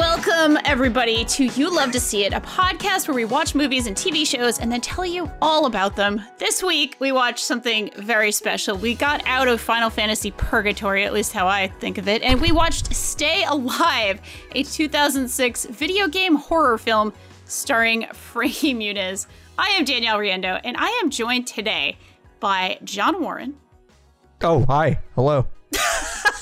Welcome, 0.00 0.56
everybody, 0.64 1.26
to 1.26 1.44
You 1.44 1.70
Love 1.70 1.92
to 1.92 2.00
See 2.00 2.24
It, 2.24 2.32
a 2.32 2.40
podcast 2.40 3.06
where 3.06 3.14
we 3.14 3.26
watch 3.26 3.54
movies 3.54 3.86
and 3.86 3.94
TV 3.94 4.26
shows 4.26 4.58
and 4.58 4.72
then 4.72 4.80
tell 4.80 5.04
you 5.04 5.30
all 5.42 5.66
about 5.66 5.94
them. 5.94 6.22
This 6.38 6.62
week, 6.62 6.96
we 7.00 7.12
watched 7.12 7.44
something 7.44 7.90
very 7.98 8.32
special. 8.32 8.78
We 8.78 8.94
got 8.94 9.22
out 9.26 9.46
of 9.46 9.60
Final 9.60 9.90
Fantasy 9.90 10.30
Purgatory, 10.30 11.04
at 11.04 11.12
least 11.12 11.34
how 11.34 11.46
I 11.46 11.68
think 11.68 11.98
of 11.98 12.08
it, 12.08 12.22
and 12.22 12.40
we 12.40 12.50
watched 12.50 12.94
Stay 12.94 13.44
Alive, 13.44 14.22
a 14.54 14.62
2006 14.62 15.66
video 15.66 16.08
game 16.08 16.36
horror 16.36 16.78
film 16.78 17.12
starring 17.44 18.06
Frankie 18.14 18.72
Muniz. 18.72 19.26
I 19.58 19.68
am 19.72 19.84
Danielle 19.84 20.16
Riendeau, 20.16 20.62
and 20.64 20.78
I 20.78 20.88
am 21.02 21.10
joined 21.10 21.46
today 21.46 21.98
by 22.40 22.78
John 22.84 23.20
Warren. 23.20 23.54
Oh, 24.40 24.64
hi. 24.64 24.98
Hello. 25.14 25.46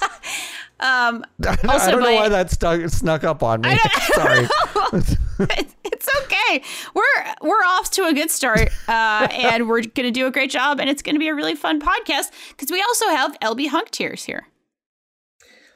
Um, 0.81 1.25
I, 1.45 1.57
Also 1.69 1.89
I 1.89 1.91
don't 1.91 2.01
know 2.01 2.07
by- 2.07 2.15
why 2.15 2.29
that 2.29 2.51
stuck, 2.51 2.89
snuck 2.91 3.25
up 3.25 3.43
on 3.43 3.63
me. 3.63 3.77
Sorry. 4.15 4.49
It- 5.41 5.69
it's 5.85 6.09
okay. 6.25 6.63
We're 6.95 7.03
we're 7.43 7.65
off 7.65 7.91
to 7.93 8.05
a 8.05 8.13
good 8.13 8.31
start, 8.31 8.71
uh, 8.89 9.29
and 9.31 9.69
we're 9.69 9.83
gonna 9.83 10.11
do 10.11 10.27
a 10.27 10.31
great 10.31 10.51
job, 10.51 10.81
and 10.81 10.89
it's 10.91 11.03
gonna 11.03 11.19
be 11.19 11.29
a 11.29 11.35
really 11.35 11.55
fun 11.55 11.81
podcast 11.81 12.31
because 12.51 12.71
we 12.71 12.81
also 12.83 13.07
have 13.09 13.39
LB 13.41 13.69
Hunktears 13.69 14.25
here. 14.25 14.47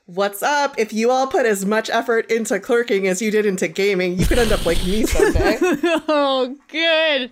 What's 0.07 0.43
up? 0.43 0.75
If 0.79 0.93
you 0.93 1.11
all 1.11 1.27
put 1.29 1.47
as 1.47 1.65
much 1.65 1.89
effort 1.89 2.31
into 2.31 2.59
clerking 2.61 3.07
as 3.07 3.23
you 3.23 3.31
did 3.31 3.47
into 3.47 3.69
gaming, 3.69 4.19
you 4.19 4.27
could 4.27 4.39
end 4.39 4.53
up 4.53 4.67
like 4.67 4.85
me 4.85 5.07
someday. 5.07 5.59
oh, 6.09 6.57
good, 6.69 7.31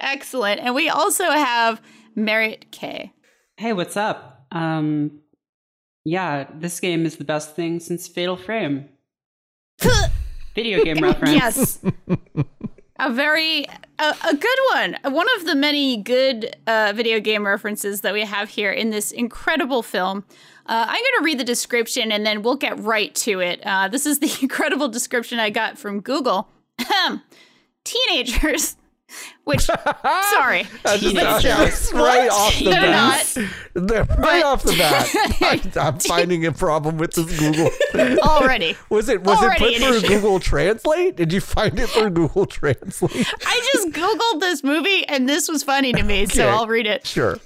excellent, 0.00 0.60
and 0.60 0.74
we 0.74 0.88
also 0.88 1.24
have 1.30 1.80
Merritt 2.16 2.70
K. 2.72 3.12
Hey, 3.56 3.72
what's 3.72 3.96
up? 3.96 4.46
Um, 4.52 5.20
yeah, 6.08 6.46
this 6.54 6.80
game 6.80 7.04
is 7.04 7.16
the 7.16 7.24
best 7.24 7.54
thing 7.54 7.80
since 7.80 8.08
Fatal 8.08 8.36
Frame. 8.36 8.88
Video 10.54 10.82
game 10.82 10.98
reference. 10.98 11.34
Yes. 11.34 11.80
A 13.00 13.12
very 13.12 13.64
a, 13.98 14.16
a 14.28 14.34
good 14.34 14.58
one. 14.72 14.96
One 15.12 15.26
of 15.36 15.44
the 15.44 15.54
many 15.54 15.98
good 15.98 16.56
uh, 16.66 16.92
video 16.96 17.20
game 17.20 17.46
references 17.46 18.00
that 18.00 18.12
we 18.12 18.22
have 18.22 18.48
here 18.48 18.72
in 18.72 18.90
this 18.90 19.12
incredible 19.12 19.82
film. 19.82 20.24
Uh, 20.66 20.86
I'm 20.88 20.96
going 20.96 21.18
to 21.18 21.24
read 21.24 21.38
the 21.38 21.44
description 21.44 22.10
and 22.10 22.26
then 22.26 22.42
we'll 22.42 22.56
get 22.56 22.78
right 22.80 23.14
to 23.16 23.40
it. 23.40 23.60
Uh, 23.64 23.88
this 23.88 24.04
is 24.04 24.18
the 24.18 24.36
incredible 24.42 24.88
description 24.88 25.38
I 25.38 25.50
got 25.50 25.78
from 25.78 26.00
Google. 26.00 26.48
Teenagers, 27.84 28.76
which 29.44 29.62
sorry, 29.62 30.66
That's 30.82 31.42
just 31.42 31.92
right 31.94 32.28
off 32.30 32.58
the 32.58 32.64
They're 32.64 32.80
bat. 32.80 33.38
They're 33.74 34.04
right 34.04 34.44
off 34.44 34.62
the 34.62 34.72
bat. 34.72 35.08
I, 35.76 35.80
I'm 35.80 35.98
finding 36.00 36.44
a 36.44 36.52
problem 36.52 36.98
with 36.98 37.14
this 37.14 37.38
Google. 37.38 37.70
already. 38.20 38.76
Was 38.90 39.08
it 39.08 39.22
was 39.22 39.40
it 39.40 39.44
Already 39.44 39.58
put 39.58 39.74
an 39.74 39.80
through 39.80 39.96
issue. 39.98 40.08
Google 40.08 40.40
Translate? 40.40 41.16
Did 41.16 41.32
you 41.32 41.40
find 41.40 41.78
it 41.78 41.88
through 41.88 42.10
Google 42.10 42.44
Translate? 42.44 43.26
I 43.46 43.70
just 43.72 43.88
Googled 43.90 44.40
this 44.40 44.62
movie 44.62 45.06
and 45.06 45.28
this 45.28 45.48
was 45.48 45.62
funny 45.62 45.92
to 45.94 46.02
me, 46.02 46.26
so 46.26 46.48
I'll 46.48 46.66
read 46.66 46.86
it. 46.86 47.06
Sure. 47.06 47.38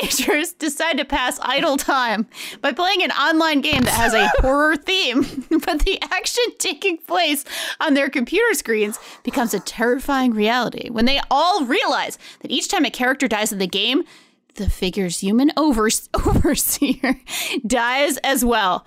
Teenagers 0.00 0.52
decide 0.58 0.98
to 0.98 1.04
pass 1.04 1.38
idle 1.42 1.76
time 1.76 2.26
by 2.60 2.72
playing 2.72 3.02
an 3.02 3.10
online 3.12 3.60
game 3.60 3.82
that 3.82 3.94
has 3.94 4.14
a 4.14 4.28
horror 4.40 4.76
theme, 4.76 5.22
but 5.50 5.80
the 5.80 5.98
action 6.10 6.44
taking 6.58 6.98
place 6.98 7.44
on 7.80 7.94
their 7.94 8.08
computer 8.10 8.54
screens 8.54 8.98
becomes 9.22 9.54
a 9.54 9.60
terrifying 9.60 10.32
reality 10.32 10.90
when 10.90 11.04
they 11.04 11.20
all 11.30 11.64
realize 11.64 12.18
that 12.40 12.50
each 12.50 12.68
time 12.68 12.84
a 12.84 12.90
character 12.90 13.28
dies 13.28 13.52
in 13.52 13.58
the 13.58 13.66
game, 13.66 14.04
the 14.54 14.68
figure's 14.70 15.20
human 15.20 15.52
overs- 15.56 16.08
overseer 16.26 17.20
dies 17.66 18.16
as 18.18 18.44
well. 18.44 18.84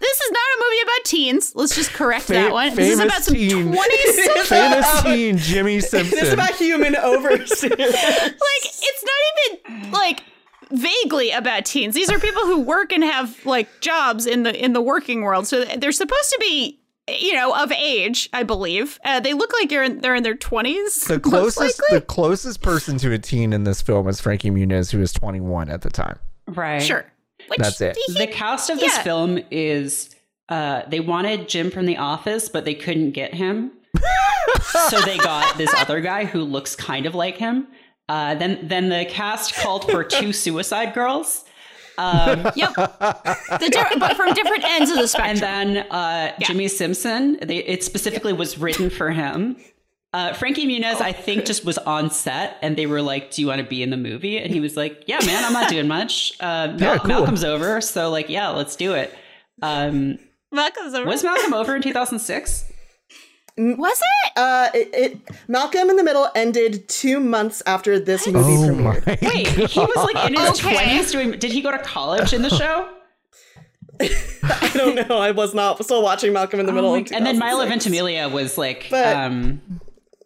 This 0.00 0.20
is 0.20 0.30
not 0.30 0.40
a 0.40 0.64
movie 0.64 0.82
about 0.84 1.04
teens. 1.04 1.52
Let's 1.54 1.76
just 1.76 1.92
correct 1.92 2.28
that 2.28 2.50
one. 2.50 2.74
This 2.74 2.92
is 2.94 2.98
about 2.98 3.22
some 3.24 3.34
teen. 3.34 3.74
20 3.74 3.96
Famous 4.44 5.02
teen 5.02 5.36
Jimmy 5.36 5.80
Simpson. 5.80 6.18
It's 6.18 6.32
about 6.32 6.54
human 6.54 6.96
overseers. 6.96 7.78
like 7.78 8.64
it's 8.64 9.04
not 9.04 9.60
even 9.76 9.90
like 9.92 10.22
vaguely 10.72 11.30
about 11.30 11.64
teens 11.64 11.94
these 11.94 12.10
are 12.10 12.18
people 12.18 12.42
who 12.42 12.60
work 12.60 12.92
and 12.92 13.04
have 13.04 13.44
like 13.46 13.68
jobs 13.80 14.26
in 14.26 14.42
the 14.42 14.64
in 14.64 14.72
the 14.72 14.80
working 14.80 15.22
world 15.22 15.46
so 15.46 15.64
they're 15.64 15.92
supposed 15.92 16.28
to 16.30 16.38
be 16.40 16.80
you 17.08 17.32
know 17.34 17.54
of 17.54 17.70
age 17.72 18.28
i 18.32 18.42
believe 18.42 18.98
uh, 19.04 19.20
they 19.20 19.32
look 19.32 19.52
like 19.60 19.68
they're 19.68 19.84
in, 19.84 20.00
they're 20.00 20.16
in 20.16 20.24
their 20.24 20.34
20s 20.34 21.06
the 21.06 21.20
closest 21.20 21.80
the 21.90 22.00
closest 22.00 22.62
person 22.62 22.98
to 22.98 23.12
a 23.12 23.18
teen 23.18 23.52
in 23.52 23.62
this 23.64 23.80
film 23.80 24.08
is 24.08 24.20
Frankie 24.20 24.50
Muniz, 24.50 24.90
who 24.90 24.98
was 24.98 25.12
21 25.12 25.68
at 25.68 25.82
the 25.82 25.90
time. 25.90 26.18
Right. 26.48 26.82
sure 26.82 27.04
Which, 27.48 27.58
That's 27.60 27.80
it. 27.80 27.96
he- 28.06 28.14
The 28.14 28.26
cast 28.26 28.70
of 28.70 28.80
this 28.80 28.96
Yeah. 28.96 29.02
film 29.04 29.38
is 29.52 30.10
uh, 30.48 30.82
they 30.88 30.98
wanted 31.00 31.48
Jim 31.48 31.70
from 31.70 31.86
The 31.86 31.96
Office, 31.96 32.48
but 32.48 32.64
they 32.64 32.74
couldn't 32.74 33.10
get 33.12 33.34
him. 33.34 33.70
so 34.90 35.00
they 35.00 35.18
got 35.18 35.56
this 35.58 35.72
other 35.74 36.00
guy 36.00 36.24
who 36.24 36.42
looks 36.42 36.76
kind 36.76 37.06
of 37.06 37.14
like 37.14 37.36
him. 37.36 37.66
Uh, 38.08 38.34
then, 38.36 38.68
then 38.68 38.88
the 38.88 39.04
cast 39.08 39.54
called 39.56 39.90
for 39.90 40.04
two 40.04 40.32
Suicide 40.44 40.94
Girls. 40.94 41.44
Um, 41.98 42.40
yep 42.54 42.74
the 42.74 43.70
di- 43.72 43.98
but 43.98 44.16
from 44.16 44.34
different 44.34 44.64
ends 44.64 44.90
of 44.90 44.98
the 44.98 45.08
spectrum. 45.08 45.42
and 45.42 45.76
then 45.76 45.86
uh, 45.90 46.32
Jimmy 46.42 46.68
Simpson. 46.68 47.38
They, 47.42 47.56
it 47.58 47.82
specifically 47.82 48.32
was 48.34 48.58
written 48.58 48.90
for 48.90 49.10
him. 49.10 49.56
Uh, 50.12 50.32
Frankie 50.34 50.66
Muniz, 50.66 51.00
I 51.00 51.12
think, 51.12 51.44
just 51.46 51.64
was 51.64 51.78
on 51.78 52.10
set, 52.10 52.58
and 52.62 52.76
they 52.76 52.86
were 52.86 53.02
like, 53.02 53.30
"Do 53.32 53.40
you 53.42 53.48
want 53.48 53.60
to 53.60 53.66
be 53.66 53.82
in 53.82 53.90
the 53.90 53.96
movie?" 53.96 54.38
And 54.38 54.52
he 54.52 54.60
was 54.60 54.76
like, 54.76 55.04
"Yeah, 55.06 55.18
man, 55.26 55.42
I'm 55.44 55.52
not 55.52 55.68
doing 55.70 55.88
much. 55.88 56.32
Uh, 56.40 56.68
Mal- 56.68 56.78
Yeah, 56.78 56.98
cool. 56.98 57.08
Malcolm's 57.08 57.44
over, 57.44 57.80
so 57.80 58.10
like, 58.10 58.28
yeah, 58.28 58.48
let's 58.50 58.76
do 58.76 58.92
it." 58.92 59.12
Um, 59.62 60.18
Malcolm's 60.52 60.94
over. 60.94 61.06
was 61.06 61.24
Malcolm 61.24 61.54
over 61.54 61.74
in 61.76 61.82
2006? 61.82 62.70
Was 63.58 63.98
it 63.98 64.32
Uh, 64.36 64.68
it, 64.74 64.90
it 64.92 65.20
Malcolm 65.48 65.88
in 65.90 65.96
the 65.96 66.04
Middle 66.04 66.28
ended 66.34 66.88
two 66.88 67.20
months 67.20 67.62
after 67.66 67.98
this 67.98 68.26
movie 68.26 68.38
Oh 68.38 68.68
premiered. 68.74 69.06
my 69.06 69.18
Wait, 69.28 69.46
he 69.48 69.80
was 69.80 70.12
like 70.12 70.28
in 70.30 70.34
his 70.38 70.50
Okay. 70.64 70.74
20s 70.76 71.10
doing. 71.12 71.30
Did 71.38 71.52
he 71.52 71.60
go 71.62 71.70
to 71.70 71.78
college 71.78 72.32
in 72.32 72.42
the 72.42 72.50
show? 72.50 72.88
I 74.00 74.70
don't 74.74 75.08
know. 75.08 75.18
I 75.18 75.30
was 75.30 75.54
not 75.54 75.82
still 75.82 76.02
watching 76.02 76.32
Malcolm 76.32 76.60
in 76.60 76.66
the 76.66 76.72
Middle. 76.72 76.90
Oh 76.90 76.94
my- 76.96 76.98
in 77.00 77.14
and 77.14 77.24
then 77.26 77.38
Milo 77.38 77.64
2006. 77.64 77.68
Ventimiglia 77.84 78.28
was 78.28 78.58
like, 78.58 78.88
But- 78.90 79.16
um, 79.16 79.80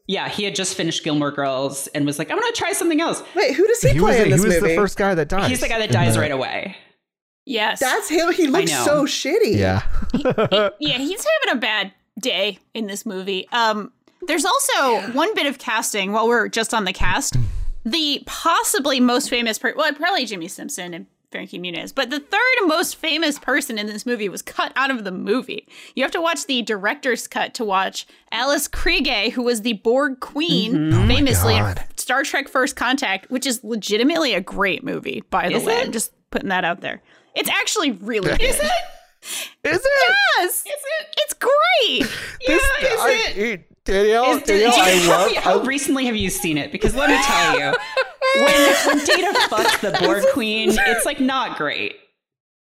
yeah, 0.09 0.29
he 0.29 0.43
had 0.43 0.57
just 0.57 0.75
finished 0.77 1.05
Gilmore 1.05 1.31
Girls 1.31 1.87
and 1.89 2.05
was 2.05 2.19
like, 2.19 2.33
I'm 2.33 2.39
gonna 2.41 2.51
try 2.53 2.73
something 2.73 3.01
else. 3.01 3.23
Wait, 3.37 3.55
who 3.55 3.65
does 3.69 3.81
he, 3.81 3.91
He 3.91 4.01
was, 4.01 4.17
play 4.17 4.19
in 4.23 4.25
he 4.27 4.33
this 4.33 4.45
was 4.45 4.61
the 4.61 4.75
first 4.75 4.97
guy 4.97 5.15
that 5.15 5.29
died. 5.29 5.49
He's 5.49 5.61
the 5.61 5.69
guy 5.69 5.79
that 5.79 5.93
dies 5.93 6.19
right 6.19 6.33
away. 6.33 6.77
yes 7.47 7.79
That's 7.79 8.09
him. 8.09 8.33
He 8.33 8.49
looks 8.49 8.73
so 8.73 9.05
shitty. 9.05 9.57
Yeah. 9.57 9.83
yeah, 10.81 10.99
he's 10.99 11.25
having 11.45 11.57
a 11.57 11.61
bad 11.61 11.93
day 12.21 12.59
in 12.75 12.87
this 12.87 13.05
movie. 13.07 13.49
Um, 13.53 13.93
there's 14.27 14.45
also 14.45 15.01
one 15.13 15.35
bit 15.35 15.47
of 15.47 15.59
casting 15.59 16.13
while 16.13 16.29
we're 16.29 16.49
just 16.49 16.75
on 16.75 16.85
the 16.85 16.93
cast. 16.93 17.37
The 17.85 18.23
possibly 18.27 19.01
most 19.01 19.31
famous 19.31 19.59
person, 19.59 19.79
well, 19.79 19.93
probably 19.95 20.27
Jimmy 20.27 20.49
Simpson 20.49 20.93
and 20.93 21.07
Frankie 21.31 21.59
Muniz, 21.61 21.95
but 21.95 22.11
the 22.11 22.19
third 22.19 22.67
most 22.67 22.97
famous 22.97 23.39
person 23.39 23.79
in 23.79 23.87
this 23.87 24.05
movie 24.05 24.29
was 24.29 24.43
cut 24.43 24.73
out 24.75 24.91
of 24.91 25.05
the 25.05 25.13
movie. 25.13 25.67
You 25.95 26.03
have 26.03 26.11
to 26.13 26.21
watch 26.21 26.47
the 26.47 26.61
director's 26.61 27.27
cut 27.29 27.55
to 27.55 27.65
watch 27.65 28.07
Alice 28.33 28.67
Krige, 28.69 29.31
who 29.31 29.43
was 29.43 29.63
the 29.63 29.75
Borg 29.75 30.19
Queen, 30.21 30.91
famously 31.07 31.57
in 31.57 31.75
Star 31.97 32.25
Trek 32.25 32.49
First 32.49 32.75
Contact, 32.77 33.31
which 33.31 33.47
is 33.47 33.63
legitimately 33.63 34.35
a 34.35 34.41
great 34.41 34.83
movie, 34.83 35.23
by 35.31 35.49
the 35.49 35.55
Is 35.55 35.65
way. 35.65 35.77
it? 35.79 35.87
I'm 35.87 35.93
just 35.93 36.13
putting 36.31 36.49
that 36.49 36.65
out 36.65 36.81
there. 36.81 37.01
It's 37.37 37.49
actually 37.49 37.93
really 37.93 38.29
good. 38.31 38.43
Is 38.43 38.59
it? 38.59 38.73
Is 39.23 39.77
it? 39.85 40.15
Yes, 40.39 40.61
is 40.61 40.67
it? 40.67 41.15
It's 41.19 41.35
great. 41.35 42.11
This, 42.47 42.63
is 42.63 43.01
I, 43.01 43.33
it? 43.37 43.85
Danielle, 43.85 44.37
Is- 44.37 44.43
Danielle, 44.45 44.71
do 44.73 44.77
you- 44.79 44.83
I 44.83 44.99
how, 44.99 45.11
love. 45.11 45.33
how 45.37 45.61
I- 45.61 45.65
recently 45.65 46.07
have 46.07 46.17
you 46.17 46.31
seen 46.31 46.57
it? 46.59 46.73
Because 46.73 46.95
let 46.95 47.11
me 47.11 47.19
tell 47.23 47.59
you, 47.59 47.77
when 48.37 48.75
when 48.87 49.05
Data 49.05 49.39
fucks 49.49 49.81
the 49.81 49.97
Borg 50.07 50.25
Queen, 50.33 50.71
it's 50.73 51.05
like 51.07 51.21
not 51.21 51.57
great. 51.59 51.97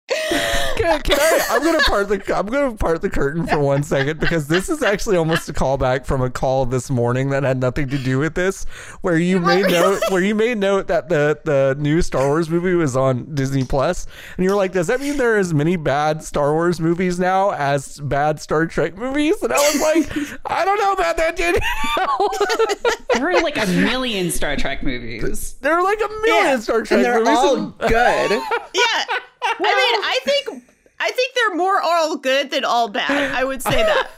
Can, 0.07 1.01
can 1.01 1.17
I? 1.19 1.41
I'm 1.49 1.63
gonna 1.63 1.79
part 1.79 2.09
the. 2.09 2.21
I'm 2.37 2.45
gonna 2.45 2.75
part 2.75 3.01
the 3.01 3.09
curtain 3.09 3.47
for 3.47 3.57
one 3.57 3.81
second 3.81 4.19
because 4.19 4.47
this 4.47 4.69
is 4.69 4.83
actually 4.83 5.17
almost 5.17 5.49
a 5.49 5.53
callback 5.53 6.05
from 6.05 6.21
a 6.21 6.29
call 6.29 6.65
this 6.67 6.89
morning 6.91 7.29
that 7.31 7.41
had 7.43 7.59
nothing 7.59 7.87
to 7.89 7.97
do 7.97 8.19
with 8.19 8.35
this, 8.35 8.65
where 9.01 9.17
you 9.17 9.39
made 9.39 9.65
note 9.71 10.01
where 10.09 10.21
you 10.21 10.35
made 10.35 10.59
note 10.59 10.87
that 10.87 11.09
the 11.09 11.39
the 11.45 11.75
new 11.79 12.03
Star 12.03 12.27
Wars 12.27 12.49
movie 12.51 12.73
was 12.75 12.95
on 12.95 13.33
Disney 13.33 13.63
Plus, 13.63 14.05
and 14.37 14.43
you're 14.45 14.55
like, 14.55 14.73
does 14.73 14.87
that 14.87 14.99
mean 14.99 15.17
there 15.17 15.35
are 15.35 15.39
as 15.39 15.53
many 15.55 15.75
bad 15.75 16.23
Star 16.23 16.53
Wars 16.53 16.79
movies 16.79 17.17
now 17.19 17.51
as 17.51 17.99
bad 18.01 18.39
Star 18.39 18.67
Trek 18.67 18.95
movies? 18.95 19.41
And 19.41 19.51
I 19.53 19.57
was 19.57 19.81
like, 19.81 20.39
I 20.45 20.65
don't 20.65 20.79
know 20.79 20.93
about 20.93 21.17
that, 21.17 21.35
Danielle. 21.35 21.61
There 23.15 23.29
are 23.29 23.41
like 23.41 23.57
a 23.57 23.65
million 23.67 24.29
Star 24.29 24.57
Trek 24.57 24.83
movies. 24.83 25.53
there 25.61 25.73
are 25.73 25.81
like 25.83 25.99
a 25.99 26.07
million 26.09 26.45
Yeah, 26.45 26.59
Star 26.59 26.81
Trek 26.83 26.97
and 26.97 27.05
they're 27.05 27.19
movies. 27.19 27.29
all 27.29 27.55
and- 27.55 27.77
good. 27.79 28.41
Yeah. 28.75 29.05
I 29.59 29.91
mean, 29.91 30.03
I 30.03 30.19
think 30.23 30.63
I 30.99 31.11
think 31.11 31.33
they're 31.35 31.55
more 31.55 31.81
all 31.81 32.17
good 32.17 32.51
than 32.51 32.65
all 32.65 32.89
bad. 32.89 33.33
I 33.33 33.43
would 33.43 33.61
say 33.61 33.83
that. 33.83 34.09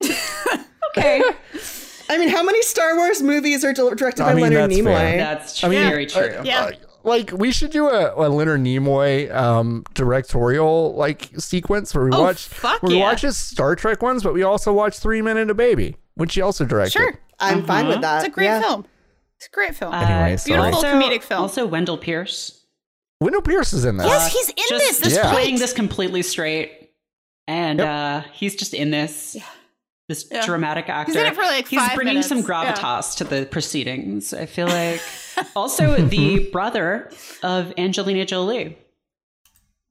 Okay, 0.96 1.20
I 2.08 2.16
mean, 2.16 2.30
how 2.30 2.42
many 2.42 2.62
Star 2.62 2.96
Wars 2.96 3.22
movies 3.22 3.62
are 3.62 3.74
directed 3.74 4.22
I 4.22 4.30
by 4.30 4.34
mean, 4.34 4.44
Leonard 4.44 4.70
that's 4.70 4.80
Nimoy? 4.80 4.94
fair. 4.94 5.16
that's 5.18 5.64
I 5.64 5.68
mean, 5.68 5.86
very 5.86 6.06
uh, 6.06 6.08
true. 6.08 6.38
Uh, 6.38 6.42
yeah. 6.44 6.70
like 7.04 7.30
we 7.32 7.52
should 7.52 7.70
do 7.70 7.88
a, 7.88 8.14
a 8.16 8.26
Leonard 8.28 8.62
Nimoy 8.62 9.32
um 9.34 9.84
directorial 9.92 10.94
like 10.94 11.28
sequence 11.38 11.94
where 11.94 12.06
we 12.06 12.10
Oh, 12.12 12.22
watch 12.22 12.46
fuck 12.46 12.82
where 12.82 12.90
we 12.90 13.00
watch 13.00 13.20
his 13.20 13.36
Star 13.36 13.76
Trek 13.76 14.02
ones, 14.02 14.22
but 14.22 14.32
we 14.32 14.42
also 14.42 14.72
watch 14.72 14.98
Three 14.98 15.20
Men 15.20 15.36
and 15.36 15.50
a 15.50 15.54
Baby, 15.54 15.96
which 16.14 16.34
he 16.34 16.40
also 16.40 16.64
directed. 16.64 16.92
Sure. 16.98 17.20
I'm 17.38 17.64
fine 17.64 17.86
with 17.86 17.96
mm-hmm. 17.96 18.02
that. 18.02 18.24
It's 18.24 18.28
a 18.28 18.30
great 18.30 18.46
yeah. 18.46 18.60
film. 18.60 18.86
It's 19.36 19.46
a 19.46 19.50
great 19.50 19.76
film. 19.76 19.94
Anyway. 19.94 20.36
Beautiful 20.44 20.74
also, 20.74 20.86
comedic 20.88 21.22
film. 21.22 21.42
Also, 21.42 21.66
Wendell 21.66 21.98
Pierce. 21.98 22.57
Wendell 23.20 23.42
Pierce 23.42 23.72
is 23.72 23.84
in 23.84 23.96
this. 23.96 24.06
yes, 24.06 24.32
he's 24.32 24.48
in 24.50 24.54
just 24.68 24.84
this. 24.86 24.98
This 25.00 25.14
Yeah. 25.16 25.32
playing 25.32 25.56
this 25.58 25.72
completely 25.72 26.22
straight, 26.22 26.90
and 27.48 27.78
Yep. 27.80 27.88
uh, 27.88 28.20
he's 28.32 28.54
just 28.54 28.74
in 28.74 28.90
this. 28.90 29.36
This 30.08 30.26
Yeah. 30.30 30.46
dramatic 30.46 30.88
actor. 30.88 31.18
in 31.20 31.26
it 31.26 31.34
for, 31.34 31.42
like, 31.42 31.68
He's 31.68 31.78
five 31.80 31.94
bringing 31.94 32.22
some 32.22 32.38
minutes. 32.38 32.48
Yeah. 32.48 32.72
gravitas 32.74 33.16
to 33.18 33.24
the 33.24 33.44
proceedings. 33.44 34.32
I 34.32 34.46
feel 34.46 34.66
like. 34.68 35.02
also, 35.54 35.96
the 35.96 36.48
brother 36.50 37.10
of 37.42 37.74
Angelina 37.76 38.24
Jolie. 38.24 38.78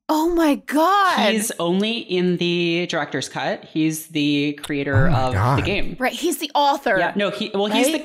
Oh 0.10 0.30
my 0.30 0.56
god. 0.56 1.34
He's 1.34 1.52
only 1.60 1.98
in 2.00 2.38
the 2.38 2.88
director's 2.90 3.30
cut. 3.30 3.66
He's 3.66 4.08
the 4.08 4.54
creator 4.64 5.08
Oh 5.08 5.14
of 5.28 5.34
God. 5.34 5.58
the 5.60 5.62
game. 5.64 5.96
right. 6.00 6.14
He's 6.14 6.38
the 6.38 6.50
author. 6.56 6.98
Yeah, 6.98 7.12
no, 7.16 7.30
he 7.30 7.52
well, 7.54 7.68
he's 7.68 7.88
the 7.92 8.04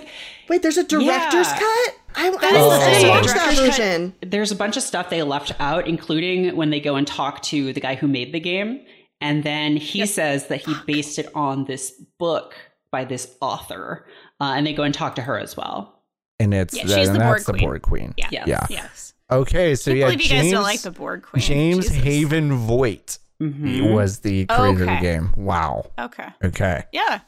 Wait, 0.48 0.60
there's 0.62 0.76
a 0.76 0.84
director's 0.84 1.46
Yeah. 1.48 1.58
cut? 1.60 1.94
I, 2.16 2.26
I 2.26 2.28
is 2.28 2.36
didn't 2.40 2.40
the 2.40 2.50
I 2.50 2.78
didn't 2.90 3.00
thing. 3.00 3.08
watch 3.10 3.26
cut- 3.26 3.56
version. 3.56 4.14
There's 4.22 4.50
a 4.52 4.56
bunch 4.56 4.76
of 4.76 4.82
stuff 4.82 5.10
they 5.10 5.22
left 5.22 5.52
out, 5.60 5.86
including 5.86 6.56
when 6.56 6.70
they 6.70 6.80
go 6.80 6.96
and 6.96 7.06
talk 7.06 7.42
to 7.44 7.72
the 7.72 7.80
guy 7.80 7.94
who 7.94 8.06
made 8.08 8.32
the 8.32 8.40
game. 8.40 8.80
And 9.20 9.44
then 9.44 9.76
he 9.76 10.04
says 10.06 10.48
that 10.48 10.62
he 10.66 10.74
based 10.86 11.18
it 11.18 11.28
on 11.34 11.64
this 11.66 11.92
book 12.18 12.54
by 12.90 13.04
this 13.04 13.34
author. 13.40 14.06
Uh, 14.40 14.54
and 14.56 14.66
they 14.66 14.72
go 14.72 14.82
and 14.82 14.92
talk 14.92 15.14
to 15.16 15.22
her 15.22 15.38
as 15.38 15.56
well. 15.56 16.00
and 16.40 16.52
it's 16.52 16.76
Yeah, 16.76 16.86
the, 16.86 16.94
she's 16.96 17.06
and 17.08 17.14
the 17.16 17.20
that's 17.20 17.44
Borg 17.44 17.56
the 17.60 17.66
queen. 17.66 17.80
Queen. 17.80 18.14
Yeah. 18.16 18.28
Yes. 18.32 18.48
Yeah. 18.48 18.66
Yes. 18.68 19.14
Okay, 19.30 19.74
so 19.76 19.92
I 19.92 19.94
yeah, 19.94 20.04
believe 20.06 20.20
you 20.22 20.28
James 20.28 20.42
guys 20.44 20.52
don't 20.52 20.62
like 20.64 20.80
the 20.82 20.90
Borg 20.90 21.22
Queen. 21.22 21.40
James 21.42 21.86
Jesus. 21.86 22.02
Haven 22.02 22.52
Voight 22.52 23.18
Mhm. 23.40 23.94
was 23.94 24.18
the 24.18 24.44
creator 24.46 24.82
of 24.82 24.88
the 24.88 24.98
game. 25.00 25.32
Wow. 25.36 25.90
Okay. 25.98 26.26
Okay. 26.44 26.82
Yeah. 26.92 27.20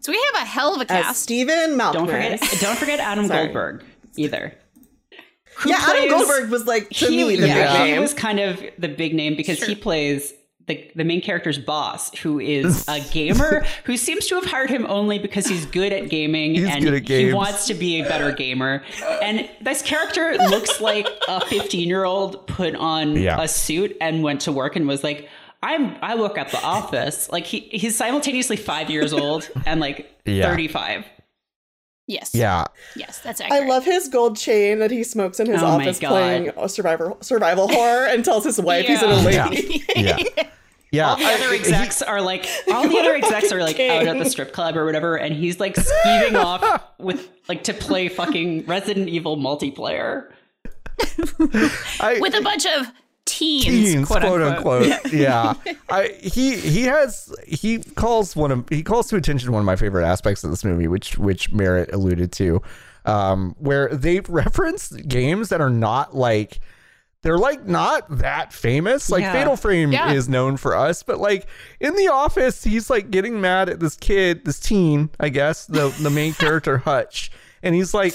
So 0.00 0.12
we 0.12 0.22
have 0.32 0.42
a 0.42 0.46
hell 0.46 0.74
of 0.74 0.80
a 0.80 0.92
As 0.92 1.04
cast. 1.06 1.22
Stephen 1.22 1.76
Malcolm. 1.76 2.06
Don't 2.06 2.38
forget, 2.38 2.60
don't 2.60 2.78
forget 2.78 3.00
Adam 3.00 3.26
Goldberg 3.28 3.84
either. 4.16 4.54
Who 5.58 5.70
Yeah, 5.70 5.76
Adam 5.80 6.08
Goldberg 6.08 6.50
was 6.50 6.66
like 6.66 6.88
to 6.90 7.06
he, 7.08 7.24
me 7.24 7.36
the 7.36 7.46
yeah, 7.48 7.72
big 7.72 7.86
he 7.86 7.92
name. 7.92 8.00
was 8.00 8.14
kind 8.14 8.40
of 8.40 8.62
the 8.78 8.88
big 8.88 9.14
name 9.14 9.36
because 9.36 9.62
he 9.62 9.74
plays 9.74 10.32
the, 10.66 10.88
the 10.94 11.04
main 11.04 11.20
character's 11.20 11.58
boss, 11.58 12.16
who 12.18 12.38
is 12.38 12.84
a 12.88 13.00
gamer 13.12 13.64
who 13.84 13.96
seems 13.96 14.26
to 14.28 14.36
have 14.36 14.44
hired 14.44 14.70
him 14.70 14.86
only 14.88 15.18
because 15.18 15.46
he's 15.46 15.66
good 15.66 15.92
at 15.92 16.08
gaming 16.08 16.54
He's 16.54 16.64
and 16.68 16.84
good 16.84 16.94
at 16.94 17.08
he 17.08 17.32
wants 17.32 17.66
to 17.66 17.74
be 17.74 18.00
a 18.00 18.04
better 18.08 18.30
gamer. 18.30 18.82
And 19.20 19.50
this 19.60 19.82
character 19.82 20.36
looks 20.38 20.80
like 20.80 21.08
a 21.28 21.44
15 21.46 21.88
year 21.88 22.04
old 22.04 22.46
put 22.46 22.76
on 22.76 23.16
Yeah. 23.16 23.40
a 23.42 23.48
suit 23.48 23.96
and 24.00 24.22
went 24.22 24.42
to 24.42 24.52
work 24.52 24.76
and 24.76 24.86
was 24.86 25.02
like, 25.02 25.28
I'm 25.62 25.96
I 26.00 26.14
work 26.14 26.38
at 26.38 26.50
the 26.52 26.62
office. 26.62 27.28
Like 27.30 27.44
he 27.46 27.60
he's 27.72 27.96
simultaneously 27.96 28.56
five 28.56 28.88
years 28.88 29.12
old 29.12 29.50
and 29.66 29.80
like 29.80 30.08
Yeah. 30.24 30.48
35. 30.48 31.04
Yes. 32.10 32.30
Yeah. 32.34 32.64
Yes, 32.96 33.18
that's 33.20 33.40
I 33.40 33.60
love 33.66 33.84
his 33.84 34.08
gold 34.08 34.36
chain 34.36 34.78
that 34.80 34.90
he 34.90 35.04
smokes 35.04 35.40
in 35.40 35.46
his 35.46 35.62
Oh 35.62 35.66
office 35.66 35.98
playing 35.98 36.50
a 36.56 36.68
survivor 36.68 37.14
survival 37.20 37.68
horror 37.68 38.06
and 38.06 38.24
tells 38.24 38.44
his 38.44 38.60
wife 38.60 38.86
he's 38.86 39.02
in 39.02 39.10
a 39.10 39.30
Yeah. 39.30 39.48
lady. 39.48 39.84
Yeah. 39.96 40.16
Yeah. 40.92 41.10
all 41.10 41.16
the 41.18 41.24
other 41.24 41.54
execs 41.54 42.02
are 42.02 42.20
like 42.20 42.48
all 42.72 42.88
the 42.88 42.98
other 43.02 43.14
execs 43.14 43.52
are 43.52 43.60
like 43.60 43.78
out 43.78 44.08
at 44.08 44.18
the 44.18 44.28
strip 44.28 44.52
club 44.52 44.76
or 44.76 44.84
whatever 44.84 45.14
and 45.16 45.32
he's 45.36 45.60
like 45.60 45.76
skeeving 45.76 46.34
off 46.34 46.82
with 46.98 47.28
like 47.48 47.62
to 47.62 47.72
play 47.72 48.08
fucking 48.08 48.66
resident 48.66 49.08
evil 49.08 49.36
multiplayer 49.36 50.32
I- 52.00 52.18
With 52.20 52.34
a 52.34 52.42
bunch 52.42 52.66
of 52.66 52.90
teens, 53.24 53.64
teens, 53.66 54.06
quote, 54.08 54.22
quote, 54.22 54.42
unquote. 54.42 54.82
unquote. 54.90 55.12
Yeah. 55.12 55.54
I 55.88 56.08
he 56.20 56.56
he 56.56 56.82
has 56.82 57.32
he 57.50 57.78
calls 57.78 58.34
one 58.36 58.50
of 58.50 58.68
he 58.68 58.82
calls 58.82 59.08
to 59.08 59.16
attention 59.16 59.52
one 59.52 59.60
of 59.60 59.66
my 59.66 59.76
favorite 59.76 60.04
aspects 60.06 60.44
of 60.44 60.50
this 60.50 60.64
movie, 60.64 60.86
which 60.88 61.18
which 61.18 61.52
Merritt 61.52 61.92
alluded 61.92 62.32
to, 62.32 62.62
um, 63.04 63.54
where 63.58 63.88
they 63.88 64.20
reference 64.28 64.90
games 64.90 65.48
that 65.50 65.60
are 65.60 65.70
not 65.70 66.14
like 66.16 66.60
they're 67.22 67.38
like 67.38 67.66
not 67.66 68.18
that 68.18 68.52
famous. 68.52 69.10
Like 69.10 69.22
Yeah. 69.22 69.32
Fatal 69.32 69.56
Frame 69.56 69.92
Yeah. 69.92 70.12
is 70.12 70.28
known 70.28 70.56
for 70.56 70.74
us, 70.74 71.02
but 71.02 71.18
like 71.18 71.46
in 71.80 71.94
the 71.96 72.08
office, 72.08 72.64
he's 72.64 72.88
like 72.88 73.10
getting 73.10 73.40
mad 73.40 73.68
at 73.68 73.78
this 73.80 73.96
kid, 73.96 74.44
this 74.44 74.58
teen, 74.58 75.10
I 75.20 75.28
guess, 75.28 75.66
the 75.66 75.88
the 76.00 76.10
main 76.10 76.32
character 76.34 76.78
Hutch. 76.78 77.30
And 77.62 77.74
he's 77.74 77.92
like 77.92 78.14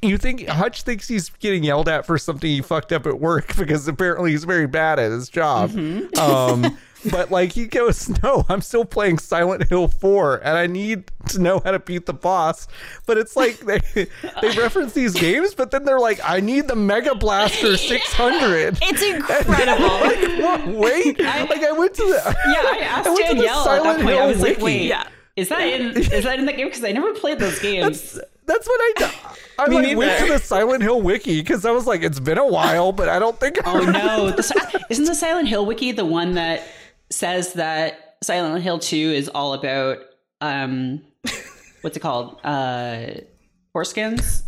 you 0.00 0.16
think 0.16 0.46
Hutch 0.46 0.82
thinks 0.82 1.08
he's 1.08 1.28
getting 1.28 1.64
yelled 1.64 1.88
at 1.88 2.06
for 2.06 2.18
something 2.18 2.48
he 2.48 2.62
fucked 2.62 2.92
up 2.92 3.04
at 3.06 3.18
work 3.20 3.56
because 3.58 3.88
apparently 3.88 4.30
he's 4.30 4.44
very 4.44 4.66
bad 4.66 4.98
at 4.98 5.10
his 5.10 5.28
job. 5.28 5.70
Mm-hmm. 5.70 6.18
Um, 6.18 6.78
but 7.10 7.30
like 7.30 7.52
he 7.52 7.66
goes, 7.66 8.08
no, 8.22 8.44
I'm 8.48 8.60
still 8.60 8.84
playing 8.84 9.18
Silent 9.18 9.68
Hill 9.68 9.88
4 9.88 10.36
and 10.44 10.56
I 10.58 10.66
need 10.66 11.10
to 11.28 11.38
know 11.40 11.60
how 11.64 11.70
to 11.72 11.78
beat 11.78 12.06
the 12.06 12.12
boss. 12.12 12.66
But 13.06 13.18
it's 13.18 13.36
like 13.36 13.58
they 13.60 13.80
they 14.40 14.50
reference 14.56 14.92
these 14.94 15.14
games, 15.14 15.54
but 15.54 15.70
then 15.70 15.84
they're 15.84 16.00
like, 16.00 16.20
I 16.24 16.40
need 16.40 16.68
the 16.68 16.76
Mega 16.76 17.14
Blaster 17.14 17.76
600. 18.12 18.78
It's 18.82 19.02
incredible. 19.02 19.86
like, 19.86 20.42
what? 20.42 20.66
Wait, 20.76 21.18
like 21.50 21.62
I 21.62 21.72
went 21.72 21.94
to 21.94 22.02
the 22.02 22.36
yeah 22.48 22.62
i 22.64 22.78
asked 22.82 23.06
I 23.06 23.10
went 23.10 23.26
to 23.28 23.34
the 23.34 23.42
danielle 23.42 23.58
at 23.60 23.64
Silent 23.64 23.98
that 23.98 24.04
point 24.04 24.08
i 24.16 24.18
Hill 24.20 24.28
was 24.28 24.40
like 24.40 24.48
wiki. 24.58 24.64
wait 24.64 24.82
Yeah. 24.88 25.08
is 25.36 25.48
that 25.50 25.60
in 25.62 25.96
is 25.96 26.24
that 26.24 26.38
in 26.38 26.46
the 26.46 26.52
game 26.52 26.66
because 26.66 26.84
i 26.84 26.92
never 26.92 27.12
played 27.14 27.38
those 27.38 27.58
games 27.60 28.18
That's 28.46 28.66
what 28.66 28.80
I. 28.80 28.92
do- 28.98 29.28
I 29.60 29.66
like 29.66 29.96
went 29.96 30.18
to 30.24 30.32
the 30.32 30.38
Silent 30.38 30.82
Hill 30.84 31.02
wiki 31.02 31.40
because 31.40 31.64
I 31.66 31.72
was 31.72 31.84
like, 31.84 32.02
it's 32.02 32.20
been 32.20 32.38
a 32.38 32.46
while, 32.46 32.92
but 32.92 33.08
I 33.08 33.18
don't 33.18 33.38
think. 33.40 33.58
oh 33.66 33.80
no 33.80 34.30
the, 34.30 34.84
isn't 34.88 35.04
the 35.04 35.14
silent 35.16 35.48
hill 35.48 35.66
wiki 35.66 35.90
the 35.90 36.04
one 36.06 36.34
that 36.34 36.62
says 37.10 37.54
that 37.54 38.16
silent 38.22 38.62
hill 38.62 38.78
2 38.78 38.96
is 38.96 39.28
all 39.28 39.54
about 39.54 39.98
um 40.40 41.02
what's 41.82 41.96
it 41.96 42.00
called 42.00 42.38
uh 42.44 43.06
foreskins 43.74 44.42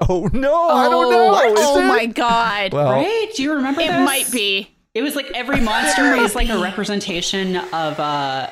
Oh 0.00 0.28
no, 0.32 0.68
I 0.68 0.88
don't 0.88 1.10
know. 1.10 1.30
Oh, 1.34 1.52
Is 1.54 1.58
oh 1.60 1.80
it? 1.80 1.88
my 1.88 2.06
god. 2.06 2.72
Well, 2.72 2.92
right 2.92 3.32
do 3.34 3.42
you 3.42 3.54
remember 3.54 3.80
it 3.80 3.88
this? 3.88 4.04
might 4.06 4.30
be. 4.30 4.70
It 4.94 5.02
was 5.02 5.16
like 5.16 5.26
every 5.34 5.60
monster 5.60 6.14
is 6.14 6.36
like 6.36 6.48
a 6.50 6.58
representation 6.58 7.56
of 7.56 7.98
uh 7.98 8.48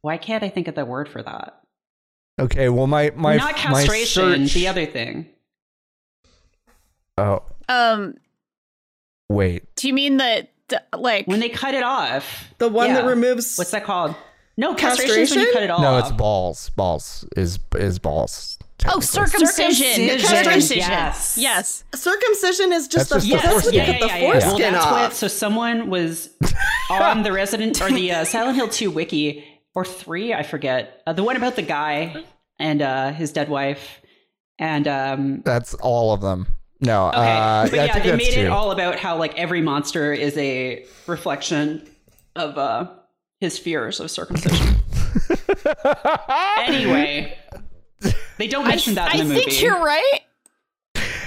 why 0.00 0.16
can't 0.16 0.42
I 0.42 0.48
think 0.48 0.66
of 0.66 0.74
the 0.74 0.84
word 0.84 1.08
for 1.08 1.22
that? 1.22 1.60
okay. 2.40 2.68
Well, 2.68 2.88
my 2.88 3.12
my 3.14 3.36
Not 3.36 3.52
my 3.52 3.58
castration, 3.84 4.48
search- 4.48 4.54
the 4.54 4.66
other 4.66 4.84
thing. 4.86 5.28
Oh 7.16 7.42
Um, 7.68 8.14
wait, 9.28 9.62
do 9.76 9.86
you 9.86 9.94
mean 9.94 10.16
the, 10.16 10.48
the 10.48 10.48
like 10.96 11.26
When 11.26 11.40
they 11.40 11.48
cut 11.48 11.74
it 11.74 11.82
off. 11.82 12.52
The 12.58 12.68
one 12.68 12.92
that 12.94 13.04
removes 13.04 13.56
What's 13.56 13.70
that 13.72 13.84
called? 13.84 14.14
No, 14.56 14.74
castration, 14.74 15.22
is 15.22 15.30
when 15.30 15.40
you 15.46 15.52
cut 15.52 15.62
it 15.62 15.70
off. 15.70 15.80
no, 15.80 15.98
it's 15.98 16.10
balls. 16.12 16.70
Balls 16.70 17.24
is 17.36 17.58
is 17.76 17.98
balls. 17.98 18.58
Oh, 18.86 19.00
circumcision. 19.00 19.48
Circumcision. 20.08 20.18
Circumcision. 20.18 20.76
Yes. 20.90 21.38
Yes. 21.38 21.84
circumcision 21.94 22.72
is 22.72 22.88
just 22.88 23.10
That's 23.10 23.24
the, 23.24 23.30
just 23.30 23.42
the 23.44 23.48
that's 23.48 23.62
foreskin. 23.62 23.86
get 23.86 24.00
the 24.00 24.06
yeah, 24.08 24.16
yeah. 24.16 24.28
Well, 24.28 24.40
foreskin 24.40 24.72
that's 24.72 24.84
off. 24.86 24.92
what. 24.92 25.12
So 25.14 25.28
someone 25.28 25.88
was 25.88 26.30
on 26.90 27.22
the 27.22 27.32
Resident 27.32 27.80
or 27.80 27.90
the 27.90 28.12
uh, 28.12 28.24
Silent 28.26 28.56
Hill 28.56 28.68
Two 28.68 28.90
wiki 28.90 29.44
or 29.74 29.84
three, 29.84 30.34
I 30.34 30.42
forget. 30.42 31.00
Uh, 31.06 31.12
the 31.14 31.22
one 31.22 31.36
about 31.36 31.56
the 31.56 31.62
guy 31.62 32.24
and 32.58 32.82
uh, 32.82 33.12
his 33.12 33.32
dead 33.32 33.48
wife, 33.48 34.00
and 34.58 34.86
um, 34.86 35.42
That's 35.44 35.74
all 35.74 36.12
of 36.12 36.20
them. 36.20 36.46
No, 36.84 37.08
Okay, 37.08 37.16
uh, 37.18 37.68
but 37.70 37.78
I 37.78 37.84
yeah, 37.86 37.92
think 37.92 38.04
they 38.04 38.10
that's 38.10 38.22
made 38.24 38.34
two. 38.34 38.40
it 38.40 38.48
all 38.48 38.72
about 38.72 38.98
how 38.98 39.16
like 39.16 39.38
every 39.38 39.62
monster 39.62 40.12
is 40.12 40.36
a 40.36 40.84
reflection 41.06 41.88
of 42.36 42.58
uh 42.58 42.88
his 43.40 43.58
fears 43.58 44.00
of 44.00 44.10
circumcision. 44.10 44.74
anyway, 46.58 47.36
they 48.38 48.48
don't 48.48 48.66
mention 48.66 48.94
that 48.94 49.14
I 49.14 49.18
in 49.18 49.28
the 49.28 49.34
movie. 49.34 49.46
think 49.50 49.62
you're 49.62 49.82
right. 49.82 50.20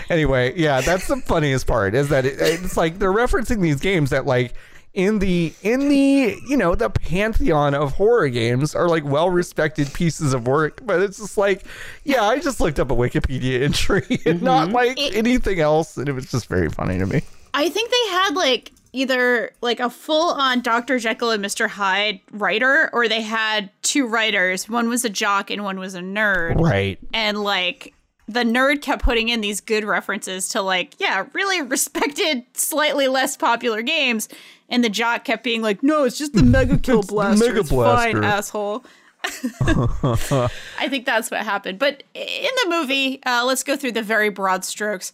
anyway, 0.09 0.53
yeah, 0.57 0.81
that's 0.81 1.07
the 1.07 1.17
funniest 1.17 1.67
part 1.67 1.95
is 1.95 2.09
that 2.09 2.25
it, 2.25 2.35
it's 2.39 2.77
like 2.77 2.99
they're 2.99 3.11
referencing 3.13 3.61
these 3.61 3.79
games 3.79 4.09
that 4.11 4.25
like 4.25 4.53
in 4.95 5.19
the 5.19 5.53
in 5.61 5.89
the 5.89 6.39
you 6.47 6.55
know 6.55 6.73
the 6.73 6.89
pantheon 6.89 7.75
of 7.75 7.93
horror 7.93 8.29
games 8.29 8.73
are 8.73 8.87
like 8.87 9.03
well 9.03 9.29
respected 9.29 9.93
pieces 9.93 10.33
of 10.33 10.47
work, 10.47 10.81
but 10.85 11.01
it's 11.01 11.17
just 11.17 11.37
like 11.37 11.65
yeah, 12.05 12.23
I 12.23 12.39
just 12.39 12.59
looked 12.59 12.79
up 12.79 12.89
a 12.89 12.95
Wikipedia 12.95 13.61
entry 13.63 14.19
and 14.25 14.41
not 14.41 14.67
mm-hmm. 14.67 14.75
like 14.75 14.99
It- 14.99 15.15
anything 15.15 15.59
else, 15.59 15.97
and 15.97 16.09
it 16.09 16.13
was 16.13 16.31
just 16.31 16.47
very 16.47 16.69
funny 16.69 16.97
to 16.97 17.05
me. 17.05 17.21
I 17.53 17.69
think 17.69 17.91
they 17.91 18.09
had 18.09 18.35
like 18.35 18.71
either 18.93 19.51
like 19.61 19.81
a 19.81 19.89
full 19.89 20.31
on 20.31 20.61
Dr. 20.61 20.97
Jekyll 20.97 21.31
and 21.31 21.43
Mr. 21.43 21.67
Hyde 21.67 22.21
writer, 22.31 22.89
or 22.93 23.09
they 23.09 23.21
had 23.21 23.69
two 23.81 24.07
writers. 24.07 24.69
One 24.69 24.87
was 24.87 25.03
a 25.03 25.09
jock 25.09 25.51
and 25.51 25.63
one 25.63 25.77
was 25.77 25.95
a 25.95 25.99
nerd. 25.99 26.59
Right. 26.59 26.97
And 27.13 27.43
like 27.43 27.93
the 28.27 28.43
nerd 28.43 28.81
kept 28.81 29.03
putting 29.03 29.29
in 29.29 29.41
these 29.41 29.61
good 29.61 29.83
references 29.83 30.49
to 30.49 30.61
like, 30.61 30.95
yeah, 30.99 31.25
really 31.33 31.61
respected, 31.61 32.43
slightly 32.53 33.07
less 33.07 33.37
popular 33.37 33.81
games. 33.81 34.29
And 34.69 34.83
the 34.83 34.89
jock 34.89 35.23
kept 35.25 35.43
being 35.43 35.61
like, 35.61 35.83
no, 35.83 36.03
it's 36.05 36.17
just 36.17 36.33
the 36.33 36.43
Mega 36.55 36.77
Kill 36.77 37.03
Blaster. 37.03 37.45
Mega 37.47 37.59
it's 37.61 37.69
fine, 37.69 38.23
asshole. 38.23 38.83
I 39.61 40.87
think 40.89 41.05
that's 41.05 41.31
what 41.31 41.41
happened. 41.43 41.79
But 41.79 42.03
in 42.13 42.49
the 42.63 42.69
movie, 42.69 43.21
uh, 43.25 43.43
let's 43.45 43.63
go 43.63 43.75
through 43.75 43.93
the 43.93 44.01
very 44.03 44.29
broad 44.29 44.63
strokes. 44.65 45.13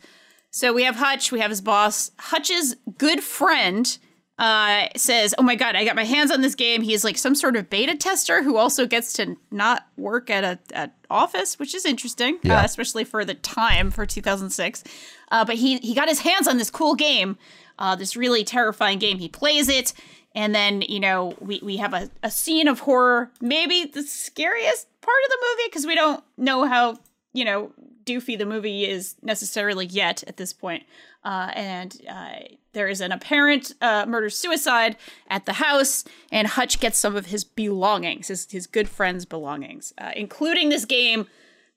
So 0.49 0.73
we 0.73 0.83
have 0.83 0.95
Hutch, 0.97 1.31
we 1.31 1.39
have 1.39 1.49
his 1.49 1.61
boss. 1.61 2.11
Hutch's 2.19 2.75
good 2.97 3.23
friend 3.23 3.97
uh, 4.37 4.87
says, 4.97 5.33
"Oh 5.37 5.43
my 5.43 5.55
god, 5.55 5.75
I 5.75 5.85
got 5.85 5.95
my 5.95 6.03
hands 6.03 6.31
on 6.31 6.41
this 6.41 6.55
game." 6.55 6.81
He's 6.81 7.03
like 7.03 7.17
some 7.17 7.35
sort 7.35 7.55
of 7.55 7.69
beta 7.69 7.95
tester 7.95 8.41
who 8.43 8.57
also 8.57 8.85
gets 8.85 9.13
to 9.13 9.37
not 9.51 9.85
work 9.97 10.29
at 10.29 10.43
a 10.43 10.59
at 10.75 10.93
office, 11.09 11.59
which 11.59 11.73
is 11.75 11.85
interesting, 11.85 12.39
Yeah. 12.43 12.59
uh, 12.61 12.65
especially 12.65 13.03
for 13.05 13.23
the 13.23 13.35
time 13.35 13.91
for 13.91 14.05
2006. 14.05 14.83
Uh, 15.31 15.45
but 15.45 15.55
he 15.55 15.77
he 15.77 15.93
got 15.93 16.09
his 16.09 16.19
hands 16.21 16.47
on 16.47 16.57
this 16.57 16.69
cool 16.71 16.95
game, 16.95 17.37
uh, 17.81 17.95
this 17.95 18.15
really 18.15 18.43
terrifying 18.43 18.99
game. 18.99 19.17
He 19.17 19.27
plays 19.27 19.67
it, 19.67 19.91
and 20.35 20.53
then 20.53 20.83
you 20.83 20.99
know 20.99 21.33
we 21.39 21.59
we 21.63 21.77
have 21.77 21.93
a, 21.93 22.09
a 22.21 22.29
scene 22.29 22.67
of 22.67 22.81
horror, 22.81 23.31
maybe 23.41 23.85
the 23.85 24.03
scariest 24.03 24.87
part 25.01 25.17
of 25.25 25.31
the 25.31 25.37
movie 25.41 25.69
because 25.69 25.87
we 25.87 25.95
don't 25.95 26.23
know 26.37 26.65
how 26.65 26.99
you 27.33 27.43
know 27.43 27.71
doofy 28.05 28.37
the 28.37 28.45
movie 28.45 28.85
is 28.85 29.15
necessarily 29.23 29.87
yet 29.87 30.23
at 30.27 30.37
this 30.37 30.53
point. 30.53 30.83
Uh, 31.23 31.51
and 31.53 32.01
uh, 32.09 32.39
there 32.73 32.87
is 32.87 33.01
an 33.01 33.11
apparent 33.11 33.73
uh, 33.81 34.05
murder 34.07 34.29
suicide 34.29 34.95
at 35.27 35.45
the 35.45 35.53
house, 35.53 36.03
and 36.31 36.47
Hutch 36.47 36.79
gets 36.79 36.97
some 36.97 37.15
of 37.15 37.27
his 37.27 37.43
belongings, 37.43 38.29
his, 38.29 38.47
his 38.49 38.65
good 38.65 38.89
friend's 38.89 39.25
belongings, 39.25 39.93
uh, 39.99 40.11
including 40.15 40.69
this 40.69 40.85
game 40.85 41.27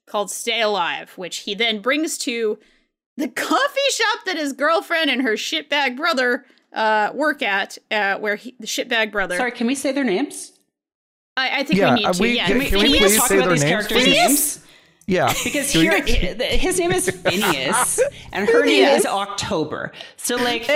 called 0.07 0.31
Stay 0.31 0.61
Alive, 0.61 1.11
which 1.15 1.39
he 1.39 1.53
then 1.53 1.79
brings 1.79 2.17
to 2.19 2.57
the 3.17 3.27
coffee 3.27 3.89
shop 3.91 4.25
that 4.25 4.37
his 4.37 4.53
girlfriend 4.53 5.09
and 5.09 5.21
her 5.21 5.33
shitbag 5.33 5.95
brother 5.97 6.45
uh, 6.73 7.11
work 7.13 7.41
at, 7.41 7.77
uh, 7.91 8.17
where 8.17 8.35
he, 8.35 8.55
the 8.59 8.67
shitbag 8.67 9.11
brother. 9.11 9.37
Sorry, 9.37 9.51
can 9.51 9.67
we 9.67 9.75
say 9.75 9.91
their 9.91 10.03
names? 10.03 10.51
I, 11.37 11.59
I 11.59 11.63
think 11.63 11.79
Yeah, 11.79 11.93
we 11.93 11.99
need 12.03 12.13
to. 12.13 12.21
we- 12.21 12.35
yeah, 12.35 12.47
can- 12.47 12.57
We- 12.59 12.65
can 12.69 12.79
we 12.79 12.97
please 12.99 13.17
talk 13.17 13.27
say 13.27 13.35
about 13.37 13.45
their 13.45 13.53
these 13.55 13.63
names, 13.63 13.87
characters' 13.87 14.03
please? 14.03 14.15
names? 14.15 14.59
Yeah. 15.07 15.33
Because 15.43 15.71
here, 15.71 16.01
his 16.05 16.79
name 16.79 16.91
is 16.91 17.09
Phineas, 17.09 17.99
and 18.33 18.49
her 18.49 18.65
name 18.65 18.85
is 18.89 19.05
October. 19.05 19.91
So, 20.17 20.35
like, 20.35 20.67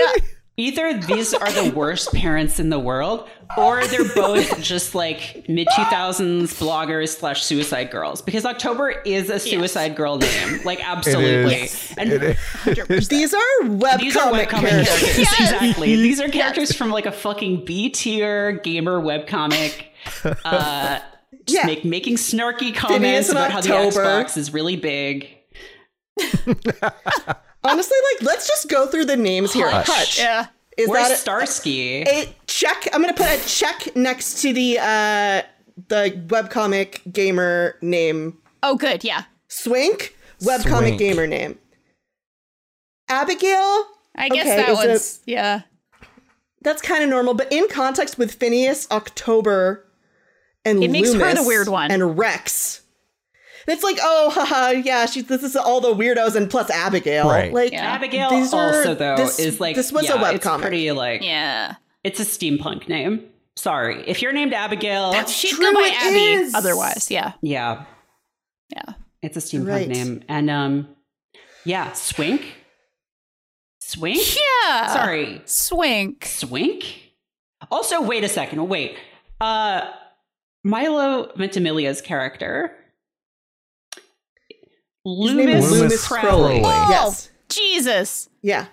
either 0.59 0.93
these 1.01 1.33
are 1.33 1.51
the 1.51 1.71
worst 1.75 2.13
parents 2.13 2.59
in 2.59 2.69
the 2.69 2.77
world, 2.79 3.27
or 3.57 3.85
they're 3.87 4.13
both 4.13 4.61
just 4.61 4.93
like 4.93 5.45
mid 5.49 5.67
2000s 5.69 6.53
bloggers 6.59 7.17
slash 7.17 7.43
suicide 7.43 7.89
girls. 7.89 8.21
Because 8.21 8.45
October 8.45 8.89
is 9.05 9.29
a 9.29 9.39
suicide 9.39 9.95
girl 9.95 10.17
name. 10.17 10.59
Like, 10.63 10.87
absolutely. 10.87 11.55
is. 11.55 11.93
And 11.97 12.11
It 12.11 12.21
is. 12.23 12.37
100%. 12.37 13.07
These 13.09 13.33
are 13.33 13.39
webcomic 13.63 13.99
these 13.99 14.17
are 14.17 14.31
webcomic 14.31 14.49
characters. 14.49 14.87
characters. 14.87 15.17
Yes. 15.17 15.39
Exactly. 15.39 15.95
These 16.09 16.19
are 16.21 16.27
characters 16.29 16.75
from 16.75 16.89
like 16.91 17.05
a 17.05 17.11
fucking 17.11 17.65
B 17.65 17.89
tier 17.89 18.51
gamer 18.53 18.99
webcomic. 19.01 19.85
Uh, 20.45 20.99
just 21.45 21.59
Yeah. 21.61 21.65
make, 21.65 21.83
making 21.85 22.15
snarky 22.15 22.75
comments 22.75 23.29
and 23.29 23.37
about 23.37 23.51
how 23.51 23.61
the 23.61 23.73
October. 23.73 24.03
Xbox 24.05 24.37
is 24.37 24.53
really 24.53 24.75
big. 24.75 25.29
Honestly, 27.63 27.97
like 28.13 28.23
let's 28.23 28.47
just 28.47 28.69
go 28.69 28.87
through 28.87 29.05
the 29.05 29.17
names 29.17 29.53
here. 29.53 29.69
Hutch. 29.69 29.87
Hutch. 29.87 30.19
yeah. 30.19 30.47
Is 30.77 30.87
Where's 30.87 31.09
that 31.09 31.17
Starsky? 31.17 32.03
a, 32.03 32.23
a 32.23 32.35
check? 32.47 32.87
I'm 32.93 33.01
gonna 33.01 33.13
put 33.13 33.25
a 33.27 33.41
check 33.47 33.95
next 33.95 34.41
to 34.41 34.53
the 34.53 34.77
uh 34.79 35.41
the 35.89 36.11
webcomic 36.27 37.11
gamer 37.11 37.75
name. 37.81 38.37
Oh, 38.63 38.75
good. 38.75 39.03
Yeah. 39.03 39.23
Swink, 39.49 40.15
webcomic 40.41 40.79
Swink. 40.97 40.99
gamer 40.99 41.27
name. 41.27 41.57
Abigail, 43.09 43.85
I 44.15 44.29
guess 44.29 44.45
Okay, 44.45 44.55
that 44.57 44.69
is 44.69 44.79
it- 44.83 44.87
one's 44.87 45.19
yeah. 45.25 45.61
that's 46.61 46.81
kind 46.81 47.03
of 47.03 47.09
normal, 47.09 47.33
but 47.33 47.51
in 47.51 47.67
context 47.69 48.17
with 48.17 48.33
Phineas, 48.35 48.87
October, 48.91 49.85
and 50.63 50.83
It 50.83 50.91
makes 50.91 51.13
her 51.13 51.33
the 51.33 51.43
weird 51.43 51.67
one. 51.67 51.91
and 51.91 52.17
Rex. 52.17 52.81
It's 53.69 53.83
like, 53.83 53.97
oh, 54.01 54.29
haha, 54.33 54.69
yeah, 54.71 55.05
she, 55.05 55.21
this 55.21 55.43
is 55.43 55.55
all 55.55 55.79
the 55.81 55.93
weirdos, 55.93 56.35
and 56.35 56.49
plus 56.49 56.69
Abigail. 56.69 57.27
Right. 57.29 57.53
Like, 57.53 57.71
Yeah. 57.71 57.85
Abigail 57.93 58.29
these 58.31 58.53
are- 58.53 58.67
also 58.77 58.95
though 58.95 59.15
this- 59.17 59.39
is 59.39 59.59
like 59.59 59.75
this 59.75 59.91
was 59.91 60.05
a 60.05 60.13
yeah, 60.13 60.31
It's 60.31 60.45
webcomic. 60.45 60.61
pretty 60.61 60.91
like 60.91 61.21
Yeah. 61.23 61.75
it's 62.03 62.19
a 62.19 62.25
steampunk 62.25 62.88
name. 62.89 63.23
Sorry, 63.55 64.03
if 64.07 64.21
you're 64.21 64.31
named 64.33 64.53
Abigail, 64.53 65.11
She'd 65.27 65.49
true, 65.55 65.65
go 65.65 65.73
by 65.73 65.91
Abby 65.93 66.17
is. 66.33 66.53
otherwise. 66.55 67.11
Yeah. 67.11 67.33
yeah, 67.41 67.83
Yeah. 68.69 68.93
it's 69.21 69.35
a 69.38 69.41
steampunk 69.41 69.67
Right. 69.69 69.88
name. 69.88 70.23
And 70.29 70.49
um, 70.49 70.88
yeah, 71.65 71.91
Swink, 71.91 72.41
Swink. 73.81 74.21
Yeah. 74.35 74.88
Sorry, 74.93 75.41
Swink. 75.45 76.25
Swink. 76.25 76.85
Also, 77.69 78.01
wait 78.01 78.23
a 78.23 78.29
second. 78.29 78.67
Wait, 78.69 78.95
uh, 79.41 79.89
Milo 80.63 81.31
Ventimiglia's 81.38 82.01
character. 82.01 82.75
His 85.23 85.33
name 85.35 85.47
Loomis, 85.47 85.65
is 85.65 85.71
Loomis 85.71 85.81
Loomis 85.81 86.07
Crowley. 86.07 86.59
Crowley. 86.59 86.61
Oh, 86.65 86.87
Yes. 86.89 87.29
Jesus. 87.49 88.29
Yeah. 88.41 88.65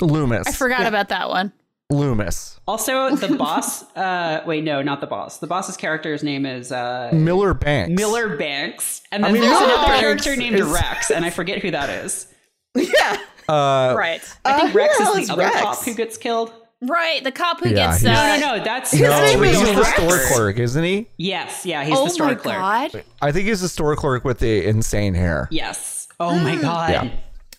Loomis. 0.00 0.46
I 0.48 0.52
forgot 0.52 0.80
Yeah. 0.80 0.88
about 0.88 1.08
that 1.10 1.28
one. 1.28 1.52
Loomis. 1.90 2.58
Also, 2.66 3.14
the 3.16 3.36
boss. 3.36 3.82
Uh, 3.94 4.42
wait, 4.46 4.64
no, 4.64 4.80
not 4.82 5.00
the 5.02 5.06
boss. 5.06 5.38
The 5.38 5.46
boss's 5.46 5.76
character's 5.76 6.22
name 6.22 6.46
is 6.46 6.72
uh, 6.72 7.10
Miller 7.12 7.52
Banks. 7.52 7.92
Miller 8.00 8.36
Banks, 8.36 9.02
and 9.12 9.24
I 9.24 9.28
then 9.28 9.34
mean, 9.34 9.42
there's 9.42 9.60
Miller 9.60 9.72
another 9.74 9.86
Banks 9.88 10.00
character 10.00 10.36
named 10.36 10.56
is- 10.56 10.66
Rex, 10.66 11.10
and 11.10 11.24
I 11.24 11.30
forget 11.30 11.58
who 11.60 11.70
that 11.72 11.90
is. 12.04 12.26
Yeah. 12.74 13.18
Uh, 13.48 13.94
Right. 13.98 14.22
I 14.46 14.52
think 14.54 14.64
Uh, 14.64 14.66
who 14.68 14.78
Rex 14.78 14.96
the 14.96 15.02
is 15.04 15.16
is 15.18 15.26
the 15.26 15.32
other 15.34 15.42
Rex? 15.42 15.60
cop 15.60 15.84
who 15.84 15.94
gets 15.94 16.16
killed. 16.16 16.52
Right. 16.82 17.22
The 17.22 17.30
cop 17.32 17.60
who 17.60 17.68
Yeah, 17.70 17.92
gets 17.92 18.00
he's- 18.02 18.16
uh, 18.18 18.36
No, 18.38 18.40
no, 18.46 18.56
no, 18.58 18.64
that's 18.64 18.90
His 18.90 19.00
No, 19.02 19.20
name 19.22 19.42
he's 19.44 19.60
is 19.60 19.74
the 19.76 19.84
store 19.84 20.18
clerk, 20.28 20.58
isn't 20.58 20.82
he? 20.84 21.06
yes, 21.16 21.64
yeah, 21.64 21.84
he's 21.84 21.96
Oh 21.96 22.04
the 22.04 22.10
store 22.10 22.26
my 22.26 22.34
clerk. 22.34 22.56
god. 22.56 23.04
I 23.22 23.30
think 23.32 23.46
he's 23.48 23.60
the 23.60 23.68
store 23.68 23.94
clerk 23.96 24.24
with 24.24 24.40
the 24.40 24.66
insane 24.66 25.14
hair. 25.14 25.48
Yes. 25.52 26.08
Oh 26.18 26.36
my 26.38 26.56
god. 26.56 26.90
Yeah. 26.90 27.10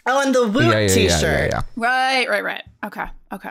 Oh, 0.06 0.22
and 0.22 0.36
the 0.36 0.48
Woot 0.48 0.66
Yeah, 0.66 0.72
yeah, 0.72 0.80
yeah, 0.80 0.88
t-shirt. 0.94 1.22
yeah, 1.24 1.46
yeah. 1.54 1.62
Right, 1.78 2.30
right, 2.30 2.44
right. 2.44 2.64
Okay. 2.86 3.06
Okay. 3.32 3.50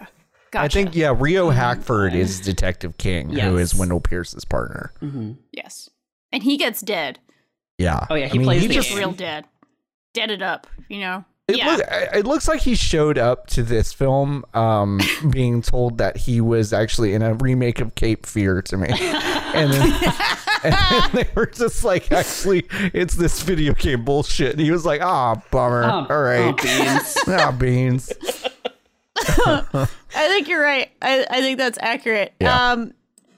Gotcha. 0.50 0.64
I 0.64 0.68
think 0.68 0.94
yeah, 0.94 1.14
Rio 1.18 1.48
Hackford 1.48 2.12
is 2.12 2.38
Detective 2.40 2.98
King, 2.98 3.30
who 3.30 3.56
Yes. 3.56 3.72
is 3.72 3.74
Wendell 3.74 4.00
Pierce's 4.00 4.44
partner. 4.44 4.92
yes. 5.52 5.88
And 6.30 6.42
he 6.42 6.58
gets 6.58 6.82
dead. 6.82 7.18
Yeah. 7.78 8.06
Oh, 8.10 8.14
yeah, 8.14 8.26
he 8.26 8.32
I 8.34 8.36
mean, 8.38 8.44
plays 8.44 8.60
he 8.62 8.68
the 8.68 8.74
just 8.74 8.88
Just 8.88 8.98
real 8.98 9.12
dead. 9.12 9.46
Dead 10.12 10.30
it 10.30 10.42
up, 10.42 10.66
you 10.90 11.00
know? 11.00 11.24
It, 11.48 11.58
yeah. 11.58 11.72
look, 11.72 11.86
it 11.90 12.24
looks 12.26 12.46
like 12.46 12.60
he 12.60 12.74
showed 12.76 13.18
up 13.18 13.48
to 13.48 13.62
this 13.62 13.92
film 13.92 14.44
um, 14.54 15.00
being 15.30 15.60
told 15.60 15.98
that 15.98 16.16
he 16.16 16.40
was 16.40 16.72
actually 16.72 17.14
in 17.14 17.22
a 17.22 17.34
remake 17.34 17.80
of 17.80 17.94
Cape 17.94 18.26
Fear 18.26 18.62
to 18.62 18.76
me. 18.76 18.88
And 19.54 19.70
then, 19.70 20.14
and 20.64 21.12
they 21.12 21.28
were 21.34 21.44
just 21.44 21.84
like, 21.84 22.10
actually, 22.10 22.66
it's 22.94 23.14
this 23.16 23.42
video 23.42 23.74
game 23.74 24.02
bullshit. 24.02 24.52
And 24.52 24.60
he 24.60 24.70
was 24.70 24.86
like, 24.86 25.02
ah, 25.02 25.34
bummer. 25.50 25.84
Oh, 25.84 26.06
All 26.08 26.22
right. 26.22 26.40
oh, 26.40 26.52
beans. 26.54 27.18
Ah, 27.28 27.52
beans. 27.52 28.12
I 29.16 29.88
think 30.14 30.48
you're 30.48 30.62
right. 30.62 30.90
I, 31.02 31.26
I 31.28 31.40
think 31.42 31.58
that's 31.58 31.76
accurate. 31.82 32.32
Yeah. 32.40 32.72
Um, 32.72 32.94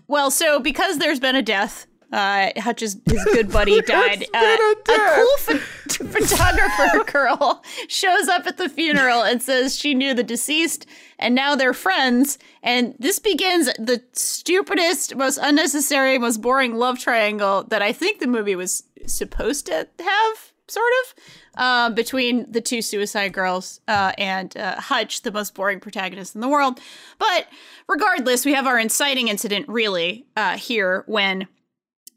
well, 0.06 0.30
so 0.30 0.60
because 0.60 0.98
there's 0.98 1.18
been 1.18 1.34
a 1.34 1.42
death, 1.42 1.88
uh, 2.14 2.52
Hutch's 2.60 2.96
his 3.06 3.24
good 3.24 3.50
buddy 3.50 3.80
died. 3.86 4.24
Uh, 4.32 4.56
a 4.88 5.16
cool 5.16 5.36
ph- 5.58 5.60
photographer 5.98 7.04
girl 7.12 7.64
shows 7.88 8.28
up 8.28 8.46
at 8.46 8.56
the 8.56 8.68
funeral 8.68 9.22
and 9.22 9.42
says 9.42 9.76
she 9.76 9.94
knew 9.94 10.14
the 10.14 10.22
deceased, 10.22 10.86
and 11.18 11.34
now 11.34 11.56
they're 11.56 11.74
friends. 11.74 12.38
And 12.62 12.94
this 13.00 13.18
begins 13.18 13.66
the 13.80 14.00
stupidest, 14.12 15.16
most 15.16 15.38
unnecessary, 15.42 16.16
most 16.18 16.40
boring 16.40 16.76
love 16.76 17.00
triangle 17.00 17.64
that 17.64 17.82
I 17.82 17.92
think 17.92 18.20
the 18.20 18.28
movie 18.28 18.54
was 18.54 18.84
supposed 19.06 19.66
to 19.66 19.88
have, 19.98 20.52
sort 20.68 20.92
of. 21.02 21.24
Uh, 21.56 21.88
between 21.90 22.50
the 22.50 22.60
two 22.60 22.82
suicide 22.82 23.32
girls 23.32 23.80
uh, 23.86 24.10
and 24.18 24.56
uh, 24.56 24.74
Hutch, 24.80 25.22
the 25.22 25.30
most 25.30 25.54
boring 25.54 25.78
protagonist 25.78 26.34
in 26.34 26.40
the 26.40 26.48
world. 26.48 26.80
But 27.18 27.46
regardless, 27.88 28.44
we 28.44 28.54
have 28.54 28.66
our 28.66 28.76
inciting 28.76 29.28
incident 29.28 29.68
really 29.68 30.26
uh, 30.36 30.56
here 30.56 31.04
when 31.06 31.46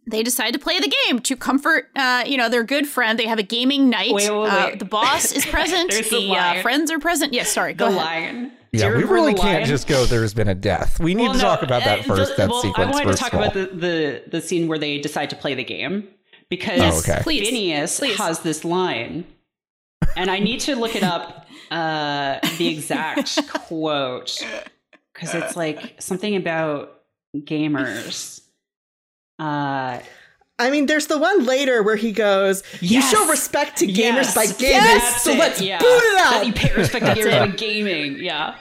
they 0.10 0.24
decide 0.24 0.52
to 0.54 0.60
play 0.60 0.80
the 0.80 0.92
game 1.06 1.20
to 1.20 1.36
comfort, 1.36 1.90
uh, 1.96 2.24
you 2.26 2.38
know, 2.38 2.50
their 2.50 2.64
good 2.64 2.88
friend. 2.88 3.20
They 3.20 3.28
have 3.28 3.40
a 3.40 3.44
gaming 3.44 3.90
night. 3.90 4.14
Wait, 4.14 4.30
wait, 4.30 4.50
Uh, 4.50 4.76
the 4.78 4.86
boss 4.86 5.32
is 5.32 5.46
present. 5.56 5.92
The 5.92 6.02
the 6.10 6.36
uh, 6.36 6.62
friends 6.62 6.90
are 6.92 7.00
present. 7.00 7.34
Yes, 7.34 7.50
sorry. 7.52 7.74
The 7.74 7.78
Go 7.80 7.86
ahead. 7.88 7.98
lion. 7.98 8.52
Yeah, 8.74 8.90
we 8.96 9.04
really 9.06 9.34
can't 9.34 9.56
lion? 9.60 9.66
just 9.66 9.88
go, 9.88 10.06
there's 10.06 10.34
been 10.34 10.50
a 10.50 10.54
death. 10.56 11.00
We 11.00 11.16
need 11.16 11.24
Well, 11.24 11.34
to 11.34 11.38
no, 11.40 11.44
talk 11.44 11.62
about 11.64 11.84
that 11.86 12.00
uh, 12.00 12.04
first, 12.04 12.32
the- 12.32 12.44
that 12.44 12.50
well, 12.50 12.62
sequence 12.62 12.88
I 12.88 12.92
wanted 12.92 13.08
first 13.08 13.18
to 13.18 13.24
talk 13.24 13.34
about 13.34 13.54
the, 13.54 13.66
the 13.74 14.24
the 14.30 14.42
scene 14.42 14.68
where 14.68 14.78
they 14.78 15.00
decide 15.00 15.30
to 15.32 15.36
play 15.36 15.56
the 15.56 15.64
game 15.64 16.08
because 16.50 16.78
Yes, 16.78 16.96
Oh, 17.08 17.12
okay. 17.12 17.22
please. 17.24 17.48
Phineas 17.50 18.00
Please. 18.00 18.18
has 18.18 18.40
this 18.42 18.64
line, 18.66 19.26
and 20.16 20.30
I 20.30 20.40
need 20.40 20.60
to 20.62 20.76
look 20.76 20.96
it 20.96 21.04
up 21.04 21.48
uh, 21.72 22.40
the 22.58 22.68
exact 22.68 23.48
quote 23.54 24.46
because 25.14 25.34
it's 25.34 25.56
like 25.56 26.00
something 26.02 26.36
about 26.36 27.02
gamers. 27.36 28.42
Uh, 29.40 30.00
I 30.60 30.72
mean, 30.72 30.88
there's 30.88 31.06
the 31.08 31.20
one 31.20 31.46
later 31.46 31.84
where 31.84 31.96
he 31.96 32.12
goes, 32.12 32.64
"You 32.82 33.00
Yes. 33.00 33.12
show 33.12 33.28
respect 33.30 33.78
to 33.78 33.86
gamers 33.88 34.34
yes, 34.34 34.36
by 34.36 34.46
gaming, 34.48 34.82
that's 34.82 35.22
so 35.22 35.34
let's 35.34 35.62
yeah. 35.62 35.78
boot 35.80 35.86
it 35.88 36.18
That 36.18 36.44
you 36.48 36.54
pay 36.54 36.74
respect 36.76 37.06
to 37.06 37.12
gamers 37.14 37.40
by 37.40 37.48
gaming. 37.56 38.18
Yeah, 38.18 38.56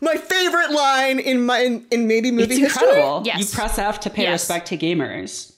My 0.00 0.16
favorite 0.16 0.72
line 0.72 1.20
in 1.20 1.46
my 1.46 1.60
in, 1.60 1.86
in 1.92 2.08
maybe 2.08 2.30
movie 2.32 2.54
it's 2.54 2.74
history. 2.74 2.88
incredible. 2.88 3.22
Yes. 3.24 3.38
You 3.38 3.46
press 3.56 3.78
F 3.78 4.00
to 4.00 4.10
pay 4.10 4.22
Yes. 4.24 4.40
respect 4.42 4.66
to 4.68 4.76
gamers. 4.76 5.52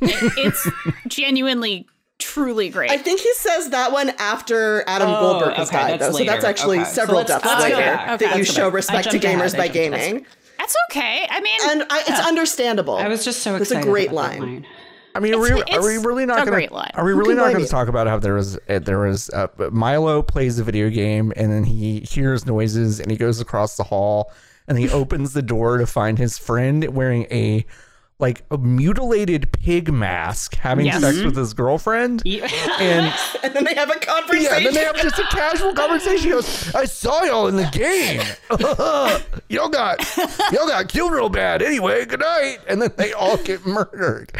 it's 0.00 0.68
genuinely 1.08 1.86
truly 2.18 2.68
great. 2.68 2.90
I 2.90 2.98
think 2.98 3.20
he 3.20 3.32
says 3.34 3.70
that 3.70 3.90
one 3.92 4.10
after 4.18 4.84
Adam 4.86 5.08
Oh, 5.10 5.20
Goldberg 5.20 5.54
has 5.54 5.68
okay, 5.68 5.76
died, 5.76 6.00
that's 6.00 6.12
though. 6.12 6.18
So 6.18 6.24
that's 6.24 6.44
actually 6.44 6.78
Okay. 6.80 6.90
Several 6.90 7.18
let's- 7.18 7.28
deaths 7.30 7.60
later 7.62 7.76
back. 7.76 8.20
that 8.20 8.36
you 8.38 8.44
show 8.44 8.68
respect 8.68 9.04
to 9.10 9.18
jumped 9.18 9.24
ahead. 9.24 9.38
gamers 9.40 9.56
by 9.56 9.66
jumped 9.68 9.76
ahead. 9.76 10.00
gaming. 10.12 10.26
That's 10.62 10.76
okay. 10.90 11.26
I 11.28 11.40
mean, 11.40 11.58
And 11.70 11.84
I, 11.90 12.04
it's 12.06 12.20
understandable. 12.20 12.94
I 12.94 13.08
was 13.08 13.24
just 13.24 13.42
so 13.42 13.58
That's 13.58 13.72
a 13.72 13.82
great 13.82 14.12
about 14.12 14.30
that 14.30 14.40
line. 14.40 14.66
I 15.12 15.18
mean, 15.18 15.34
are 15.34 15.40
we, 15.40 15.50
It's- 15.50 15.74
are 15.76 15.84
we 15.84 15.96
really 15.98 16.24
not 16.24 16.46
going 16.46 16.68
to? 16.68 16.96
Are 16.96 17.04
we 17.04 17.12
really 17.12 17.34
not 17.34 17.52
going 17.52 17.64
to 17.64 17.70
talk 17.70 17.88
about 17.88 18.06
how 18.06 18.20
there 18.20 18.34
was 18.34 18.56
uh, 18.68 18.78
there 18.78 19.00
was 19.00 19.28
uh, 19.30 19.48
Milo 19.72 20.22
plays 20.22 20.60
a 20.60 20.64
video 20.64 20.88
game 20.88 21.32
and 21.34 21.50
then 21.50 21.64
he 21.64 22.00
hears 22.08 22.46
noises 22.46 23.00
and 23.00 23.10
he 23.10 23.16
goes 23.16 23.40
across 23.40 23.76
the 23.76 23.82
hall 23.82 24.32
and 24.68 24.78
he 24.78 24.88
opens 24.88 25.32
the 25.32 25.42
door 25.42 25.78
to 25.78 25.86
find 25.86 26.16
his 26.16 26.38
friend 26.38 26.94
wearing 26.94 27.24
a 27.32 27.66
like 28.22 28.42
a 28.50 28.56
mutilated 28.56 29.50
pig 29.52 29.92
mask 29.92 30.54
having 30.54 30.86
Yes. 30.86 31.00
sex 31.02 31.16
mm-hmm. 31.18 31.26
with 31.26 31.36
his 31.36 31.52
girlfriend 31.52 32.22
You- 32.24 32.42
and 32.80 33.12
and 33.42 33.52
then 33.54 33.64
they 33.64 33.74
have 33.74 33.90
a 33.90 33.98
conversation. 33.98 34.44
yeah, 34.44 34.56
and 34.56 34.66
then 34.66 34.74
they 34.74 34.84
have 34.84 34.96
just 34.96 35.18
a 35.18 35.24
casual 35.24 35.74
conversation. 35.74 36.24
He 36.24 36.30
goes, 36.30 36.74
"I 36.74 36.84
saw 36.86 37.22
y'all 37.24 37.48
in 37.48 37.56
the 37.56 37.64
game. 37.72 38.22
y'all 39.48 39.68
got 39.68 39.98
y'all 40.52 40.68
got 40.68 40.88
killed 40.88 41.12
real 41.12 41.28
bad. 41.28 41.62
Anyway, 41.62 42.04
good 42.06 42.20
night." 42.20 42.58
And 42.68 42.80
then 42.80 42.92
they 42.96 43.12
all 43.12 43.36
get 43.38 43.66
murdered. 43.66 44.30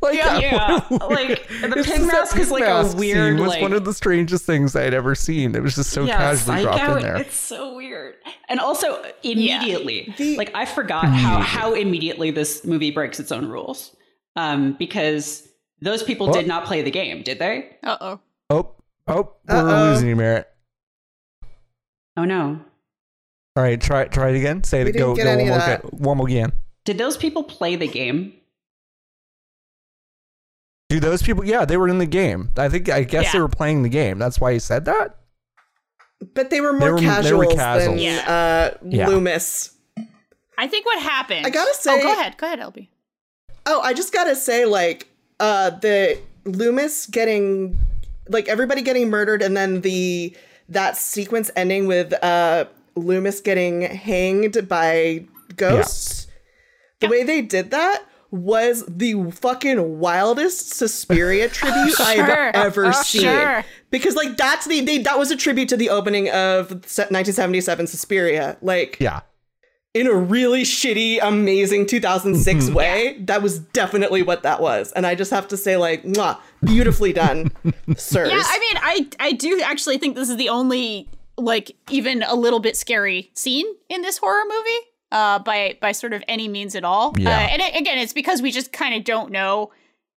Like 0.00 0.14
Yeah, 0.14 0.38
yeah, 0.38 0.80
like 1.08 1.48
the 1.48 1.68
pig 1.74 1.84
just 1.84 1.88
that 1.88 2.06
mask 2.06 2.36
is 2.38 2.50
like 2.50 2.62
mask 2.62 2.94
a 2.96 2.98
weird. 3.00 3.32
scene 3.36 3.40
was 3.40 3.48
like, 3.48 3.62
one 3.62 3.72
of 3.72 3.84
the 3.84 3.92
strangest 3.94 4.44
things 4.44 4.76
I 4.76 4.82
had 4.82 4.94
ever 4.94 5.14
seen. 5.16 5.54
It 5.56 5.62
was 5.62 5.74
just 5.74 5.90
so 5.90 6.04
Yes, 6.04 6.16
casually 6.44 6.58
I 6.58 6.62
dropped 6.62 6.82
know, 6.88 6.96
in 6.96 7.02
there. 7.02 7.16
It's 7.16 7.36
so 7.36 7.74
weird. 7.74 8.14
And 8.48 8.60
also 8.60 9.02
immediately, 9.24 10.14
The- 10.16 10.36
like 10.36 10.52
I 10.54 10.64
forgot 10.64 11.06
how 11.06 11.40
how 11.40 11.74
immediately 11.74 12.30
this 12.30 12.64
movie 12.64 12.90
breaks 12.92 13.18
its 13.18 13.31
own 13.32 13.46
rules. 13.48 13.96
Um, 14.36 14.74
because 14.78 15.48
those 15.80 16.02
people 16.02 16.28
What? 16.28 16.34
did 16.38 16.46
not 16.46 16.64
play 16.66 16.82
the 16.82 16.90
game, 16.90 17.22
did 17.22 17.38
they? 17.38 17.76
uh 17.82 17.96
oh. 18.00 18.20
Oh, 18.50 18.74
oh, 19.08 19.32
we're 19.48 19.54
Uh-oh. 19.56 19.90
losing 19.90 20.08
you, 20.08 20.16
Merritt. 20.16 20.48
Oh 22.16 22.24
no. 22.24 22.60
All 23.56 23.62
right, 23.62 23.80
try 23.80 24.04
try 24.06 24.30
it 24.30 24.36
again. 24.36 24.62
Say 24.64 24.84
We 24.84 24.90
it. 24.90 24.96
Go, 24.96 25.14
go 25.16 25.24
one 25.36 25.46
more, 25.46 25.58
that. 25.58 25.92
one 25.94 26.16
more 26.18 26.26
again. 26.28 26.52
Did 26.84 26.98
those 26.98 27.16
people 27.16 27.42
play 27.42 27.76
the 27.76 27.86
game? 27.88 28.34
Do 30.88 31.00
those 31.00 31.22
people? 31.22 31.44
Yeah, 31.44 31.64
they 31.64 31.76
were 31.76 31.88
in 31.88 31.98
the 31.98 32.06
game. 32.06 32.50
I 32.56 32.68
think. 32.68 32.88
I 32.90 33.04
guess 33.04 33.32
they 33.32 33.40
were 33.40 33.48
playing 33.48 33.82
the 33.82 33.88
game. 33.88 34.18
That's 34.18 34.40
why 34.40 34.52
he 34.52 34.58
said 34.58 34.84
that. 34.86 35.16
but 36.34 36.50
they 36.50 36.60
were 36.60 36.72
more 36.72 36.92
were- 36.92 37.00
they 37.00 37.06
were 37.06 37.12
casuals 37.46 37.54
casuals. 37.54 37.96
than 37.96 37.98
Yeah. 37.98 38.70
uh, 38.74 38.78
Yeah. 38.84 39.08
Loomis. 39.08 39.74
I 40.56 40.68
think 40.68 40.86
what 40.86 41.02
happened. 41.02 41.44
I 41.46 41.50
gotta 41.50 41.70
Oh, 41.70 41.80
say- 41.80 42.00
go 42.02 42.12
ahead. 42.12 42.36
Go 42.36 42.46
ahead, 42.46 42.60
LB. 42.60 42.88
Oh, 43.66 43.80
I 43.80 43.92
just 43.94 44.12
gotta 44.12 44.34
say, 44.36 44.64
like, 44.64 45.08
uh, 45.40 45.70
the 45.70 46.18
Loomis 46.44 47.06
getting, 47.06 47.78
like, 48.28 48.48
everybody 48.48 48.82
getting 48.82 49.08
murdered, 49.10 49.42
and 49.42 49.56
then 49.56 49.80
the 49.82 50.36
that 50.68 50.96
sequence 50.96 51.50
ending 51.56 51.86
with 51.86 52.12
uh 52.24 52.64
Loomis 52.94 53.40
getting 53.40 53.82
hanged 53.82 54.68
by 54.68 55.24
ghosts. 55.56 56.26
The 57.00 57.08
way 57.08 57.24
they 57.24 57.42
did 57.42 57.70
that 57.72 58.04
was 58.30 58.84
the 58.86 59.30
fucking 59.32 59.98
wildest 59.98 60.72
Suspiria 60.74 61.48
tribute 61.50 61.94
Sure. 61.96 62.06
I've 62.06 62.54
ever 62.54 62.86
Oh, 62.86 62.92
seen. 63.02 63.22
sure. 63.22 63.64
Because 63.90 64.14
like 64.16 64.36
that's 64.38 64.66
the 64.66 64.80
they, 64.80 64.98
that 64.98 65.18
was 65.18 65.30
a 65.30 65.36
tribute 65.36 65.68
to 65.70 65.76
the 65.76 65.90
opening 65.90 66.28
of 66.30 66.70
1977 66.70 67.86
Suspiria. 67.88 68.56
Like 68.62 68.96
Yeah. 69.00 69.20
In 69.94 70.06
a 70.06 70.14
really 70.14 70.62
shitty, 70.62 71.18
amazing 71.22 71.86
2006 71.86 72.64
Mm-hmm. 72.64 72.74
way. 72.74 73.18
That 73.20 73.42
was 73.42 73.58
definitely 73.58 74.22
what 74.22 74.42
that 74.42 74.60
was. 74.60 74.90
And 74.92 75.06
I 75.06 75.14
just 75.14 75.30
have 75.30 75.48
to 75.48 75.56
say, 75.56 75.76
like, 75.76 76.02
mwah, 76.04 76.38
beautifully 76.64 77.12
done, 77.12 77.50
sir. 77.96 78.26
Yeah, 78.26 78.42
I 78.44 78.58
mean, 78.58 78.78
I 78.82 79.08
I 79.28 79.32
do 79.32 79.60
actually 79.62 79.98
think 79.98 80.16
this 80.16 80.30
is 80.30 80.36
the 80.36 80.48
only 80.48 81.08
like 81.38 81.72
even 81.90 82.22
a 82.22 82.34
little 82.34 82.60
bit 82.60 82.76
scary 82.76 83.30
scene 83.34 83.66
in 83.88 84.02
this 84.02 84.18
horror 84.18 84.44
movie. 84.48 84.86
Uh, 85.10 85.38
by 85.40 85.76
by 85.82 85.92
sort 85.92 86.14
of 86.14 86.22
any 86.26 86.48
means 86.48 86.74
at 86.74 86.84
all. 86.84 87.12
Yeah. 87.18 87.28
Uh, 87.28 87.32
and 87.52 87.60
it, 87.60 87.76
again, 87.78 87.98
it's 87.98 88.14
because 88.14 88.40
we 88.40 88.50
just 88.50 88.72
kind 88.72 88.94
of 88.94 89.04
don't 89.04 89.30
know 89.30 89.70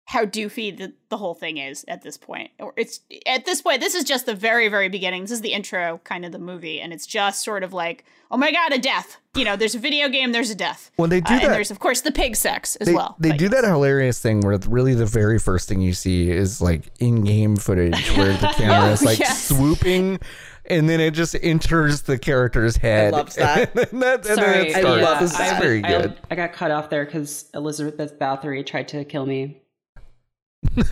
how 0.08 0.24
doofy 0.24 0.78
the, 0.78 0.94
the 1.10 1.18
whole 1.18 1.34
thing 1.34 1.58
is 1.58 1.84
at 1.88 2.04
this 2.04 2.16
point. 2.16 2.52
Or 2.60 2.74
it's 2.78 3.00
at 3.26 3.46
this 3.46 3.62
point, 3.64 3.82
this 3.82 3.96
is 3.96 4.04
just 4.04 4.28
the 4.28 4.36
very, 4.36 4.68
very 4.68 4.88
beginning. 4.88 5.24
This 5.24 5.32
is 5.32 5.42
the 5.42 5.52
intro 5.54 6.00
kind 6.04 6.24
of 6.26 6.32
the 6.32 6.38
movie, 6.40 6.80
and 6.80 6.94
it's 6.94 7.08
just 7.08 7.44
sort 7.44 7.64
of 7.64 7.74
like, 7.74 8.06
oh 8.30 8.38
my 8.38 8.52
god, 8.52 8.72
a 8.72 8.78
death. 8.78 9.18
You 9.36 9.44
know, 9.46 9.56
there's 9.56 9.74
a 9.74 9.80
video 9.80 10.08
game, 10.08 10.32
there's 10.32 10.52
a 10.52 10.56
death. 10.56 10.92
When 10.98 11.10
they 11.10 11.22
do 11.22 11.34
Uh, 11.34 11.38
that- 11.38 11.44
And 11.46 11.54
there's 11.56 11.72
of 11.72 11.80
course 11.80 12.02
the 12.02 12.12
pig 12.12 12.36
sex 12.36 12.76
as 12.76 12.88
They, 12.88 12.94
well. 12.94 13.16
they 13.20 13.32
do 13.36 13.46
yes. 13.46 13.54
that 13.56 13.64
hilarious 13.64 14.20
thing 14.20 14.42
where 14.42 14.58
really 14.68 14.94
the 14.94 15.08
very 15.08 15.40
first 15.40 15.68
thing 15.68 15.82
you 15.82 15.94
see 15.94 16.30
is 16.30 16.62
like 16.62 16.84
in-game 17.00 17.56
footage 17.58 18.10
where 18.18 18.34
the 18.38 18.48
camera 18.56 18.92
is 18.92 19.02
like 19.04 19.18
Yes. 19.20 19.48
swooping 19.48 20.20
and 20.68 20.88
then 20.90 21.00
it 21.00 21.12
just 21.16 21.36
enters 21.42 22.04
the 22.04 22.18
character's 22.20 22.78
head. 22.78 23.12
loved 23.14 23.36
that. 23.38 23.76
and 23.76 24.02
then, 24.02 24.14
and 24.14 24.24
then 24.24 24.36
Sorry, 24.36 24.68
it 24.70 24.72
starts. 24.78 25.04
love 25.04 25.20
this 25.20 25.38
that. 25.38 25.62
very 25.62 25.84
I, 25.84 25.88
good. 26.02 26.18
I 26.30 26.36
got 26.36 26.54
cut 26.54 26.70
off 26.72 26.90
there 26.92 27.06
because 27.06 27.50
Elizabeth 27.56 28.18
Bathory 28.20 28.64
tried 28.66 28.88
to 28.90 29.04
kill 29.04 29.26
me. 29.26 29.62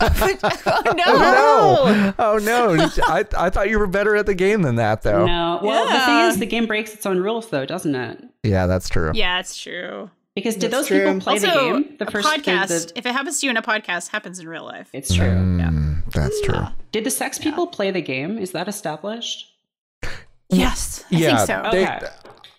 Oh 0.00 0.82
no. 0.96 1.04
Oh 1.06 2.04
no! 2.08 2.14
Oh 2.18 2.38
no! 2.38 2.88
I, 3.06 3.24
I 3.36 3.50
thought 3.50 3.68
you 3.70 3.78
were 3.78 3.86
better 3.86 4.16
at 4.16 4.26
the 4.26 4.34
game 4.34 4.62
than 4.62 4.76
that, 4.76 5.02
though. 5.02 5.26
No, 5.26 5.60
well, 5.62 5.84
the 5.86 6.04
thing 6.04 6.18
is, 6.30 6.38
the 6.38 6.46
game 6.46 6.66
breaks 6.66 6.92
its 6.94 7.06
own 7.06 7.18
rules, 7.20 7.48
though, 7.50 7.66
doesn't 7.66 7.94
it? 7.94 8.22
Yeah, 8.42 8.66
that's 8.66 8.88
true. 8.88 9.12
Yeah, 9.14 9.40
it's 9.40 9.56
true. 9.56 10.10
Because 10.34 10.56
did 10.56 10.72
That's 10.72 10.88
those 10.88 10.98
people 10.98 11.20
play 11.20 11.34
also, 11.34 11.46
the 11.46 11.52
game? 11.80 11.96
The 11.98 12.08
a 12.08 12.10
first 12.10 12.26
podcast. 12.28 12.88
the- 12.88 12.98
if 12.98 13.06
it 13.06 13.12
happens 13.12 13.38
to 13.40 13.46
you 13.46 13.50
in 13.50 13.56
a 13.56 13.62
podcast, 13.62 14.08
happens 14.08 14.40
in 14.40 14.48
real 14.48 14.64
life. 14.64 14.88
it's 14.92 15.14
true. 15.14 15.26
Mm, 15.28 16.02
That's 16.10 16.40
true. 16.40 16.66
Did 16.90 17.04
the 17.04 17.10
sex 17.10 17.38
people 17.38 17.68
play 17.68 17.92
the 17.92 18.00
game? 18.02 18.36
Is 18.38 18.50
that 18.50 18.66
established? 18.66 19.52
Yes, 20.48 21.04
I 21.12 21.16
yeah, 21.16 21.36
think 21.36 21.46
so. 21.46 21.68
they- 21.70 21.84
Okay. 21.86 22.06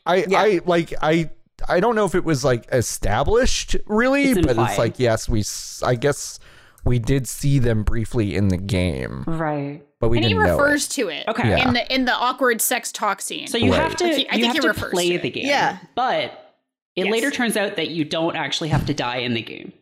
I, 0.06 0.16
Yeah. 0.28 0.40
I 0.42 0.62
like 0.66 0.94
I 1.02 1.30
I 1.68 1.80
don't 1.80 1.96
know 1.96 2.06
if 2.06 2.16
it 2.16 2.24
was 2.24 2.44
like 2.46 2.66
established 2.72 3.76
really, 3.88 4.26
It's 4.32 4.46
but 4.46 4.58
it's 4.58 4.78
like 4.78 5.00
yes, 5.00 5.28
we 5.28 5.44
I 5.84 5.96
guess 5.96 6.40
we 6.86 7.00
did 7.00 7.28
see 7.28 7.60
them 7.60 7.84
briefly 7.84 8.36
in 8.36 8.48
the 8.50 8.58
game, 8.58 9.24
Right. 9.28 9.82
but 10.00 10.10
we 10.10 10.18
and 10.18 10.26
he 10.26 10.30
didn't 10.34 10.44
know. 10.46 10.50
It. 10.50 10.62
refers 10.62 10.88
to 10.90 11.10
it. 11.10 11.28
Okay. 11.28 11.50
Yeah. 11.50 11.68
In 11.68 11.74
the 11.74 11.94
in 11.94 12.06
the 12.06 12.14
awkward 12.14 12.62
sex 12.62 12.92
talk 12.92 13.22
scene. 13.22 13.48
So 13.48 13.58
you 13.58 13.72
Right. 13.72 13.82
have 13.82 13.96
to, 13.98 14.04
Like, 14.06 14.16
he- 14.16 14.30
I 14.30 14.36
you 14.36 14.42
think 14.42 14.46
have 14.46 14.54
he 14.56 14.60
to 14.62 14.68
refers 14.68 14.92
play 14.92 15.10
to 15.10 15.16
it. 15.16 15.22
the 15.24 15.30
game. 15.32 15.46
Yeah. 15.48 15.78
But 15.96 16.54
it 16.96 17.06
Yes. 17.06 17.12
later 17.12 17.32
turns 17.32 17.58
out 17.58 17.76
that 17.76 17.90
you 17.90 18.06
don't 18.06 18.36
actually 18.36 18.70
have 18.70 18.86
to 18.86 18.94
die 18.94 19.18
in 19.18 19.34
the 19.34 19.42
game. 19.42 19.74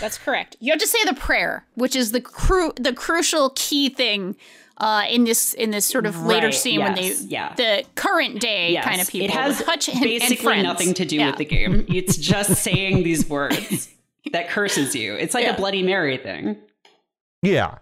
That's 0.00 0.18
correct. 0.18 0.56
You 0.60 0.72
have 0.72 0.80
to 0.80 0.86
say 0.86 0.98
the 1.04 1.14
prayer, 1.14 1.66
which 1.74 1.94
is 1.96 2.12
the 2.12 2.20
cru- 2.20 2.72
the 2.76 2.92
crucial 2.92 3.50
key 3.54 3.88
thing 3.88 4.36
uh, 4.78 5.04
in 5.08 5.24
this 5.24 5.54
in 5.54 5.70
this 5.70 5.86
sort 5.86 6.04
of 6.04 6.20
later 6.24 6.46
Right, 6.48 6.54
scene 6.54 6.80
when 6.80 6.94
they 6.96 7.12
yeah. 7.28 7.54
the 7.54 7.84
current 7.94 8.40
day 8.40 8.72
Yes. 8.72 8.84
kind 8.84 9.00
of 9.00 9.08
people 9.08 9.26
It 9.26 9.30
has 9.30 9.58
with 9.58 9.66
Hutch 9.68 9.88
and, 9.88 9.96
and 9.98 10.04
basically 10.04 10.62
nothing 10.62 10.94
to 10.94 11.04
do 11.04 11.16
Yeah. 11.16 11.26
with 11.28 11.36
the 11.36 11.44
game. 11.44 11.84
It's 11.88 12.16
just 12.16 12.56
saying 12.62 13.04
these 13.04 13.28
words 13.28 13.88
that 14.32 14.48
curses 14.48 14.94
you. 14.94 15.14
It's 15.14 15.34
like 15.34 15.44
Yeah. 15.44 15.54
a 15.54 15.56
Bloody 15.56 15.82
Mary 15.82 16.16
thing. 16.18 16.56
Yeah, 17.42 17.78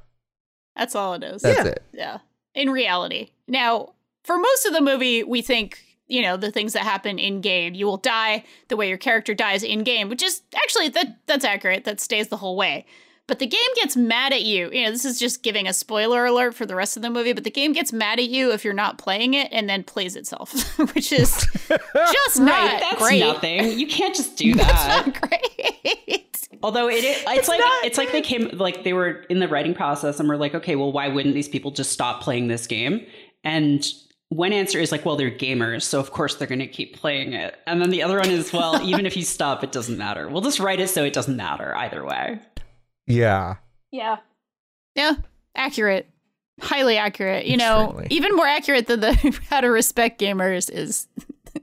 That's 0.76 0.94
all 0.94 1.14
it 1.14 1.22
is. 1.22 1.42
that's 1.42 1.58
Yeah. 1.58 1.66
it. 1.66 1.82
Yeah. 1.92 2.18
In 2.54 2.70
reality. 2.70 3.30
Now, 3.46 3.94
for 4.24 4.36
most 4.38 4.66
of 4.66 4.72
the 4.72 4.80
movie, 4.80 5.22
we 5.22 5.40
think, 5.42 5.82
you 6.06 6.20
know, 6.22 6.36
the 6.36 6.50
things 6.50 6.72
that 6.72 6.82
happen 6.82 7.18
in 7.18 7.40
game. 7.40 7.74
You 7.74 7.86
will 7.86 7.96
die 7.96 8.44
the 8.68 8.76
way 8.76 8.88
your 8.88 8.98
character 8.98 9.34
dies 9.34 9.62
in 9.62 9.84
game, 9.84 10.08
which 10.08 10.22
is 10.22 10.42
actually 10.54 10.88
that 10.90 11.18
that's 11.26 11.44
accurate. 11.44 11.84
That 11.84 12.00
stays 12.00 12.28
the 12.28 12.36
whole 12.38 12.56
way. 12.56 12.86
But 13.32 13.38
the 13.38 13.46
game 13.46 13.60
gets 13.76 13.96
mad 13.96 14.34
at 14.34 14.42
you. 14.42 14.70
You 14.70 14.84
know, 14.84 14.90
this 14.90 15.06
is 15.06 15.18
just 15.18 15.42
giving 15.42 15.66
a 15.66 15.72
spoiler 15.72 16.26
alert 16.26 16.54
for 16.54 16.66
the 16.66 16.74
rest 16.74 16.98
of 16.98 17.02
the 17.02 17.08
movie, 17.08 17.32
but 17.32 17.44
the 17.44 17.50
game 17.50 17.72
gets 17.72 17.90
mad 17.90 18.18
at 18.18 18.28
you 18.28 18.52
if 18.52 18.62
you're 18.62 18.74
not 18.74 18.98
playing 18.98 19.32
it 19.32 19.48
and 19.50 19.70
then 19.70 19.84
plays 19.84 20.16
itself, 20.16 20.52
which 20.94 21.12
is 21.12 21.30
just 21.68 22.38
not 22.38 22.78
That's 22.78 22.98
great. 23.02 23.20
nothing. 23.20 23.78
You 23.78 23.86
can't 23.86 24.14
just 24.14 24.36
do 24.36 24.54
that. 24.56 24.66
That's 24.66 24.84
that. 24.84 25.06
not 25.06 25.30
great. 25.30 26.48
Although 26.62 26.90
it, 26.90 27.04
it 27.04 27.24
it's, 27.26 27.48
like 27.48 27.58
not 27.58 27.84
it's 27.86 27.96
like 27.96 28.12
they 28.12 28.20
came 28.20 28.50
like 28.52 28.84
they 28.84 28.92
were 28.92 29.22
in 29.30 29.38
the 29.38 29.48
writing 29.48 29.72
process 29.72 30.20
and 30.20 30.28
were 30.28 30.36
like, 30.36 30.54
okay, 30.54 30.76
well, 30.76 30.92
why 30.92 31.08
wouldn't 31.08 31.34
these 31.34 31.48
people 31.48 31.70
just 31.70 31.90
stop 31.90 32.20
playing 32.20 32.48
this 32.48 32.66
game? 32.66 33.06
And 33.44 33.82
one 34.28 34.52
answer 34.52 34.78
is 34.78 34.92
like, 34.92 35.06
well, 35.06 35.16
they're 35.16 35.30
gamers, 35.30 35.84
so 35.84 36.00
of 36.00 36.10
course 36.10 36.34
they're 36.34 36.48
going 36.48 36.58
to 36.58 36.66
keep 36.66 36.96
playing 36.96 37.32
it. 37.32 37.56
And 37.66 37.80
then 37.80 37.88
the 37.88 38.02
other 38.02 38.18
one 38.18 38.30
is, 38.30 38.52
well, 38.52 38.82
even 38.82 39.06
if 39.06 39.16
you 39.16 39.24
stop, 39.24 39.64
it 39.64 39.72
doesn't 39.72 39.96
matter. 39.96 40.28
We'll 40.28 40.42
just 40.42 40.58
write 40.58 40.80
it 40.80 40.88
so 40.88 41.02
it 41.04 41.14
doesn't 41.14 41.36
matter 41.36 41.74
either 41.76 42.04
way. 42.04 42.38
Yeah, 43.06 43.56
Yeah. 43.90 44.18
Yeah. 44.94 45.14
Accurate. 45.56 46.08
Highly 46.60 46.96
accurate. 46.96 47.46
You 47.46 47.56
know, 47.56 48.02
even 48.10 48.36
more 48.36 48.46
accurate 48.46 48.86
than 48.86 49.00
the 49.00 49.40
how 49.50 49.60
to 49.60 49.68
respect 49.68 50.20
gamers 50.20 50.70
is 50.70 51.08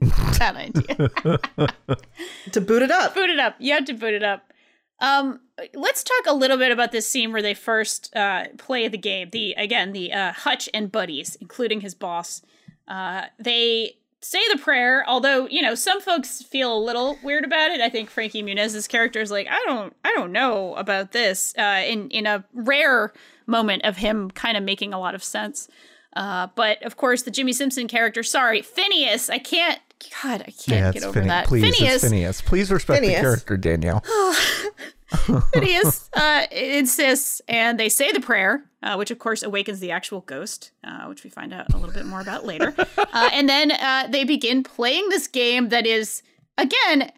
that 0.38 0.56
idea. 0.56 1.08
to 2.52 2.60
boot 2.60 2.82
it 2.82 2.90
up. 2.90 3.14
boot 3.14 3.30
it 3.30 3.38
up. 3.38 3.56
You 3.58 3.72
have 3.74 3.84
to 3.86 3.94
boot 3.94 4.14
it 4.14 4.22
up. 4.22 4.52
Um, 5.00 5.40
let's 5.74 6.02
talk 6.04 6.26
a 6.26 6.34
little 6.34 6.58
bit 6.58 6.70
about 6.72 6.92
this 6.92 7.08
scene 7.08 7.32
where 7.32 7.40
they 7.42 7.54
first 7.54 8.14
uh, 8.14 8.46
play 8.58 8.86
the 8.88 8.98
game. 8.98 9.30
The 9.30 9.52
again, 9.54 9.92
the 9.92 10.12
uh, 10.12 10.32
Hutch 10.32 10.68
and 10.74 10.92
buddies, 10.92 11.36
including 11.40 11.80
his 11.80 11.94
boss. 11.94 12.42
Uh, 12.86 13.22
they 13.38 13.96
say 14.22 14.40
the 14.52 14.58
prayer. 14.58 15.04
Although 15.08 15.46
you 15.48 15.62
know 15.62 15.74
some 15.74 16.00
folks 16.00 16.42
feel 16.42 16.76
a 16.76 16.78
little 16.82 17.18
weird 17.22 17.44
about 17.44 17.70
it. 17.70 17.80
I 17.80 17.88
think 17.88 18.10
Frankie 18.10 18.42
Muniz's 18.42 18.86
character 18.88 19.20
is 19.20 19.30
like, 19.30 19.46
I 19.50 19.62
don't, 19.66 19.94
I 20.04 20.12
don't 20.14 20.32
know 20.32 20.74
about 20.76 21.12
this. 21.12 21.54
Uh, 21.58 21.82
in 21.86 22.08
in 22.10 22.26
a 22.26 22.44
rare 22.54 23.12
moment 23.46 23.84
of 23.84 23.96
him 23.96 24.30
kind 24.30 24.56
of 24.56 24.62
making 24.62 24.92
a 24.94 24.98
lot 25.00 25.14
of 25.14 25.24
sense. 25.24 25.68
Uh, 26.16 26.48
but 26.56 26.82
of 26.82 26.96
course, 26.96 27.22
the 27.22 27.30
Jimmy 27.30 27.52
Simpson 27.52 27.86
character. 27.88 28.22
Sorry, 28.22 28.62
Phineas. 28.62 29.30
I 29.30 29.38
can't. 29.38 29.78
God, 30.22 30.40
I 30.40 30.50
can't 30.50 30.68
Yeah, 30.68 30.80
get 30.92 30.96
it's 30.96 31.04
over 31.04 31.20
Phineas. 31.20 31.28
that. 31.28 31.46
Please, 31.46 31.76
Phineas. 31.76 31.94
it's 31.96 32.04
Phineas. 32.04 32.40
Please 32.40 32.70
respect 32.72 33.00
Phineas. 33.00 33.18
the 33.20 33.22
character, 33.22 33.56
Danielle. 33.56 34.02
Phineas 35.52 36.08
uh, 36.14 36.46
insists, 36.50 37.40
and 37.48 37.78
they 37.78 37.88
say 37.88 38.12
the 38.12 38.20
prayer, 38.20 38.64
uh, 38.82 38.94
which 38.94 39.10
of 39.10 39.18
course 39.18 39.42
awakens 39.42 39.80
the 39.80 39.90
actual 39.90 40.20
ghost, 40.20 40.72
uh, 40.84 41.06
which 41.06 41.24
we 41.24 41.30
find 41.30 41.52
out 41.52 41.72
a 41.72 41.76
little 41.76 41.94
bit 41.94 42.06
more 42.06 42.20
about 42.20 42.44
later. 42.44 42.74
Uh, 43.12 43.28
and 43.32 43.48
then 43.48 43.72
uh, 43.72 44.06
they 44.08 44.22
begin 44.22 44.62
playing 44.62 45.08
this 45.08 45.26
game 45.26 45.70
that 45.70 45.84
is, 45.84 46.22
again, 46.56 47.10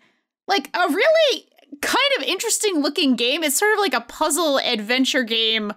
like 0.48 0.70
a 0.74 0.88
really 0.88 1.46
kind 1.82 1.98
of 2.16 2.24
interesting 2.24 2.80
looking 2.80 3.14
game. 3.14 3.44
It's 3.44 3.58
sort 3.58 3.74
of 3.74 3.78
like 3.78 3.92
a 3.92 4.00
puzzle 4.00 4.58
adventure 4.58 5.22
game. 5.22 5.74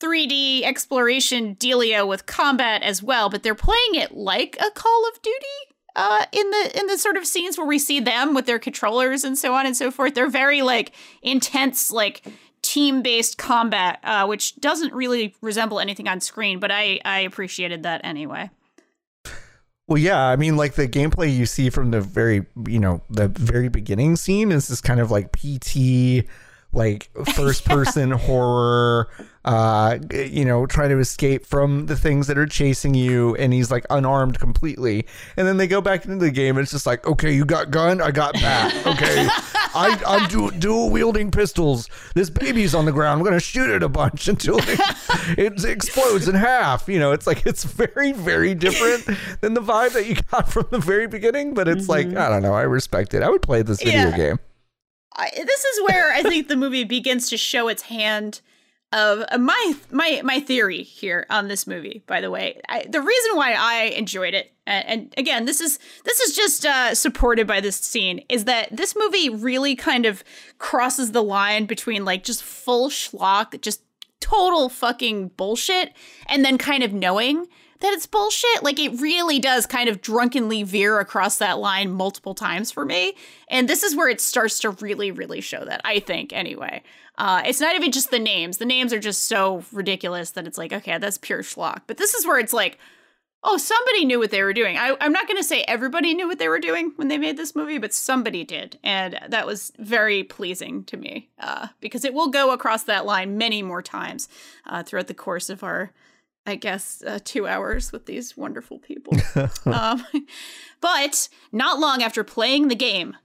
3D 0.00 0.64
exploration 0.64 1.56
dealio 1.56 2.06
with 2.06 2.26
combat 2.26 2.82
as 2.82 3.02
well, 3.02 3.30
but 3.30 3.42
they're 3.42 3.54
playing 3.54 3.94
it 3.94 4.14
like 4.14 4.56
a 4.60 4.70
Call 4.70 5.08
of 5.08 5.22
Duty 5.22 5.73
uh, 5.96 6.26
in 6.32 6.50
the 6.50 6.78
in 6.78 6.86
the 6.86 6.98
sort 6.98 7.16
of 7.16 7.26
scenes 7.26 7.56
where 7.56 7.66
we 7.66 7.78
see 7.78 8.00
them 8.00 8.34
with 8.34 8.46
their 8.46 8.58
controllers 8.58 9.24
and 9.24 9.38
so 9.38 9.54
on 9.54 9.66
and 9.66 9.76
so 9.76 9.90
forth. 9.90 10.14
They're 10.14 10.28
very 10.28 10.62
like 10.62 10.92
intense, 11.22 11.90
like 11.90 12.22
team 12.62 13.02
based 13.02 13.38
combat, 13.38 14.00
uh, 14.02 14.26
which 14.26 14.56
doesn't 14.56 14.92
really 14.92 15.34
resemble 15.40 15.80
anything 15.80 16.08
on 16.08 16.20
screen, 16.20 16.58
but 16.58 16.70
I 16.70 17.00
I 17.04 17.20
appreciated 17.20 17.82
that 17.84 18.00
anyway. 18.04 18.50
Well, 19.86 19.98
yeah, 19.98 20.18
I 20.18 20.36
mean, 20.36 20.56
like 20.56 20.74
the 20.74 20.88
gameplay 20.88 21.34
you 21.34 21.44
see 21.44 21.68
from 21.68 21.90
the 21.90 22.00
very, 22.00 22.46
you 22.66 22.78
know, 22.78 23.02
the 23.10 23.28
very 23.28 23.68
beginning 23.68 24.16
scene 24.16 24.50
is 24.50 24.68
this 24.68 24.80
kind 24.80 24.98
of 24.98 25.10
like 25.10 25.30
PT, 25.32 26.24
like 26.74 27.08
first 27.34 27.64
person 27.64 28.10
horror, 28.44 29.08
uh, 29.44 29.98
you 30.12 30.44
know, 30.44 30.66
trying 30.66 30.88
to 30.90 30.98
escape 30.98 31.46
from 31.46 31.86
the 31.86 31.96
things 31.96 32.26
that 32.26 32.36
are 32.38 32.46
chasing 32.46 32.94
you, 32.94 33.34
and 33.36 33.52
he's 33.52 33.70
like 33.70 33.84
unarmed 33.90 34.38
completely. 34.40 35.06
And 35.36 35.46
then 35.46 35.56
they 35.56 35.66
go 35.66 35.80
back 35.80 36.04
into 36.04 36.16
the 36.16 36.30
game, 36.30 36.56
and 36.56 36.62
it's 36.64 36.72
just 36.72 36.86
like, 36.86 37.06
okay, 37.06 37.32
you 37.32 37.44
got 37.44 37.70
gun, 37.70 38.00
I 38.00 38.10
got 38.10 38.34
bat. 38.34 38.74
Okay, 38.86 39.26
I, 39.76 40.00
I'm 40.06 40.28
du- 40.28 40.50
dual 40.58 40.90
wielding 40.90 41.30
pistols. 41.30 41.88
This 42.14 42.30
baby's 42.30 42.74
on 42.74 42.84
the 42.84 42.92
ground. 42.92 43.18
I'm 43.20 43.24
gonna 43.24 43.40
shoot 43.40 43.70
it 43.70 43.82
a 43.82 43.88
bunch 43.88 44.28
until 44.34 44.58
it, 44.60 44.80
it 45.38 45.64
explodes 45.64 46.26
in 46.28 46.34
half. 46.34 46.88
You 46.88 46.98
know, 46.98 47.12
it's 47.12 47.26
like 47.26 47.46
it's 47.46 47.64
very, 47.64 48.12
very 48.12 48.54
different 48.54 49.18
than 49.40 49.54
the 49.54 49.60
vibe 49.62 49.92
that 49.92 50.06
you 50.06 50.16
got 50.30 50.50
from 50.50 50.66
the 50.70 50.78
very 50.78 51.06
beginning. 51.06 51.54
But 51.54 51.68
it's 51.68 51.88
like 51.88 52.06
I 52.08 52.28
don't 52.30 52.42
know. 52.42 52.54
I 52.54 52.62
respect 52.62 53.14
it. 53.14 53.22
I 53.22 53.28
would 53.28 53.42
play 53.42 53.62
this 53.62 53.82
video 53.82 54.08
Yeah. 54.08 54.16
game. 54.16 54.38
I, 55.16 55.30
this 55.34 55.64
is 55.64 55.82
where 55.88 56.12
I 56.12 56.22
think 56.22 56.48
the 56.48 56.56
movie 56.56 56.84
begins 56.84 57.28
to 57.30 57.36
show 57.36 57.68
its 57.68 57.82
hand 57.82 58.40
of 58.92 59.24
uh, 59.30 59.38
my 59.38 59.74
my 59.90 60.20
my 60.24 60.40
theory 60.40 60.82
here 60.82 61.26
on 61.28 61.48
this 61.48 61.66
movie. 61.66 62.02
By 62.06 62.20
the 62.20 62.30
way, 62.30 62.60
I, 62.68 62.84
the 62.88 63.00
reason 63.00 63.36
why 63.36 63.54
I 63.58 63.92
enjoyed 63.96 64.34
it, 64.34 64.52
and, 64.66 64.86
and 64.86 65.14
again, 65.16 65.44
this 65.46 65.60
is 65.60 65.78
this 66.04 66.20
is 66.20 66.36
just 66.36 66.64
uh, 66.64 66.94
supported 66.94 67.46
by 67.46 67.60
this 67.60 67.76
scene, 67.76 68.24
is 68.28 68.44
that 68.44 68.68
this 68.74 68.94
movie 68.96 69.28
really 69.28 69.74
kind 69.74 70.06
of 70.06 70.22
crosses 70.58 71.12
the 71.12 71.22
line 71.22 71.66
between 71.66 72.04
like 72.04 72.22
just 72.22 72.42
full 72.42 72.88
schlock, 72.88 73.60
just 73.60 73.82
total 74.20 74.68
fucking 74.68 75.28
bullshit, 75.36 75.92
and 76.26 76.44
then 76.44 76.56
kind 76.56 76.82
of 76.82 76.92
knowing 76.92 77.46
that 77.84 77.92
it's 77.92 78.06
bullshit. 78.06 78.62
Like 78.62 78.78
it 78.78 78.98
really 78.98 79.38
does 79.38 79.66
kind 79.66 79.90
of 79.90 80.00
drunkenly 80.00 80.62
veer 80.62 81.00
across 81.00 81.36
that 81.36 81.58
line 81.58 81.90
multiple 81.90 82.34
times 82.34 82.72
for 82.72 82.82
me. 82.86 83.14
And 83.48 83.68
this 83.68 83.82
is 83.82 83.94
where 83.94 84.08
it 84.08 84.22
starts 84.22 84.58
to 84.60 84.70
really, 84.70 85.10
really 85.10 85.42
show 85.42 85.66
that, 85.66 85.82
I 85.84 86.00
think, 86.00 86.32
anyway. 86.32 86.82
Uh, 87.18 87.42
it's 87.44 87.60
not 87.60 87.76
even 87.76 87.92
just 87.92 88.10
the 88.10 88.18
names. 88.18 88.56
The 88.56 88.64
names 88.64 88.94
are 88.94 88.98
just 88.98 89.24
so 89.24 89.64
ridiculous 89.70 90.30
that 90.30 90.46
it's 90.46 90.56
like, 90.56 90.72
okay, 90.72 90.96
that's 90.96 91.18
pure 91.18 91.42
schlock. 91.42 91.82
But 91.86 91.98
this 91.98 92.14
is 92.14 92.26
where 92.26 92.38
it's 92.38 92.54
like, 92.54 92.78
oh, 93.42 93.58
somebody 93.58 94.06
knew 94.06 94.18
what 94.18 94.30
they 94.30 94.42
were 94.42 94.54
doing. 94.54 94.78
I, 94.78 94.96
I'm 95.02 95.12
not 95.12 95.28
going 95.28 95.36
to 95.36 95.44
say 95.44 95.62
everybody 95.68 96.14
knew 96.14 96.26
what 96.26 96.38
they 96.38 96.48
were 96.48 96.58
doing 96.58 96.92
when 96.96 97.08
they 97.08 97.18
made 97.18 97.36
this 97.36 97.54
movie, 97.54 97.76
but 97.76 97.92
somebody 97.92 98.44
did. 98.44 98.78
And 98.82 99.20
that 99.28 99.46
was 99.46 99.72
very 99.78 100.24
pleasing 100.24 100.84
to 100.84 100.96
me 100.96 101.28
uh, 101.38 101.66
because 101.80 102.06
it 102.06 102.14
will 102.14 102.28
go 102.28 102.50
across 102.50 102.84
that 102.84 103.04
line 103.04 103.36
many 103.36 103.62
more 103.62 103.82
times 103.82 104.30
uh, 104.64 104.82
throughout 104.82 105.08
the 105.08 105.12
course 105.12 105.50
of 105.50 105.62
our, 105.62 105.92
I 106.46 106.56
guess, 106.56 107.02
uh, 107.06 107.18
two 107.24 107.46
hours 107.46 107.90
with 107.90 108.06
these 108.06 108.36
wonderful 108.36 108.78
people. 108.78 109.16
um, 109.66 110.04
but 110.80 111.28
not 111.52 111.80
long 111.80 112.02
after 112.02 112.22
playing 112.22 112.68
the 112.68 112.74
game, 112.74 113.16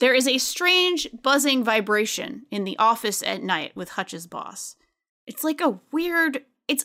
there 0.00 0.14
is 0.14 0.26
a 0.26 0.38
strange 0.38 1.08
buzzing 1.22 1.62
vibration 1.62 2.46
in 2.50 2.64
the 2.64 2.76
office 2.78 3.22
at 3.22 3.42
night 3.42 3.76
with 3.76 3.90
Hutch's 3.90 4.26
boss. 4.26 4.76
It's 5.26 5.44
like 5.44 5.60
a 5.60 5.78
weird. 5.92 6.42
It's 6.68 6.84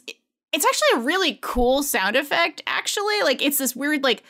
it's 0.51 0.65
actually 0.65 1.01
a 1.01 1.05
really 1.05 1.39
cool 1.41 1.83
sound 1.83 2.15
effect. 2.15 2.61
Actually, 2.67 3.21
like 3.23 3.41
it's 3.41 3.57
this 3.57 3.75
weird 3.75 4.03
like 4.03 4.23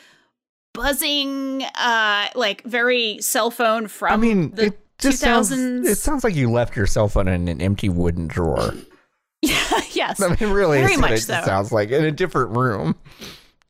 buzzing, 0.72 1.62
uh, 1.74 2.28
like 2.34 2.62
very 2.64 3.20
cell 3.20 3.50
phone 3.50 3.88
from. 3.88 4.12
I 4.12 4.16
mean, 4.16 4.50
the 4.52 4.66
it 4.66 4.80
just 4.98 5.18
sounds. 5.18 5.50
It 5.50 5.96
sounds 5.96 6.24
like 6.24 6.34
you 6.34 6.50
left 6.50 6.76
your 6.76 6.86
cell 6.86 7.08
phone 7.08 7.28
in 7.28 7.48
an 7.48 7.60
empty 7.60 7.88
wooden 7.88 8.26
drawer. 8.26 8.74
yes, 9.92 10.20
I 10.20 10.36
mean, 10.40 10.52
really, 10.52 10.78
Very 10.80 10.96
much 10.96 11.12
it 11.12 11.20
so. 11.20 11.40
sounds 11.44 11.72
like 11.72 11.90
in 11.90 12.04
a 12.04 12.10
different 12.12 12.56
room. 12.56 12.94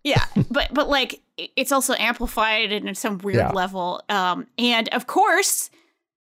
yeah 0.03 0.25
but 0.51 0.73
but 0.73 0.89
like 0.89 1.21
it's 1.37 1.71
also 1.73 1.95
amplified 1.99 2.73
in 2.73 2.95
some 2.95 3.19
weird 3.19 3.37
Yeah. 3.37 3.51
level 3.53 4.03
um 4.09 4.47
and 4.57 4.89
of 4.91 5.07
course 5.07 5.71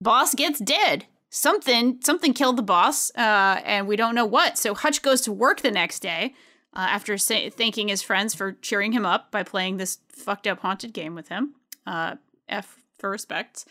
boss 0.01 0.35
gets 0.35 0.59
dead 0.59 1.07
something 1.31 2.01
something 2.03 2.35
killed 2.35 2.57
the 2.59 2.62
boss 2.62 3.11
uh 3.16 3.61
and 3.64 3.87
we 3.87 3.95
don't 3.95 4.16
know 4.16 4.27
what 4.27 4.59
so 4.59 4.75
hutch 4.75 5.01
goes 5.01 5.21
to 5.23 5.33
work 5.33 5.61
the 5.61 5.71
next 5.71 6.01
day 6.01 6.35
uh, 6.75 6.81
after 6.90 7.16
say, 7.18 7.51
thanking 7.51 7.87
his 7.88 8.03
friends 8.03 8.35
for 8.35 8.53
cheering 8.62 8.92
him 8.92 9.05
up 9.07 9.31
by 9.31 9.42
playing 9.45 9.77
this 9.77 9.99
fucked 10.09 10.47
up 10.49 10.59
haunted 10.61 10.92
game 10.92 11.14
with 11.14 11.29
him 11.29 11.55
uh 11.87 12.16
f 12.49 12.79
for 12.99 13.11
respect 13.11 13.64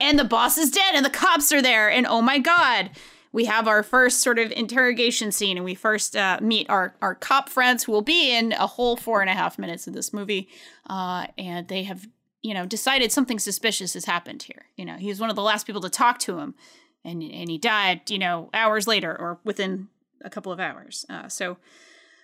and 0.00 0.18
the 0.18 0.24
boss 0.24 0.58
is 0.58 0.72
dead 0.72 0.94
and 0.96 1.04
the 1.06 1.10
cops 1.10 1.52
are 1.52 1.62
there 1.62 1.88
and 1.88 2.04
oh 2.06 2.20
my 2.20 2.38
god 2.40 2.90
we 3.36 3.44
have 3.44 3.68
our 3.68 3.82
first 3.82 4.20
sort 4.20 4.38
of 4.38 4.50
interrogation 4.52 5.30
scene 5.30 5.58
and 5.58 5.64
we 5.64 5.74
first 5.74 6.16
uh, 6.16 6.38
meet 6.40 6.70
our, 6.70 6.94
our 7.02 7.14
cop 7.14 7.50
friends 7.50 7.84
who 7.84 7.92
will 7.92 8.00
be 8.00 8.34
in 8.34 8.52
a 8.52 8.66
whole 8.66 8.96
four 8.96 9.20
and 9.20 9.28
a 9.28 9.34
half 9.34 9.58
minutes 9.58 9.86
of 9.86 9.92
this 9.92 10.10
movie 10.10 10.48
uh, 10.88 11.26
and 11.36 11.68
they 11.68 11.82
have 11.82 12.08
you 12.40 12.54
know 12.54 12.64
decided 12.64 13.12
something 13.12 13.38
suspicious 13.38 13.92
has 13.92 14.06
happened 14.06 14.42
here. 14.44 14.64
You 14.78 14.86
know 14.86 14.96
he 14.96 15.08
was 15.08 15.20
one 15.20 15.28
of 15.28 15.36
the 15.36 15.42
last 15.42 15.66
people 15.66 15.82
to 15.82 15.90
talk 15.90 16.18
to 16.20 16.38
him 16.38 16.54
and, 17.04 17.22
and 17.22 17.50
he 17.50 17.58
died 17.58 18.10
you 18.10 18.18
know 18.18 18.48
hours 18.54 18.86
later 18.86 19.14
or 19.14 19.38
within 19.44 19.88
a 20.24 20.30
couple 20.30 20.50
of 20.50 20.58
hours. 20.58 21.04
Uh, 21.10 21.28
so 21.28 21.58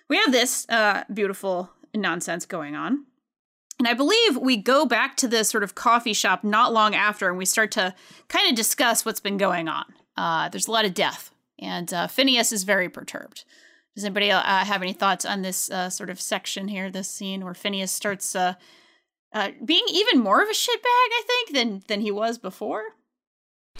we 0.09 0.17
have 0.17 0.31
this 0.31 0.67
uh, 0.67 1.03
beautiful 1.13 1.69
nonsense 1.93 2.47
going 2.47 2.75
on. 2.75 3.05
And 3.77 3.87
I 3.87 3.93
believe 3.93 4.37
we 4.37 4.57
go 4.57 4.87
back 4.87 5.15
to 5.17 5.27
the 5.27 5.43
sort 5.43 5.63
of 5.63 5.75
coffee 5.75 6.13
shop 6.13 6.43
not 6.43 6.73
long 6.73 6.95
after 6.95 7.29
and 7.29 7.37
we 7.37 7.45
start 7.45 7.69
to 7.73 7.93
kind 8.29 8.49
of 8.49 8.55
discuss 8.55 9.05
what's 9.05 9.19
been 9.19 9.37
going 9.37 9.67
on. 9.67 9.85
Uh, 10.15 10.49
there's 10.49 10.67
a 10.67 10.71
lot 10.71 10.85
of 10.85 10.93
death, 10.93 11.31
and 11.59 11.93
uh, 11.93 12.07
Phineas 12.07 12.51
is 12.51 12.63
very 12.63 12.89
perturbed. 12.89 13.43
Does 13.95 14.05
anybody 14.05 14.31
uh, 14.31 14.41
have 14.41 14.81
any 14.81 14.93
thoughts 14.93 15.23
on 15.25 15.43
this 15.43 15.69
uh, 15.69 15.89
sort 15.89 16.09
of 16.09 16.19
section 16.19 16.67
here, 16.67 16.89
this 16.89 17.09
scene 17.09 17.43
where 17.43 17.53
Phineas 17.53 17.91
starts 17.91 18.35
uh, 18.35 18.55
uh, 19.33 19.49
being 19.63 19.83
even 19.91 20.19
more 20.19 20.41
of 20.41 20.49
a 20.49 20.53
shitbag, 20.53 20.83
I 20.85 21.23
think, 21.27 21.53
than 21.53 21.83
than 21.87 22.01
he 22.01 22.11
was 22.11 22.37
before? 22.37 22.83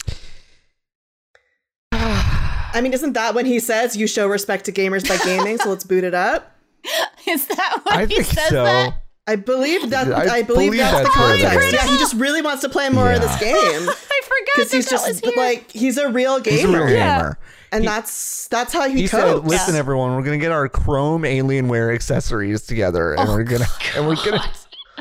I 1.92 2.80
mean, 2.80 2.92
isn't 2.92 3.12
that 3.14 3.34
when 3.34 3.46
he 3.46 3.58
says 3.58 3.96
you 3.96 4.06
show 4.06 4.28
respect 4.28 4.64
to 4.66 4.72
gamers 4.72 5.08
by 5.08 5.16
gaming? 5.24 5.58
so 5.58 5.70
let's 5.70 5.84
boot 5.84 6.04
it 6.04 6.14
up. 6.14 6.56
Is 7.26 7.46
that 7.46 7.80
what 7.84 7.94
I 7.96 8.06
he 8.06 8.16
think 8.16 8.26
says 8.26 8.48
so. 8.50 8.64
that? 8.64 9.03
I 9.26 9.36
believe 9.36 9.90
that. 9.90 10.12
I 10.12 10.38
I, 10.38 10.42
believe, 10.42 10.72
believe 10.72 10.80
that's, 10.80 10.92
that's 11.02 11.08
the 11.08 11.20
context. 11.20 11.72
Yeah, 11.72 11.86
he 11.90 11.98
just 11.98 12.14
really 12.14 12.42
wants 12.42 12.62
to 12.62 12.68
play 12.68 12.88
more 12.90 13.10
of 13.12 13.20
this 13.20 13.38
game 13.40 13.52
I 13.56 14.20
forgot 14.22 14.46
because 14.56 14.72
he's 14.72 14.88
just 14.90 15.06
was 15.08 15.20
here. 15.20 15.32
like 15.36 15.70
he's 15.70 15.96
a 15.98 16.10
real 16.10 16.40
gamer, 16.40 16.56
He's 16.56 16.64
a 16.64 16.84
real 16.84 16.90
Yeah. 16.90 17.18
gamer. 17.18 17.38
and 17.72 17.82
He- 17.84 17.88
that's 17.88 18.48
that's 18.48 18.72
how 18.72 18.88
he, 18.88 19.02
He 19.02 19.08
copes. 19.08 19.22
said, 19.40 19.44
"Listen, 19.48 19.74
everyone, 19.76 20.14
we're 20.16 20.22
gonna 20.24 20.38
get 20.38 20.52
our 20.52 20.68
Chrome 20.68 21.22
Alienware 21.22 21.94
accessories 21.94 22.62
together, 22.62 23.14
and 23.14 23.28
we're 23.30 23.44
gonna 23.44 23.66
and 23.96 24.06
we're 24.06 24.16
gonna 24.16 24.44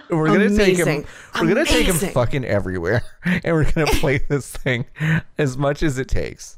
we're 0.09 0.27
gonna 0.27 0.55
take 0.55 0.77
him. 0.77 1.05
We're 1.39 1.47
gonna 1.47 1.65
take 1.65 1.85
him 1.87 1.95
fucking 1.95 2.45
everywhere, 2.45 3.03
and 3.25 3.53
we're 3.55 3.69
gonna 3.71 3.87
play 3.87 4.19
this 4.29 4.49
thing 4.51 4.85
as 5.37 5.57
much 5.57 5.83
as 5.83 5.97
it 5.97 6.07
takes." 6.07 6.57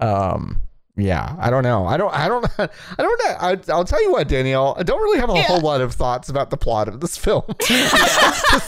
Um. 0.00 0.58
Yeah, 0.98 1.36
I 1.38 1.50
don't 1.50 1.62
know. 1.62 1.84
I 1.86 1.98
don't. 1.98 2.12
I 2.14 2.26
don't. 2.26 2.46
I 2.58 2.68
don't 2.96 3.22
know. 3.24 3.34
I, 3.38 3.58
I'll 3.68 3.84
tell 3.84 4.02
you 4.02 4.10
what, 4.12 4.28
Danielle. 4.28 4.74
I 4.78 4.82
don't 4.82 5.02
really 5.02 5.18
have 5.18 5.28
a 5.28 5.34
Yeah. 5.34 5.42
whole 5.42 5.60
lot 5.60 5.82
of 5.82 5.92
thoughts 5.92 6.30
about 6.30 6.48
the 6.48 6.56
plot 6.56 6.88
of 6.88 7.00
this 7.00 7.18
film. 7.18 7.42
to 7.58 7.74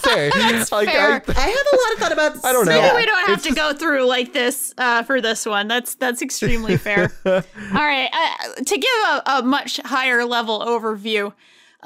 say, 0.02 0.30
like, 0.70 0.88
fair. 0.90 1.10
I, 1.10 1.22
I 1.26 1.40
have 1.40 1.66
a 1.72 1.76
lot 1.76 1.92
of 1.94 1.98
thought 1.98 2.12
about. 2.12 2.44
I 2.44 2.52
don't 2.52 2.66
know. 2.66 2.82
Maybe 2.82 2.96
we 2.96 3.06
don't 3.06 3.26
have 3.28 3.38
It's 3.38 3.46
to 3.46 3.54
go 3.54 3.72
through 3.72 4.04
like 4.06 4.34
this 4.34 4.74
uh, 4.76 5.02
for 5.04 5.22
this 5.22 5.46
one. 5.46 5.68
That's 5.68 5.94
that's 5.94 6.20
extremely 6.20 6.76
fair. 6.76 7.10
All 7.24 7.32
right, 7.72 8.10
uh, 8.12 8.54
to 8.62 8.76
give 8.78 8.90
a, 9.08 9.22
a 9.38 9.42
much 9.42 9.80
higher 9.86 10.22
level 10.26 10.60
overview, 10.60 11.32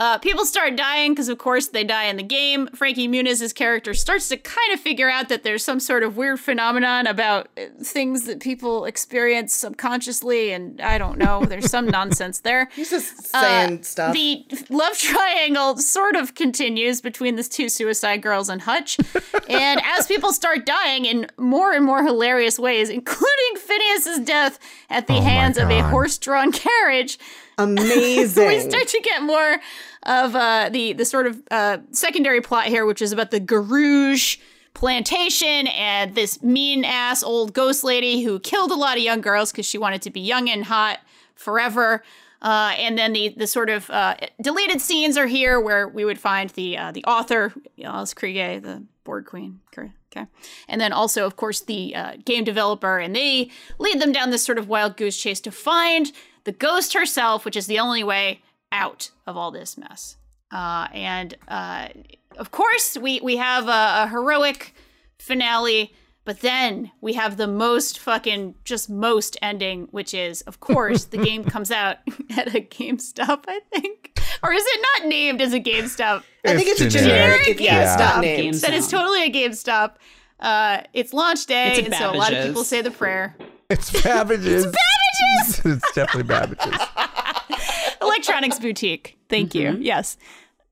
Uh, 0.03 0.19
people 0.19 0.45
start 0.45 0.75
dying 0.75 1.12
because, 1.12 1.29
of 1.29 1.38
course, 1.38 1.69
they 1.69 1.85
die 1.85 2.07
in 2.07 2.17
the 2.17 2.25
game. 2.25 2.67
Frankie 2.75 3.07
Muniz's 3.07 3.53
character 3.53 3.95
starts 3.95 4.29
to 4.31 4.37
kind 4.37 4.73
of 4.75 4.81
figure 4.81 5.09
out 5.09 5.29
that 5.29 5.45
there's 5.45 5.62
some 5.65 5.79
sort 5.79 6.03
of 6.03 6.17
weird 6.17 6.41
phenomenon 6.41 7.07
about 7.07 7.49
uh, 7.57 7.67
things 7.85 8.25
that 8.25 8.41
people 8.41 8.85
experience 8.85 9.55
subconsciously, 9.55 10.51
and 10.51 10.81
I 10.81 10.99
don't 10.99 11.19
know. 11.19 11.45
There's 11.45 11.71
some 11.71 11.87
nonsense 11.99 12.41
there. 12.41 12.69
He's 12.75 12.91
just 12.91 13.33
Uh, 13.33 13.43
saying 13.43 13.85
stuff. 13.85 14.12
The 14.12 14.45
love 14.71 14.99
triangle 14.99 15.77
sort 15.77 16.17
of 16.17 16.35
continues 16.35 17.01
between 17.01 17.37
the 17.37 17.45
two 17.45 17.69
suicide 17.69 18.23
girls 18.23 18.49
and 18.49 18.62
Hutch. 18.62 18.99
and 19.49 19.81
as 19.85 20.09
people 20.09 20.33
start 20.33 20.67
dying 20.67 21.05
in 21.05 21.29
more 21.38 21.73
and 21.73 21.85
more 21.85 22.03
hilarious 22.05 22.59
ways, 22.59 22.91
including 22.91 23.55
Phineas's 23.57 24.19
death 24.19 24.59
at 24.91 25.07
the 25.07 25.19
Oh 25.19 25.23
hands 25.23 25.59
of 25.59 25.71
a 25.71 25.81
horse 25.91 26.19
drawn 26.19 26.51
carriage, 26.51 27.21
Amazing. 27.59 28.49
we 28.49 28.61
start 28.61 28.88
to 28.88 29.01
get 29.01 29.23
more 29.23 29.59
of 30.05 30.35
uh, 30.35 30.69
the 30.71 30.93
the 30.93 31.05
sort 31.05 31.27
of 31.27 31.43
uh, 31.51 31.79
secondary 31.91 32.41
plot 32.41 32.67
here, 32.67 32.87
which 32.87 33.03
is 33.03 33.12
about 33.12 33.31
the 33.31 33.41
Garouge 33.41 34.38
plantation 34.75 35.67
and 35.67 36.15
this 36.15 36.43
mean 36.43 36.85
ass 36.85 37.23
old 37.23 37.53
ghost 37.53 37.85
lady 37.85 38.23
who 38.23 38.41
killed 38.41 38.71
a 38.71 38.75
lot 38.75 38.97
of 38.97 39.03
young 39.03 39.21
girls 39.21 39.53
because 39.53 39.67
she 39.67 39.77
wanted 39.77 40.01
to 40.03 40.11
be 40.11 40.21
young 40.21 40.49
and 40.49 40.65
hot 40.65 40.99
forever. 41.35 42.03
Uh, 42.41 42.75
and 42.77 42.99
then 42.99 43.12
the 43.12 43.35
the 43.37 43.47
sort 43.47 43.71
of 43.71 43.88
uh, 43.91 44.17
deleted 44.41 44.81
scenes 44.81 45.17
are 45.17 45.27
here 45.27 45.61
where 45.61 45.87
we 45.87 46.05
would 46.05 46.19
find 46.19 46.51
the 46.51 46.77
uh, 46.77 46.91
the 46.91 47.05
author 47.05 47.53
Alice 47.83 48.15
Krige, 48.15 48.62
the 48.62 48.83
Borg 49.05 49.27
queen. 49.27 49.61
Okay, 49.79 50.27
and 50.69 50.81
then 50.81 50.93
also 50.93 51.25
of 51.25 51.37
course 51.37 51.61
the 51.61 51.95
uh, 51.95 52.12
game 52.25 52.43
developer, 52.43 52.99
and 52.99 53.15
they 53.15 53.51
lead 53.79 54.01
them 54.01 54.11
down 54.11 54.31
this 54.31 54.45
sort 54.45 54.59
of 54.59 54.69
wild 54.69 54.97
goose 54.97 55.17
chase 55.17 55.41
to 55.41 55.53
find 55.53 56.11
the 56.45 56.53
ghost 56.53 56.95
herself, 56.95 57.45
which 57.45 57.57
is 57.57 57.67
the 57.67 57.79
only 57.79 58.05
way 58.05 58.41
out 58.71 59.11
of 59.27 59.37
all 59.37 59.51
this 59.51 59.77
mess. 59.77 60.17
Uh, 60.51 60.89
and 60.93 61.37
uh, 61.49 61.89
of 62.37 62.51
course, 62.51 62.97
we 62.97 63.21
we 63.21 63.37
have 63.37 63.69
a, 63.69 64.05
a 64.05 64.09
heroic 64.11 64.75
finale, 65.19 65.95
but 66.25 66.41
then 66.41 66.91
we 67.01 67.15
have 67.15 67.37
the 67.37 67.47
most 67.47 67.99
fucking 67.99 68.55
just 68.65 68.91
most 68.91 69.37
ending, 69.41 69.89
which 69.93 70.13
is 70.13 70.43
of 70.43 70.61
course 70.61 71.05
the 71.07 71.19
game 71.19 71.45
comes 71.45 71.71
out 71.71 71.99
at 72.37 72.49
a 72.55 72.61
GameStop, 72.61 73.45
I 73.49 73.61
think, 73.73 74.21
or 74.43 74.53
is 74.53 74.65
it 74.67 74.87
not 74.99 75.09
named 75.09 75.41
as 75.41 75.55
a 75.55 75.61
GameStop? 75.61 76.23
I 76.45 76.57
think 76.57 76.69
it's 76.69 76.81
a 76.81 76.89
generic. 76.89 77.45
generic. 77.45 77.59
Generic 77.59 77.61
yeah, 77.61 77.83
it's 77.83 77.99
not 77.99 78.15
GameStop 78.15 78.21
named. 78.21 78.43
games. 78.43 78.61
That 78.61 78.75
is 78.75 78.89
totally 78.89 79.25
a 79.25 79.31
GameStop. 79.31 79.95
Uh, 80.39 80.83
it's 80.93 81.13
launch 81.13 81.47
day, 81.47 81.77
It's 81.77 81.87
and 81.87 81.95
so 81.95 82.11
a 82.11 82.17
lot 82.17 82.33
of 82.33 82.45
people 82.47 82.65
say 82.65 82.83
the 82.83 82.91
prayer. 82.91 83.37
It's 83.73 84.03
Babbage's. 84.03 84.67
Babbage's! 84.67 85.65
it's 85.65 85.93
definitely 85.93 86.25
Babbage's. 86.25 86.79
electronics 88.03 88.59
boutique. 88.59 89.17
Thank 89.29 89.55
you. 89.55 89.79
Yes. 89.81 90.17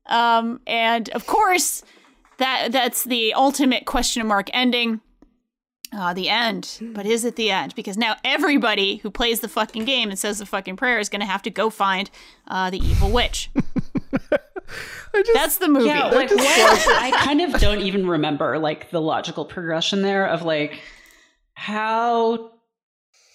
Um, 0.05 0.61
and 0.67 1.09
of 1.09 1.25
course, 1.25 1.83
that 2.37 2.71
that's 2.71 3.03
the 3.03 3.33
ultimate 3.33 3.85
question 3.85 4.27
mark 4.27 4.49
ending. 4.53 5.01
Uh, 5.93 6.13
the 6.13 6.29
end. 6.29 6.79
But 6.93 7.05
is 7.05 7.25
it 7.25 7.35
the 7.35 7.51
end? 7.51 7.75
Because 7.75 7.97
now 7.97 8.15
everybody 8.23 8.97
who 8.97 9.11
plays 9.11 9.41
the 9.41 9.49
fucking 9.49 9.83
game 9.83 10.09
and 10.09 10.17
says 10.17 10.39
the 10.39 10.45
fucking 10.45 10.77
prayer 10.77 10.99
is 10.99 11.09
going 11.09 11.19
to 11.19 11.25
have 11.25 11.41
to 11.41 11.49
go 11.49 11.69
find 11.69 12.09
uh, 12.47 12.69
the 12.69 12.77
evil 12.77 13.11
witch. 13.11 13.49
I 15.13 15.21
just, 15.21 15.33
That's 15.33 15.57
the 15.57 15.67
movie. 15.67 15.87
Yeah, 15.87 16.05
like 16.05 16.29
what? 16.29 16.87
I 16.87 17.11
kind 17.25 17.41
of 17.41 17.59
don't 17.59 17.81
even 17.81 18.07
remember 18.07 18.57
like 18.57 18.89
the 18.89 19.01
logical 19.01 19.43
progression 19.43 20.01
there 20.01 20.27
of 20.27 20.43
like 20.43 20.79
how 21.55 22.51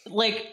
like 0.08 0.46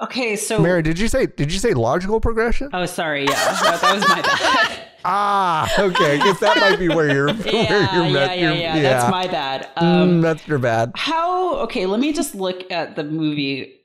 okay, 0.00 0.36
so 0.36 0.58
Mary, 0.60 0.82
did 0.82 0.98
you 0.98 1.08
say 1.08 1.26
did 1.26 1.52
you 1.52 1.58
say 1.58 1.74
logical 1.74 2.20
progression? 2.20 2.70
oh 2.72 2.86
sorry, 2.86 3.22
yeah, 3.24 3.34
that, 3.34 3.80
that 3.80 3.94
was 3.94 4.08
my 4.08 4.22
bad. 4.22 4.80
Ah, 5.06 5.70
okay. 5.78 6.14
I 6.18 6.24
guess 6.24 6.40
that 6.40 6.56
might 6.56 6.78
be 6.78 6.88
where 6.88 7.12
you're 7.12 7.26
where 7.34 7.46
yeah, 7.54 7.94
you're 7.94 8.06
yeah, 8.06 8.12
met- 8.12 8.38
yeah, 8.38 8.52
you're- 8.52 8.58
yeah, 8.62 8.80
That's 8.82 9.10
my 9.10 9.26
bad. 9.26 9.68
Um, 9.76 9.84
Mm, 9.86 10.22
that's 10.22 10.48
your 10.48 10.58
bad. 10.58 10.92
how 10.96 11.56
okay 11.56 11.84
let 11.84 12.00
me 12.00 12.10
just 12.14 12.34
look 12.34 12.70
at 12.72 12.96
the 12.96 13.04
movie 13.04 13.80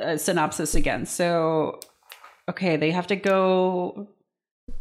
uh, 0.00 0.16
synopsis 0.16 0.76
again 0.76 1.06
so 1.06 1.80
okay 2.48 2.76
they 2.76 2.92
have 2.92 3.08
to 3.08 3.16
go 3.16 4.06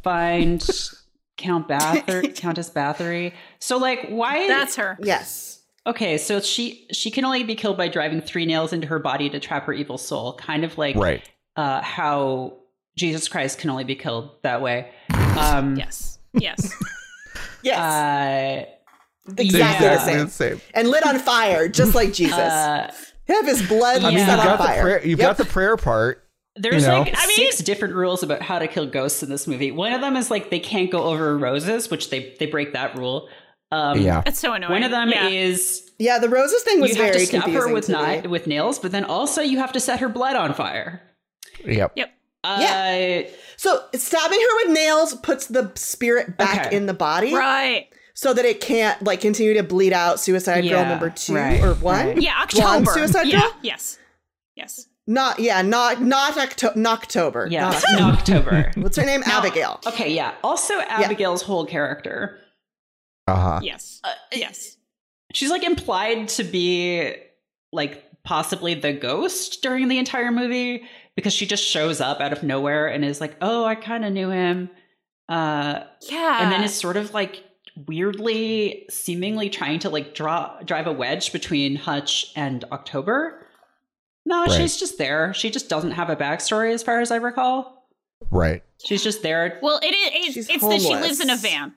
find 0.04 0.64
count 1.38 1.68
Bathory, 1.68 2.36
countess 2.36 2.70
bathory 2.70 3.34
so 3.60 3.78
like 3.78 4.06
why 4.10 4.48
That's 4.48 4.76
her. 4.76 4.96
Yes. 5.02 5.63
Okay 5.86 6.18
so 6.18 6.40
she 6.40 6.88
she 6.92 7.12
can 7.12 7.26
only 7.26 7.44
be 7.44 7.56
killed 7.56 7.78
by 7.78 7.88
driving 7.88 8.22
three 8.22 8.46
nails 8.46 8.72
into 8.74 8.88
her 8.88 9.00
body 9.00 9.30
to 9.30 9.40
trap 9.40 9.66
her 9.66 9.74
evil 9.74 9.98
soul 9.98 10.34
kind 10.36 10.64
of 10.64 10.78
like 10.78 10.96
Right. 10.96 11.22
uh 11.56 11.82
how 11.82 12.54
jesus 12.98 13.28
christ 13.28 13.60
can 13.60 13.70
only 13.70 13.84
be 13.84 13.96
killed 13.96 14.30
that 14.44 14.62
way 14.62 14.90
um 15.38 15.76
Yes. 15.76 16.20
Yes. 16.34 16.74
Yes. 17.64 17.80
uh 17.80 18.66
exactly 19.38 19.88
the 19.88 20.00
same. 20.00 20.26
the 20.26 20.32
same. 20.32 20.62
And 20.74 20.90
lit 20.90 21.06
on 21.06 21.18
fire, 21.20 21.68
just 21.70 21.96
like 21.96 22.12
Jesus. 22.14 22.38
uh 22.38 22.94
Have 23.28 23.46
his 23.46 23.66
blood 23.68 24.04
I 24.04 24.08
I 24.08 24.10
mean, 24.10 24.18
Yeah. 24.20 24.26
set 24.26 24.40
on 24.40 24.46
got 24.46 24.58
the 24.58 24.64
fire. 24.66 24.82
prayer. 24.82 25.06
You've 25.06 25.20
Yep. 25.20 25.28
got 25.30 25.38
the 25.38 25.46
prayer 25.46 25.78
part. 25.78 26.24
There's 26.58 26.84
You 26.84 26.90
know? 26.90 27.00
like 27.02 27.16
I 27.18 27.26
mean- 27.28 27.36
six 27.38 27.58
different 27.60 27.96
rules 27.96 28.22
about 28.22 28.42
how 28.42 28.60
to 28.60 28.68
kill 28.68 28.86
ghosts 28.86 29.24
in 29.24 29.30
this 29.30 29.48
movie. 29.48 29.72
One 29.72 29.94
of 29.94 30.02
them 30.02 30.16
is 30.18 30.30
like 30.30 30.50
they 30.50 30.60
can't 30.60 30.92
go 30.92 31.04
over 31.04 31.38
roses, 31.38 31.90
which 31.90 32.10
they 32.10 32.36
they 32.40 32.46
break 32.48 32.74
that 32.74 32.96
rule. 32.98 33.30
Um, 33.74 34.00
yeah. 34.00 34.22
That's 34.26 34.40
so 34.40 34.54
annoying. 34.54 34.72
One 34.72 34.84
of 34.84 34.92
them 34.92 35.10
Yeah. 35.10 35.28
is 35.30 35.90
Yeah, 36.00 36.20
the 36.20 36.30
roses 36.30 36.62
thing 36.64 36.82
was 36.82 36.92
you 36.92 36.98
have 37.04 37.14
very 37.14 37.26
to 37.26 37.38
stab 37.40 37.50
her 37.50 37.74
with 37.74 37.86
to 37.88 37.92
knife 37.94 38.26
with 38.28 38.46
nails, 38.48 38.80
but 38.80 38.92
then 38.92 39.04
also 39.06 39.42
you 39.42 39.58
have 39.60 39.72
to 39.74 39.80
set 39.80 40.00
her 40.00 40.10
blood 40.10 40.36
on 40.36 40.54
fire. 40.54 41.02
Yep. 41.66 41.94
Yep. 41.96 42.12
Uh, 42.44 43.22
So 43.58 43.82
stabbing 43.96 44.40
her 44.40 44.56
with 44.66 44.74
nails 44.74 45.16
puts 45.16 45.48
the 45.48 45.72
spirit 45.76 46.38
back 46.38 46.68
Okay. 46.68 46.76
in 46.76 46.88
the 46.88 46.94
body, 46.94 47.34
Right. 47.34 47.88
so 48.14 48.34
that 48.34 48.44
it 48.44 48.60
can't 48.60 49.02
like 49.04 49.22
continue 49.22 49.54
to 49.54 49.64
bleed 49.64 49.94
out. 49.94 50.20
Suicide 50.20 50.68
Girl 50.68 50.84
number 50.86 51.10
two 51.10 51.36
right, 51.36 51.62
or 51.64 51.74
one. 51.76 52.08
right. 52.08 52.22
Yeah. 52.22 52.46
Blonde 52.52 52.88
October. 52.88 52.92
Suicide 53.08 53.28
yeah. 53.28 53.40
Girl? 53.42 53.52
Yes. 53.62 53.98
Yes. 54.56 54.88
Not 55.08 55.40
yeah, 55.40 55.62
not 55.62 56.02
not 56.02 56.38
Octo- 56.38 56.74
October. 56.86 57.48
yeah, 57.50 57.70
Not 57.98 58.20
October. 58.20 58.72
What's 58.76 58.98
her 58.98 59.06
name? 59.06 59.22
Now- 59.28 59.40
Abigail. 59.40 59.80
Okay, 59.86 60.12
yeah. 60.14 60.34
Also, 60.44 60.74
Abigail's 60.80 61.42
whole 61.44 61.66
character. 61.66 62.40
Uh 63.34 63.40
huh. 63.40 63.60
Yes. 63.64 64.00
Uh, 64.04 64.14
Yes. 64.34 64.78
She's 65.34 65.50
like 65.50 65.64
implied 65.64 66.28
to 66.30 66.44
be 66.44 67.16
like 67.72 68.04
possibly 68.24 68.76
the 68.76 68.94
ghost 68.94 69.62
during 69.64 69.88
the 69.88 69.98
entire 69.98 70.32
movie 70.32 70.84
because 71.16 71.34
she 71.34 71.46
just 71.48 71.64
shows 71.64 72.00
up 72.02 72.20
out 72.20 72.32
of 72.34 72.44
nowhere 72.44 72.88
and 72.88 73.04
is 73.04 73.20
like, 73.20 73.36
"Oh, 73.42 73.66
I 73.66 73.76
kind 73.76 74.06
of 74.06 74.14
knew 74.14 74.30
him," 74.30 74.70
uh, 75.30 75.82
Yeah. 76.10 76.44
and 76.44 76.52
then 76.52 76.64
is 76.64 76.74
sort 76.76 76.98
of 76.98 77.14
like 77.14 77.44
weirdly, 77.88 78.86
seemingly 78.90 79.50
trying 79.50 79.80
to 79.80 79.90
like 79.90 80.14
draw 80.14 80.60
drive 80.64 80.86
a 80.88 80.92
wedge 80.94 81.32
between 81.32 81.76
Hutch 81.76 82.32
and 82.36 82.64
October. 82.72 83.48
No, 84.26 84.44
Right. 84.46 84.52
she's 84.52 84.78
just 84.78 84.98
there. 84.98 85.34
She 85.34 85.50
just 85.50 85.68
doesn't 85.70 85.92
have 85.92 86.10
a 86.10 86.16
backstory, 86.16 86.74
as 86.74 86.84
far 86.84 87.02
as 87.02 87.12
I 87.12 87.18
recall. 87.18 87.88
Right. 88.32 88.64
She's 88.86 89.04
just 89.04 89.22
there. 89.22 89.60
Well, 89.62 89.80
it 89.84 89.88
is. 89.88 90.34
She's 90.34 90.50
It's 90.50 90.64
that 90.64 90.82
she 90.82 90.96
lives 90.96 91.20
in 91.20 91.30
a 91.30 91.36
van. 91.36 91.74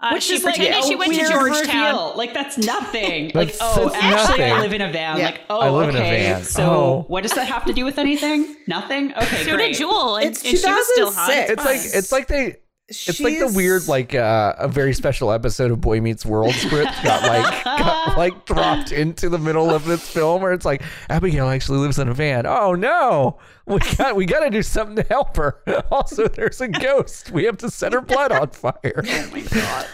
Uh, 0.00 0.10
Which 0.12 0.22
she 0.22 0.34
is 0.34 0.44
like 0.44 0.54
pretended 0.54 0.84
a 0.84 0.86
she 0.86 0.94
went 0.94 1.12
to 1.12 1.18
Georgetown. 1.28 1.50
reveal. 1.86 2.12
Like 2.16 2.32
that's 2.32 2.56
nothing. 2.56 3.24
like 3.34 3.48
That's- 3.52 3.58
oh, 3.60 3.88
that's 3.88 3.96
actually, 4.30 4.44
I 4.44 4.60
live 4.60 4.72
in 4.72 4.80
a 4.80 4.92
van. 4.92 5.18
Yeah. 5.18 5.24
Like 5.26 5.40
oh, 5.50 5.58
I 5.58 5.70
live 5.70 5.88
in 5.88 5.96
a 5.96 5.98
okay. 5.98 6.10
van. 6.34 6.44
So 6.44 6.62
Oh. 6.62 7.04
what 7.08 7.22
does 7.24 7.32
that 7.32 7.48
have 7.48 7.64
to 7.64 7.72
do 7.72 7.84
with 7.84 7.98
anything? 7.98 8.54
Nothing. 8.68 9.12
Okay, 9.14 9.44
So 9.44 9.56
great. 9.56 9.72
did 9.72 9.78
Jewel, 9.78 10.16
and, 10.16 10.26
It's 10.30 10.44
and 10.44 10.56
she 10.56 10.70
was 10.70 10.86
still 10.92 11.10
hot. 11.12 11.26
2006. 11.48 11.50
It's 11.50 11.64
like 11.64 11.98
it's 11.98 12.12
like 12.12 12.28
they 12.28 12.56
it's 12.88 13.20
like 13.20 13.38
the 13.38 13.48
weird 13.54 13.86
like 13.86 14.14
uh, 14.14 14.54
a 14.58 14.66
very 14.68 14.94
special 14.94 15.30
episode 15.30 15.70
of 15.70 15.80
Boy 15.80 16.00
Meets 16.00 16.24
World 16.24 16.54
script 16.54 16.92
got 17.02 17.22
like 17.22 17.64
got 17.64 18.16
like 18.16 18.44
dropped 18.46 18.92
into 18.92 19.28
the 19.28 19.38
middle 19.38 19.70
of 19.70 19.84
this 19.84 20.08
film 20.08 20.40
where 20.42 20.52
it's 20.52 20.64
like 20.64 20.82
Abigail 21.10 21.48
actually 21.48 21.78
lives 21.78 21.98
in 21.98 22.08
a 22.08 22.14
van. 22.14 22.46
Oh 22.46 22.74
no. 22.74 23.38
We 23.66 23.78
got 23.96 24.16
we 24.16 24.24
got 24.24 24.40
to 24.40 24.50
do 24.50 24.62
something 24.62 24.96
to 24.96 25.02
help 25.02 25.36
her. 25.36 25.60
Also 25.90 26.28
there's 26.28 26.60
a 26.60 26.68
ghost. 26.68 27.30
We 27.30 27.44
have 27.44 27.58
to 27.58 27.70
set 27.70 27.92
her 27.92 28.00
blood 28.00 28.32
on 28.32 28.48
fire. 28.50 28.72
oh 29.06 29.30
my 29.32 29.40
god. 29.42 29.86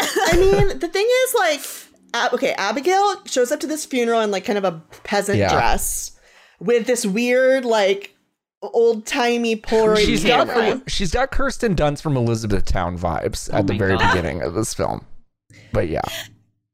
I 0.00 0.36
mean, 0.36 0.78
the 0.78 0.88
thing 0.88 1.06
is, 1.24 1.34
like, 1.34 1.60
Ab- 2.14 2.32
okay, 2.34 2.52
Abigail 2.54 3.22
shows 3.26 3.52
up 3.52 3.60
to 3.60 3.66
this 3.66 3.84
funeral 3.84 4.20
in 4.22 4.30
like 4.30 4.44
kind 4.44 4.58
of 4.58 4.64
a 4.64 4.80
peasant 5.04 5.38
Yeah. 5.38 5.52
dress 5.52 6.12
with 6.58 6.86
this 6.86 7.04
weird, 7.04 7.64
like, 7.64 8.14
old 8.62 9.06
timey 9.06 9.56
Polaroid 9.56 10.04
She's 10.04 10.24
got 10.24 10.90
she's 10.90 11.12
got 11.12 11.30
Kirsten 11.30 11.74
Dunst 11.74 12.02
from 12.02 12.16
Elizabethtown 12.16 12.98
vibes 12.98 13.52
at 13.52 13.66
the 13.66 13.74
very 13.74 13.96
God. 13.96 14.12
beginning 14.14 14.42
of 14.42 14.54
this 14.54 14.74
film. 14.74 15.04
But 15.72 15.88
yeah. 15.88 16.02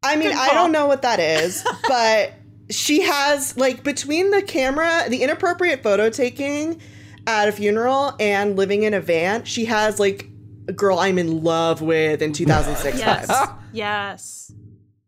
I 0.02 0.16
mean, 0.16 0.32
I 0.32 0.52
don't 0.54 0.72
know 0.72 0.86
what 0.86 1.02
that 1.02 1.20
is, 1.20 1.64
but 1.88 2.32
she 2.70 3.02
has 3.02 3.56
like 3.56 3.82
between 3.84 4.30
the 4.30 4.42
camera, 4.42 5.04
the 5.08 5.22
inappropriate 5.22 5.82
photo 5.82 6.10
taking 6.10 6.80
at 7.26 7.48
a 7.48 7.52
funeral 7.52 8.14
and 8.20 8.56
living 8.56 8.82
in 8.84 8.94
a 8.94 9.00
van, 9.00 9.44
she 9.44 9.64
has 9.66 9.98
like 10.00 10.26
a 10.68 10.72
girl 10.72 10.98
I'm 10.98 11.18
in 11.18 11.42
love 11.42 11.82
with 11.82 12.22
in 12.22 12.32
2006 12.32 12.98
Yes. 13.00 13.26
vibes. 13.30 13.58
yes. 13.72 14.52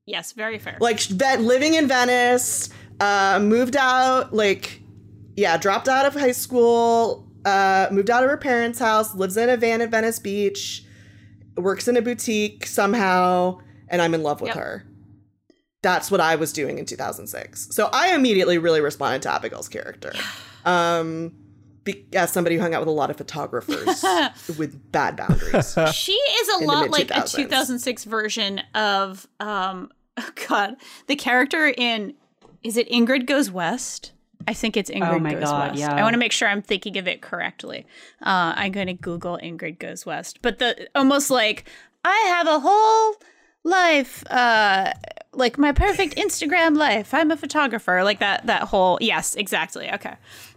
Yes. 0.06 0.32
Very 0.32 0.58
fair. 0.58 0.78
Like 0.80 1.00
that 1.08 1.40
living 1.40 1.74
in 1.74 1.86
Venice, 1.86 2.70
uh, 3.00 3.38
moved 3.42 3.76
out, 3.76 4.32
like 4.32 4.80
yeah, 5.38 5.56
dropped 5.56 5.88
out 5.88 6.04
of 6.04 6.14
high 6.14 6.32
school, 6.32 7.26
uh, 7.44 7.86
moved 7.92 8.10
out 8.10 8.24
of 8.24 8.28
her 8.30 8.36
parents' 8.36 8.80
house, 8.80 9.14
lives 9.14 9.36
in 9.36 9.48
a 9.48 9.56
van 9.56 9.80
at 9.80 9.88
Venice 9.90 10.18
Beach, 10.18 10.84
works 11.56 11.86
in 11.86 11.96
a 11.96 12.02
boutique 12.02 12.66
somehow, 12.66 13.58
and 13.88 14.02
I'm 14.02 14.14
in 14.14 14.24
love 14.24 14.40
with 14.40 14.48
Yep. 14.48 14.56
her. 14.56 14.84
That's 15.80 16.10
what 16.10 16.20
I 16.20 16.34
was 16.34 16.52
doing 16.52 16.78
in 16.78 16.84
2006. 16.86 17.68
So 17.70 17.88
I 17.92 18.14
immediately 18.14 18.58
really 18.58 18.80
responded 18.80 19.22
to 19.22 19.30
Abigail's 19.32 19.68
character. 19.68 20.12
Um, 20.64 21.32
be- 21.84 22.08
as 22.14 22.32
somebody 22.32 22.56
who 22.56 22.60
hung 22.62 22.74
out 22.74 22.80
with 22.80 22.88
a 22.88 22.92
lot 22.92 23.08
of 23.10 23.16
photographers 23.16 24.04
with 24.58 24.90
bad 24.90 25.16
boundaries. 25.16 25.76
She 25.92 26.12
is 26.12 26.60
a 26.60 26.64
lot 26.64 26.90
like 26.90 27.12
a 27.12 27.22
2006 27.22 28.04
version 28.04 28.60
of 28.74 29.28
um 29.38 29.90
oh 30.16 30.30
god, 30.48 30.74
the 31.06 31.14
character 31.14 31.68
in 31.68 32.14
is 32.64 32.76
it 32.76 32.90
Ingrid 32.90 33.26
Goes 33.26 33.52
West? 33.52 34.10
I 34.46 34.54
think 34.54 34.76
it's 34.76 34.90
Ingrid 34.90 35.16
Oh 35.16 35.18
my 35.18 35.34
Goes 35.34 35.44
God, 35.44 35.70
West. 35.72 35.80
yeah. 35.80 35.94
I 35.94 36.02
want 36.02 36.14
to 36.14 36.18
make 36.18 36.32
sure 36.32 36.48
I'm 36.48 36.62
thinking 36.62 36.96
of 36.96 37.06
it 37.08 37.20
correctly. 37.20 37.86
Uh, 38.22 38.54
I'm 38.56 38.72
going 38.72 38.86
to 38.86 38.94
Google 38.94 39.38
Ingrid 39.42 39.78
Goes 39.78 40.06
West, 40.06 40.40
but 40.42 40.58
the 40.58 40.88
almost 40.94 41.30
like 41.30 41.68
I 42.04 42.16
have 42.28 42.46
a 42.46 42.60
whole 42.60 43.16
life, 43.64 44.24
uh, 44.30 44.92
like 45.32 45.58
my 45.58 45.72
perfect 45.72 46.14
Instagram 46.16 46.76
life. 46.76 47.12
I'm 47.12 47.30
a 47.30 47.36
photographer, 47.36 48.02
like 48.04 48.20
that. 48.20 48.46
That 48.46 48.62
whole 48.62 48.96
yes, 49.00 49.34
exactly. 49.34 49.90
Okay, 49.92 50.14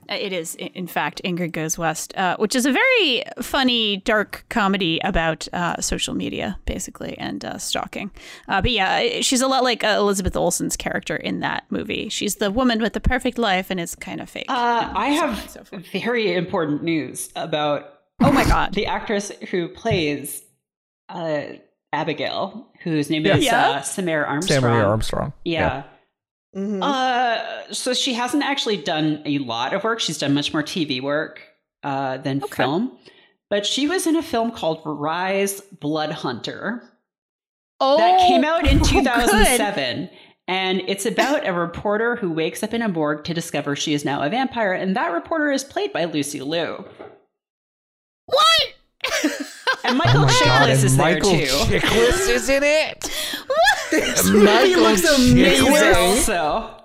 it 0.09 0.33
is 0.33 0.55
in 0.55 0.87
fact 0.87 1.21
Ingrid 1.23 1.51
Goes 1.51 1.77
West, 1.77 2.15
uh, 2.17 2.35
which 2.37 2.55
is 2.55 2.65
a 2.65 2.71
very 2.71 3.23
funny, 3.41 3.97
dark 3.97 4.45
comedy 4.49 4.99
about 5.03 5.47
uh, 5.53 5.79
social 5.81 6.13
media, 6.13 6.57
basically, 6.65 7.17
and 7.17 7.43
uh, 7.45 7.57
stalking. 7.57 8.11
Uh, 8.47 8.61
but 8.61 8.71
yeah, 8.71 9.21
she's 9.21 9.41
a 9.41 9.47
lot 9.47 9.63
like 9.63 9.83
uh, 9.83 9.95
Elizabeth 9.99 10.35
Olsen's 10.35 10.75
character 10.75 11.15
in 11.15 11.39
that 11.41 11.65
movie. 11.69 12.09
She's 12.09 12.35
the 12.35 12.51
woman 12.51 12.81
with 12.81 12.93
the 12.93 12.99
perfect 12.99 13.37
life, 13.37 13.69
and 13.69 13.79
it's 13.79 13.95
kind 13.95 14.21
of 14.21 14.29
fake. 14.29 14.45
Uh, 14.49 14.91
I 14.93 15.09
have 15.09 15.49
so 15.49 15.63
very 15.91 16.33
important 16.35 16.83
news 16.83 17.29
about 17.35 17.93
oh 18.21 18.31
my 18.31 18.43
god! 18.45 18.73
the 18.75 18.85
actress 18.87 19.31
who 19.49 19.67
plays 19.69 20.43
uh, 21.09 21.43
Abigail, 21.93 22.67
whose 22.83 23.09
name 23.09 23.25
is 23.25 23.43
Yeah. 23.43 23.69
uh, 23.69 23.81
Samaire 23.81 24.25
Armstrong. 24.27 24.61
Sam 24.61 24.69
Marie 24.69 24.81
Armstrong. 24.81 25.33
Yeah. 25.43 25.83
Mhm. 26.55 26.83
Uh, 26.83 27.73
so 27.73 27.93
she 27.93 28.13
hasn't 28.13 28.43
actually 28.43 28.77
done 28.77 29.21
a 29.25 29.37
lot 29.39 29.73
of 29.73 29.83
work. 29.83 29.99
She's 29.99 30.17
done 30.17 30.33
much 30.33 30.51
more 30.53 30.63
TV 30.63 31.01
work 31.01 31.41
uh, 31.83 32.17
than 32.17 32.43
Okay. 32.43 32.55
film. 32.55 32.97
But 33.49 33.65
she 33.65 33.87
was 33.87 34.05
in 34.07 34.15
a 34.15 34.21
film 34.23 34.51
called 34.51 34.81
Rise 34.85 35.61
Blood 35.61 36.11
Hunter 36.11 36.83
Oh, 37.79 37.97
that 37.97 38.19
came 38.27 38.43
out 38.43 38.67
in 38.67 38.77
oh, 38.77 38.83
good. 38.83 38.89
2007. 39.05 40.09
And 40.47 40.81
it's 40.87 41.05
about 41.05 41.47
a 41.47 41.53
reporter 41.53 42.15
who 42.17 42.31
wakes 42.31 42.61
up 42.63 42.73
in 42.73 42.81
a 42.81 42.89
morgue 42.89 43.23
to 43.23 43.33
discover 43.33 43.75
she 43.75 43.93
is 43.93 44.03
now 44.05 44.21
a 44.21 44.29
vampire. 44.29 44.73
And 44.73 44.95
that 44.95 45.11
reporter 45.13 45.51
is 45.51 45.63
played 45.63 45.93
by 45.93 46.05
Lucy 46.05 46.41
Liu. 46.41 46.83
What? 48.25 48.73
And 49.83 49.95
Oh 49.95 49.95
Michael 49.95 50.21
my 50.21 50.27
god, 50.27 50.69
Chiklis 50.69 50.75
and 50.75 50.83
is 50.83 50.97
Michael 50.97 51.31
there 51.31 51.47
too. 51.47 51.53
Chiklis 51.79 52.29
is 52.29 52.49
in 52.49 52.63
it. 52.63 53.09
this 53.91 54.29
movie 54.29 54.75
looks 54.75 55.03
amazing. 55.03 56.15
So 56.23 56.77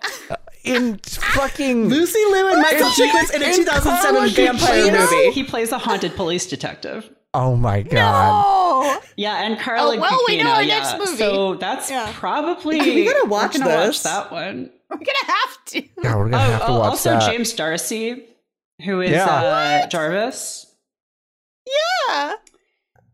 In 0.64 0.99
fucking 0.99 1.88
Lucy 1.88 2.19
Liu 2.31 2.49
and 2.49 2.61
Michael 2.61 2.87
And- 2.87 2.95
Chiklis 2.95 3.35
in 3.35 3.42
a 3.42 3.55
2007 3.55 4.29
vampire 4.31 4.92
movie. 4.92 5.31
he 5.31 5.45
plays 5.45 5.71
a 5.73 5.79
haunted 5.79 6.16
police 6.16 6.47
detective. 6.47 7.09
Oh 7.35 7.55
my 7.55 7.83
god. 7.83 8.42
Oh, 8.45 9.01
Yeah, 9.16 9.45
and 9.45 9.59
Carla 9.61 9.97
Oh, 9.97 10.01
well, 10.01 10.21
we 10.27 10.42
know 10.42 10.51
our 10.51 10.62
yeah. 10.62 10.79
next 10.79 10.99
movie. 10.99 11.19
So 11.19 11.55
that's 11.55 11.90
Yeah. 11.90 12.11
probably 12.16 12.81
We 12.95 13.05
gotta 13.05 13.27
watch 13.29 13.55
we're 13.55 13.61
gonna 13.64 13.87
this. 13.87 14.03
watch 14.05 14.12
that 14.12 14.33
one. 14.33 14.71
we're 14.90 14.97
gonna 14.97 15.27
have 15.27 15.64
to. 15.66 15.83
Yeah, 16.03 16.16
we're 16.16 16.29
gonna 16.31 16.37
Oh, 16.37 16.51
have 16.51 16.61
to 16.62 16.66
oh, 16.69 16.79
watch 16.81 16.90
also 16.90 17.11
that. 17.11 17.16
Also, 17.23 17.31
James 17.33 17.53
D'Arcy, 17.53 18.25
who 18.85 19.01
is 19.03 19.11
Yeah. 19.11 19.27
uh, 19.27 19.87
Jarvis. 19.88 20.66
Yeah. 21.66 22.35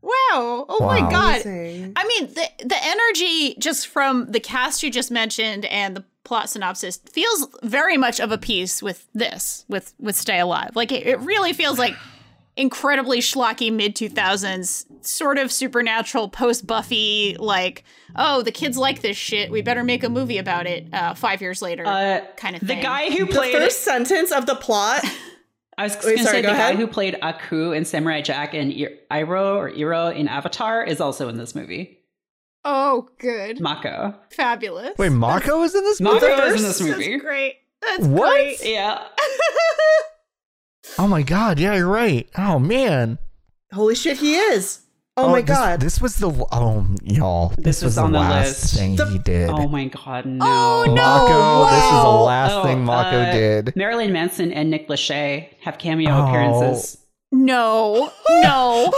Wow. 0.03 0.67
Oh 0.69 0.79
my 0.81 1.01
god. 1.01 1.43
Amazing. 1.47 1.93
I 1.97 2.07
mean, 2.07 2.27
the 2.27 2.49
the 2.65 2.77
energy 2.83 3.55
just 3.59 3.87
from 3.87 4.31
the 4.31 4.41
cast 4.41 4.83
you 4.83 4.91
just 4.91 5.11
mentioned 5.11 5.65
and 5.67 5.97
the 5.97 6.05
plot 6.25 6.49
synopsis 6.51 6.99
feels 7.11 7.47
very 7.63 7.97
much 7.97 8.21
of 8.21 8.31
a 8.33 8.39
piece 8.39 8.83
with 8.83 9.07
this, 9.15 9.65
with 9.69 9.95
with 10.01 10.17
Stay 10.17 10.41
Alive. 10.41 10.71
Like 10.75 10.91
it, 10.93 11.07
it 11.07 11.21
really 11.21 11.53
feels 11.53 11.79
like 11.79 11.95
incredibly 12.57 13.19
schlocky 13.21 13.73
mid 13.73 13.95
two 13.97 14.09
thousands, 14.09 14.87
sort 15.03 15.39
of 15.39 15.53
supernatural 15.53 16.29
post 16.29 16.67
Buffy. 16.67 17.37
Like, 17.39 17.85
oh, 18.17 18.43
the 18.43 18.53
kids 18.53 18.77
like 18.77 19.03
this 19.03 19.17
shit. 19.17 19.51
We 19.53 19.63
better 19.63 19.85
make 19.85 20.03
a 20.03 20.09
movie 20.09 20.39
about 20.39 20.67
it. 20.67 20.87
Uh, 20.93 21.15
five 21.15 21.41
years 21.41 21.63
later, 21.63 21.87
Uh, 21.87 22.23
kind 22.37 22.57
of 22.57 22.61
the 22.61 22.67
thing. 22.67 22.83
guy 22.83 23.11
who 23.11 23.27
played. 23.27 23.55
The 23.55 23.61
first 23.61 23.83
sentence 23.85 24.33
of 24.33 24.47
the 24.47 24.57
plot. 24.57 25.05
I 25.79 25.85
was 25.85 25.97
going 25.97 26.19
to 26.19 26.25
say 26.25 26.43
go 26.43 26.49
the 26.51 26.55
guy 26.55 26.69
ahead. 26.71 26.77
who 26.77 26.87
played 26.87 27.17
Aku 27.23 27.73
in 27.73 27.85
Samurai 27.85 28.21
Jack 28.21 28.53
and 28.55 28.73
Ir- 28.73 28.99
Iroh 29.11 29.57
or 29.57 29.69
Iro 29.71 30.09
in 30.09 30.29
Avatar 30.29 30.85
is 30.85 31.01
also 31.01 31.29
in 31.29 31.39
this 31.39 31.55
movie. 31.55 31.99
oh, 32.65 33.09
good, 33.19 33.59
Mako. 33.61 34.15
fabulous. 34.31 34.97
Wait, 34.99 35.09
Mako 35.11 35.63
is 35.63 35.75
in 35.75 35.83
this 35.83 36.01
Mako 36.01 36.21
movie? 36.29 36.43
is 36.43 36.55
in 36.63 36.69
this 36.69 36.79
That's 36.79 36.81
movie. 36.99 37.17
great. 37.19 37.55
That's 37.81 38.05
What? 38.05 38.33
great. 38.33 38.59
Yeah. 38.65 39.03
Oh 40.99 41.09
my 41.09 41.23
god, 41.23 41.59
yeah, 41.59 41.75
you're 41.75 41.87
right. 41.89 42.29
Oh 42.37 42.59
man. 42.59 43.19
Holy 43.73 43.95
shit, 43.95 44.19
he 44.19 44.35
is. 44.37 44.82
Oh, 45.17 45.29
my 45.31 45.43
this- 45.43 45.57
god. 45.57 45.81
This, 45.81 46.01
was 46.01 46.17
the 46.17 46.29
oh 46.53 46.87
y'all. 47.03 47.49
This, 47.51 47.65
This 47.65 47.83
was 47.83 47.85
was, 47.97 47.99
on 47.99 48.13
the 48.13 48.19
the 48.19 48.25
last 48.25 48.63
list. 48.63 48.75
thing 48.77 48.97
The- 48.97 49.07
he 49.07 49.19
did. 49.19 49.51
Oh 49.51 49.69
my 49.69 49.85
god, 49.89 50.25
no. 50.25 50.45
Oh, 50.47 50.85
no. 50.87 50.95
Mako, 50.95 51.65
this 51.75 51.85
is 51.85 51.91
the 51.91 51.97
wow. 51.97 52.23
last 52.23 52.53
Oh, 52.53 52.63
thing 52.65 52.85
Mako 52.85 53.21
uh, 53.21 53.33
did. 53.33 53.77
Marilyn 53.77 54.13
Manson 54.13 54.53
and 54.53 54.71
Nick 54.71 54.89
Lachey 54.89 55.49
have 55.61 55.77
cameo 55.79 56.11
Oh. 56.11 56.27
appearances. 56.29 56.97
No, 57.31 58.11
no. 58.31 58.91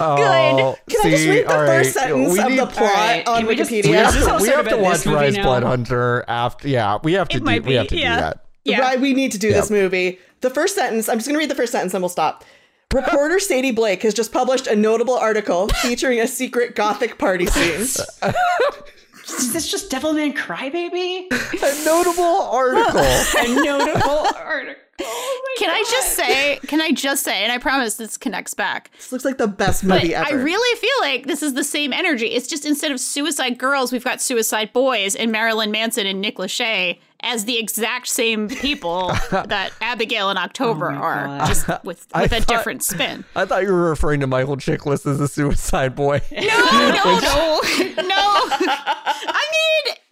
Good. 0.00 0.76
Can 0.88 1.00
I 1.06 1.10
just 1.10 1.26
read 1.28 1.46
the 1.46 1.52
all 1.56 1.66
first 1.66 1.96
right, 1.96 2.02
sentence 2.04 2.32
we 2.32 2.40
of 2.40 2.48
need- 2.48 2.58
the 2.58 2.66
plot 2.66 2.82
Alright, 2.90 3.28
on 3.28 3.38
can 3.38 3.46
we 3.46 3.54
just- 3.54 3.70
Wikipedia? 3.70 3.90
We 3.90 3.96
Is 3.96 3.96
have 4.02 4.14
this 4.14 4.26
to, 4.26 4.42
we 4.42 4.48
have 4.48 4.68
to 4.68 4.76
watch 4.78 5.06
Rise 5.06 5.36
now? 5.36 5.42
Blood 5.44 5.62
Hunter 5.62 6.24
after. 6.26 6.68
Yeah, 6.68 6.98
we 7.04 7.12
have 7.12 7.28
to 7.28 7.36
It 7.36 7.40
do. 7.40 7.44
might 7.44 7.64
We 7.64 7.74
have 7.74 7.86
to 7.88 7.96
yeah. 7.96 8.14
do 8.16 8.20
that. 8.22 8.44
Yeah. 8.64 8.80
Right, 8.80 9.00
we 9.00 9.12
need 9.12 9.30
to 9.32 9.38
do 9.38 9.48
Yep. 9.48 9.56
this 9.56 9.70
movie. 9.70 10.18
The 10.40 10.50
first 10.50 10.74
sentence, 10.74 11.08
I'm 11.08 11.18
just 11.18 11.28
going 11.28 11.34
to 11.34 11.38
read 11.38 11.50
the 11.50 11.54
first 11.54 11.70
sentence 11.70 11.94
and 11.94 12.02
we'll 12.02 12.08
stop. 12.08 12.44
Reporter 12.94 13.40
Sadie 13.40 13.72
Blake 13.72 14.02
has 14.02 14.14
just 14.14 14.32
published 14.32 14.68
a 14.68 14.76
notable 14.76 15.14
article 15.14 15.66
featuring 15.82 16.20
a 16.20 16.28
secret 16.28 16.76
gothic 16.76 17.18
party 17.18 17.46
scene. 17.46 17.80
Is 19.26 19.52
this 19.52 19.68
just 19.68 19.90
Devilman 19.90 20.36
Crybaby? 20.36 21.26
A 21.32 21.84
notable 21.84 22.42
article. 22.42 23.00
A 23.40 23.64
notable 23.64 24.26
article. 24.36 24.82
Oh 25.00 25.42
my 25.44 25.54
Can 25.58 25.70
I 25.70 25.82
just 25.90 26.12
say, 26.12 26.60
can 26.68 26.80
I 26.80 26.92
just 26.92 27.24
say, 27.24 27.42
and 27.42 27.50
I 27.50 27.58
promise 27.58 27.96
this 27.96 28.16
connects 28.16 28.54
back, 28.54 28.92
This 28.92 29.10
looks 29.10 29.24
like 29.24 29.38
the 29.38 29.48
best 29.48 29.88
but 29.88 30.04
ever. 30.04 30.24
I 30.24 30.30
really 30.30 30.78
feel 30.78 30.90
like 31.00 31.26
this 31.26 31.42
is 31.42 31.54
the 31.54 31.64
same 31.64 31.92
energy. 31.92 32.26
It's 32.26 32.46
just 32.46 32.64
instead 32.64 32.92
of 32.92 33.00
suicide 33.00 33.58
girls, 33.58 33.90
we've 33.90 34.04
got 34.04 34.22
suicide 34.22 34.72
boys 34.72 35.16
and 35.16 35.32
Marilyn 35.32 35.72
Manson 35.72 36.06
and 36.06 36.20
Nick 36.20 36.36
Lachey 36.36 36.98
as 37.24 37.44
the 37.46 37.58
exact 37.58 38.06
same 38.08 38.48
people 38.48 39.08
that 39.30 39.72
Abigail 39.80 40.30
and 40.30 40.38
October 40.38 40.90
oh 40.90 40.94
my 40.94 41.00
are, 41.00 41.26
God. 41.26 41.46
just 41.46 41.66
with, 41.84 41.84
with 41.84 42.14
a 42.14 42.28
thought- 42.28 42.46
different 42.46 42.82
spin. 42.84 43.24
I 43.34 43.44
thought 43.44 43.62
you 43.62 43.72
were 43.72 43.88
referring 43.90 44.20
to 44.20 44.26
Michael 44.26 44.56
Chiklis 44.56 45.06
as 45.06 45.20
a 45.20 45.28
suicide 45.28 45.94
boy, 45.94 46.20
No, 46.30 46.40
no, 46.42 47.18
no, 47.20 47.60
no. 48.02 48.24
I 49.26 49.44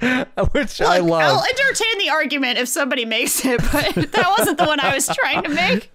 mean, 0.02 0.26
which 0.52 0.80
I 0.80 0.98
love. 0.98 1.22
I'll 1.22 1.44
entertain 1.44 1.98
the 1.98 2.10
argument 2.10 2.58
if 2.58 2.68
somebody 2.68 3.04
makes 3.04 3.44
it, 3.44 3.60
but 3.72 4.10
that 4.12 4.34
wasn't 4.38 4.58
the 4.58 4.64
one 4.64 4.80
I 4.80 4.94
was 4.94 5.06
trying 5.08 5.42
to 5.44 5.48
make. 5.48 5.90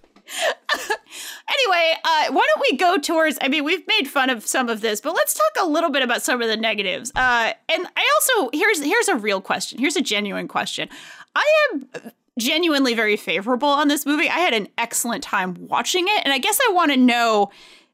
Anyway, 1.48 1.94
uh, 2.04 2.32
why 2.32 2.46
don't 2.46 2.60
we 2.70 2.76
go 2.76 2.98
towards? 2.98 3.38
I 3.40 3.48
mean, 3.48 3.64
we've 3.64 3.86
made 3.86 4.08
fun 4.08 4.30
of 4.30 4.46
some 4.46 4.68
of 4.68 4.80
this, 4.80 5.00
but 5.00 5.14
let's 5.14 5.34
talk 5.34 5.64
a 5.64 5.66
little 5.66 5.90
bit 5.90 6.02
about 6.02 6.22
some 6.22 6.42
of 6.42 6.48
the 6.48 6.56
negatives. 6.56 7.10
Uh, 7.14 7.52
and 7.68 7.86
I 7.96 8.20
also 8.36 8.50
here's 8.52 8.82
here's 8.82 9.08
a 9.08 9.16
real 9.16 9.40
question. 9.40 9.78
Here's 9.78 9.96
a 9.96 10.02
genuine 10.02 10.48
question. 10.48 10.88
I 11.34 11.70
am 11.72 12.12
genuinely 12.38 12.94
very 12.94 13.16
favorable 13.16 13.68
on 13.68 13.88
this 13.88 14.06
movie. 14.06 14.28
I 14.28 14.38
had 14.38 14.54
an 14.54 14.68
excellent 14.78 15.22
time 15.22 15.56
watching 15.68 16.06
it, 16.08 16.22
and 16.24 16.32
I 16.32 16.38
guess 16.38 16.58
I 16.68 16.72
want 16.72 16.92
to 16.92 16.96
know. 16.96 17.50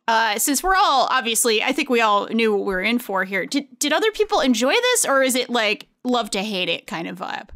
Uh, 0.07 0.39
since 0.39 0.63
we're 0.63 0.77
all 0.77 1.09
obviously, 1.11 1.63
I 1.63 1.73
think 1.73 1.89
we 1.89 2.03
all 2.03 2.27
knew 2.27 2.53
what 2.53 2.67
we 2.67 2.75
were 2.75 2.83
in 2.83 2.99
for 2.99 3.25
here. 3.25 3.47
Did 3.47 3.79
did 3.79 3.93
other 3.93 4.11
people 4.11 4.41
enjoy 4.41 4.73
this, 4.73 5.07
or 5.07 5.23
is 5.23 5.35
it 5.35 5.49
like 5.49 5.87
love 6.05 6.31
to 6.31 6.43
hate 6.43 6.69
it 6.69 6.87
kind 6.87 7.09
of 7.09 7.19
vibe? 7.19 7.49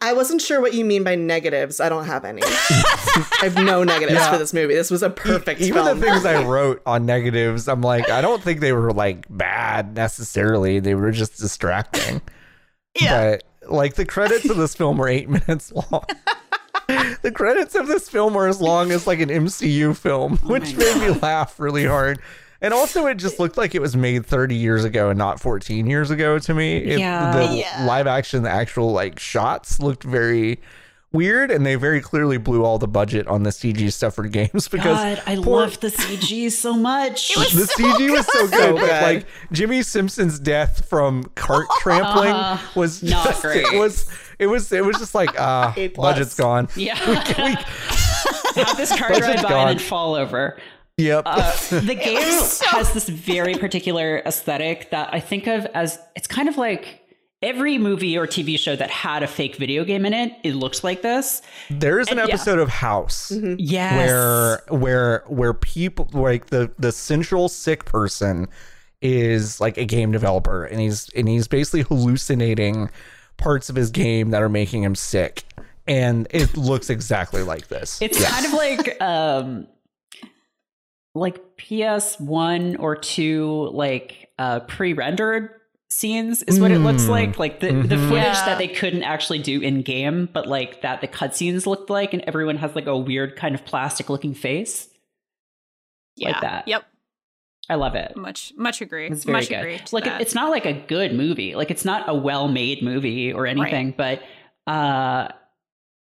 I 0.00 0.12
wasn't 0.12 0.40
sure 0.40 0.60
what 0.60 0.72
you 0.74 0.84
mean 0.84 1.04
by 1.04 1.16
negatives. 1.16 1.80
I 1.80 1.88
don't 1.88 2.06
have 2.06 2.24
any. 2.24 2.42
I 2.44 3.40
have 3.42 3.56
no 3.56 3.82
negatives 3.84 4.20
Yeah. 4.20 4.30
for 4.32 4.38
this 4.38 4.54
movie. 4.54 4.74
This 4.74 4.90
was 4.90 5.02
a 5.02 5.10
perfect 5.10 5.60
Even 5.60 5.84
film. 5.84 6.00
the 6.00 6.06
things 6.06 6.24
I 6.24 6.42
wrote 6.44 6.80
on 6.86 7.04
negatives, 7.06 7.68
I'm 7.68 7.82
like, 7.82 8.08
I 8.08 8.20
don't 8.20 8.42
think 8.42 8.60
they 8.60 8.72
were 8.72 8.92
like 8.92 9.26
bad 9.28 9.94
necessarily. 9.94 10.78
They 10.80 10.94
were 10.94 11.10
just 11.10 11.38
distracting. 11.38 12.22
Yeah. 12.98 13.36
But 13.62 13.70
like 13.70 13.94
the 13.96 14.06
credits 14.06 14.48
of 14.48 14.56
this 14.56 14.74
film 14.74 15.00
are 15.00 15.08
eight 15.08 15.28
minutes 15.46 15.72
long. 15.72 16.04
the 17.22 17.32
credits 17.34 17.74
of 17.74 17.86
this 17.88 18.08
film 18.08 18.36
are 18.36 18.46
as 18.48 18.60
long 18.60 18.92
as 18.92 19.06
like 19.06 19.20
an 19.20 19.28
MCU 19.28 19.94
film, 19.96 20.38
oh 20.44 20.48
which 20.48 20.74
my 20.76 20.84
made 20.84 21.00
me 21.00 21.10
laugh 21.20 21.58
really 21.58 21.84
hard. 21.84 22.20
And 22.62 22.72
also, 22.72 23.06
it 23.06 23.16
just 23.16 23.38
looked 23.38 23.56
like 23.56 23.74
it 23.74 23.82
was 23.82 23.94
made 23.96 24.24
30 24.26 24.54
years 24.54 24.84
ago 24.84 25.10
and 25.10 25.18
not 25.18 25.40
14 25.40 25.86
years 25.86 26.10
ago 26.10 26.38
to 26.38 26.54
me. 26.54 26.76
It, 26.78 26.98
Yeah. 26.98 27.36
The 27.36 27.54
Yeah. 27.56 27.84
live 27.86 28.06
action, 28.06 28.42
the 28.42 28.50
actual 28.50 28.92
like 28.92 29.18
shots 29.18 29.78
looked 29.80 30.04
very 30.04 30.60
weird, 31.12 31.50
and 31.50 31.64
they 31.64 31.74
very 31.76 32.00
clearly 32.00 32.36
blew 32.36 32.62
all 32.64 32.78
the 32.78 32.88
budget 32.88 33.26
on 33.26 33.42
the 33.42 33.50
CG 33.50 33.90
stuff 33.90 34.14
for 34.14 34.24
games 34.26 34.68
because 34.70 34.96
God, 34.98 35.22
I 35.26 35.36
poor- 35.36 35.60
love 35.62 35.80
the 35.80 35.88
CG 35.90 36.50
so 36.50 36.74
much. 36.74 37.34
the 37.34 37.44
so 37.44 37.82
CG 37.82 38.10
was 38.10 38.26
so 38.26 38.42
good. 38.48 38.50
good, 38.50 38.80
So 38.80 38.86
but 38.86 39.02
like 39.02 39.26
Jimmy 39.52 39.82
Simpson's 39.82 40.38
death 40.38 40.86
from 40.88 41.24
cart 41.34 41.66
trampling 41.80 42.34
was 42.74 43.02
not 43.02 43.26
just, 43.26 43.42
great. 43.42 43.64
It 43.72 43.78
was 43.78 44.06
it 44.38 44.46
was 44.46 44.72
it 44.72 44.84
was 44.84 44.96
just 44.98 45.14
like 45.14 45.30
ah, 45.38 45.72
A 45.76 45.88
plus. 45.88 46.14
budget's 46.14 46.34
gone. 46.34 46.68
yeah. 46.76 46.98
we 47.08 47.14
Have 48.62 48.76
this 48.76 48.90
car 48.96 49.08
Budget's 49.10 49.26
drive 49.26 49.42
by 49.42 49.48
gone. 49.48 49.68
and 49.68 49.80
fall 49.80 50.14
over. 50.14 50.58
Yep. 50.98 51.24
The 51.24 51.94
game 52.02 52.16
has 52.22 52.92
this 52.94 53.08
very 53.08 53.54
particular 53.54 54.22
aesthetic 54.24 54.90
that 54.90 55.12
I 55.12 55.20
think 55.20 55.46
of 55.46 55.66
as 55.66 55.98
it's 56.14 56.26
kind 56.26 56.48
of 56.48 56.56
like 56.56 57.02
every 57.42 57.76
movie 57.76 58.16
or 58.16 58.26
TV 58.26 58.58
show 58.58 58.74
that 58.74 58.88
had 58.90 59.22
a 59.22 59.26
fake 59.26 59.56
video 59.56 59.84
game 59.84 60.06
in 60.06 60.14
it. 60.14 60.32
It 60.42 60.54
looks 60.54 60.82
like 60.82 61.02
this. 61.02 61.42
there 61.68 62.00
is 62.00 62.08
an 62.08 62.16
yeah. 62.16 62.24
episode 62.24 62.58
of 62.58 62.70
House 62.70 63.30
Yes. 63.58 63.94
where 64.08 64.62
where 64.78 65.24
where 65.26 65.52
people 65.52 66.08
like 66.14 66.46
the 66.46 66.70
the 66.78 66.92
central 66.92 67.48
sick 67.50 67.84
person 67.84 68.48
is 69.02 69.60
like 69.60 69.76
a 69.76 69.84
game 69.84 70.12
developer 70.12 70.64
and 70.64 70.80
he's 70.80 71.10
and 71.10 71.28
he's 71.28 71.46
basically 71.46 71.82
hallucinating 71.82 72.88
parts 73.36 73.68
of 73.68 73.76
his 73.76 73.90
game 73.90 74.30
that 74.30 74.40
are 74.42 74.48
making 74.48 74.82
him 74.82 74.94
sick 74.94 75.44
and 75.86 76.26
it 76.30 76.56
looks 76.56 76.88
exactly 76.88 77.42
like 77.42 77.68
this 77.68 78.00
It's 78.00 78.18
Yes. 78.18 78.30
kind 78.32 78.46
of 78.46 78.52
like 78.54 79.00
um 79.02 79.66
like 81.16 81.56
PS1 81.56 82.76
or 82.78 82.96
2 82.96 83.70
like 83.72 84.28
uh 84.38 84.60
pre-rendered 84.60 85.50
scenes 85.88 86.42
is 86.42 86.58
what 86.60 86.70
it 86.72 86.80
looks 86.80 87.04
Mm. 87.04 87.08
like. 87.08 87.38
Like 87.38 87.60
the, 87.60 87.68
the 87.68 87.94
Mhm. 87.96 88.08
footage 88.08 88.24
Yeah. 88.24 88.44
that 88.46 88.58
they 88.58 88.66
couldn't 88.68 89.04
actually 89.04 89.38
do 89.38 89.60
in 89.60 89.82
game, 89.82 90.28
but 90.32 90.46
like 90.48 90.82
that 90.82 91.00
the 91.00 91.08
cutscenes 91.08 91.64
looked 91.66 91.90
like 91.90 92.12
and 92.12 92.22
everyone 92.26 92.56
has 92.56 92.74
like 92.74 92.86
a 92.86 92.96
weird 92.98 93.36
kind 93.36 93.54
of 93.54 93.64
plastic 93.64 94.10
looking 94.10 94.34
face. 94.34 94.88
Yeah. 96.16 96.30
Like 96.30 96.40
that. 96.42 96.68
Yep. 96.68 96.84
I 97.68 97.74
love 97.76 97.94
it. 97.94 98.16
Much 98.16 98.52
much 98.56 98.80
agree. 98.80 99.06
It's 99.08 99.24
very 99.24 99.38
much 99.38 99.48
good. 99.48 99.58
agree. 99.58 99.78
to 99.78 99.94
Like 99.94 100.04
that. 100.04 100.20
it's 100.20 100.34
not 100.34 100.50
like 100.50 100.66
a 100.66 100.72
good 100.72 101.14
movie. 101.14 101.54
Like 101.54 101.70
it's 101.70 101.84
not 101.84 102.08
a 102.08 102.14
well-made 102.14 102.82
movie 102.82 103.32
or 103.32 103.46
anything, 103.46 103.92
but 103.96 104.22
uh 104.66 105.28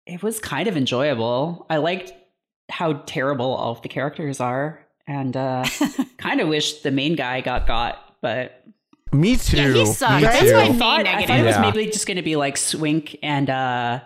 it 0.07 0.23
was 0.23 0.39
kind 0.39 0.69
of 0.69 0.77
enjoyable. 0.77 1.67
I 1.69 1.77
liked 1.79 2.13
how 2.71 2.95
terrible 3.07 3.55
all 3.55 3.73
of 3.73 3.83
the 3.83 3.89
characters 3.89 4.41
are 4.41 4.86
and 5.07 5.37
uh 5.37 5.65
kind 6.19 6.41
of 6.41 6.49
wish 6.49 6.81
the 6.83 6.91
main 6.91 7.15
guy 7.17 7.41
got 7.41 7.67
got, 7.67 8.17
but 8.23 8.63
me 9.13 9.37
too 9.37 9.57
Yeah, 9.57 9.69
he 9.69 9.79
me 9.81 9.87
sucked. 9.87 10.23
That's 10.23 10.41
too. 10.41 10.53
my 10.53 10.63
I 10.65 10.69
main 10.71 10.79
thought, 10.79 11.01
I 11.01 11.03
negative. 11.05 11.27
thought 11.29 11.39
it 11.41 11.45
was 11.45 11.55
Yeah. 11.57 11.61
maybe 11.63 11.87
just 11.87 12.07
going 12.07 12.17
to 12.17 12.23
be 12.23 12.37
like 12.37 12.57
Swink 12.57 13.17
and 13.23 13.49
uh 13.49 14.01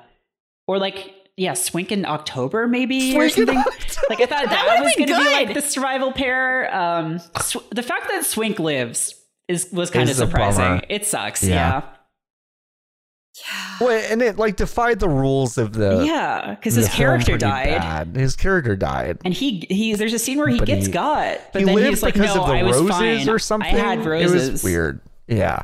or 0.67 0.79
like 0.79 1.15
yeah, 1.37 1.55
Swink 1.55 1.91
in 1.91 2.05
October 2.05 2.69
maybe 2.69 3.17
or 3.17 3.29
Swink 3.31 3.49
in 3.49 3.55
something. 3.63 3.73
Like 4.11 4.21
I 4.21 4.27
thought 4.27 4.45
that, 4.51 4.67
would've 4.69 4.85
was 4.85 4.95
going 4.97 5.09
to 5.09 5.19
be 5.19 5.31
like 5.47 5.55
the 5.55 5.63
survival 5.63 6.13
pair. 6.13 6.75
Um, 6.75 7.19
Sw- 7.41 7.67
the 7.71 7.83
fact 7.83 8.09
that 8.09 8.27
Swink 8.27 8.59
lives 8.59 9.15
is 9.49 9.71
was 9.73 9.91
kind 9.91 10.11
of 10.11 10.17
surprising. 10.17 10.83
It 10.91 11.07
sucks. 11.07 11.43
Yeah. 11.43 11.55
Yeah, 11.55 11.83
Well, 13.81 13.91
and 14.11 14.21
it 14.23 14.37
like 14.37 14.57
defied 14.57 15.01
the 15.01 15.09
rules 15.09 15.57
of 15.59 15.73
the 15.73 16.05
yeah, 16.05 16.55
because 16.55 16.75
his 16.75 16.89
character 16.89 17.39
died. 17.39 17.79
bad. 17.81 18.17
His 18.17 18.37
character 18.37 18.77
died. 18.77 19.19
And 19.25 19.33
he 19.35 19.67
he 19.71 19.95
there's 19.95 20.13
a 20.13 20.19
scene 20.19 20.39
where 20.39 20.49
he 20.49 20.59
But 20.59 20.67
gets 20.67 20.87
he- 20.87 20.93
got, 20.93 21.39
but 21.53 21.61
he 21.61 21.65
then 21.65 21.75
lived 21.75 21.89
he's 21.89 22.03
like, 22.03 22.15
because 22.15 22.35
"No, 22.35 22.43
of 22.43 22.49
the 22.49 22.55
I 22.55 22.63
was 22.63 22.77
roses 22.79 22.91
fine. 22.91 23.29
or 23.29 23.39
something. 23.39 23.75
I 23.75 23.79
had 23.79 24.05
roses." 24.05 24.49
It 24.49 24.53
was 24.53 24.65
weird. 24.65 25.01
Yeah. 25.27 25.63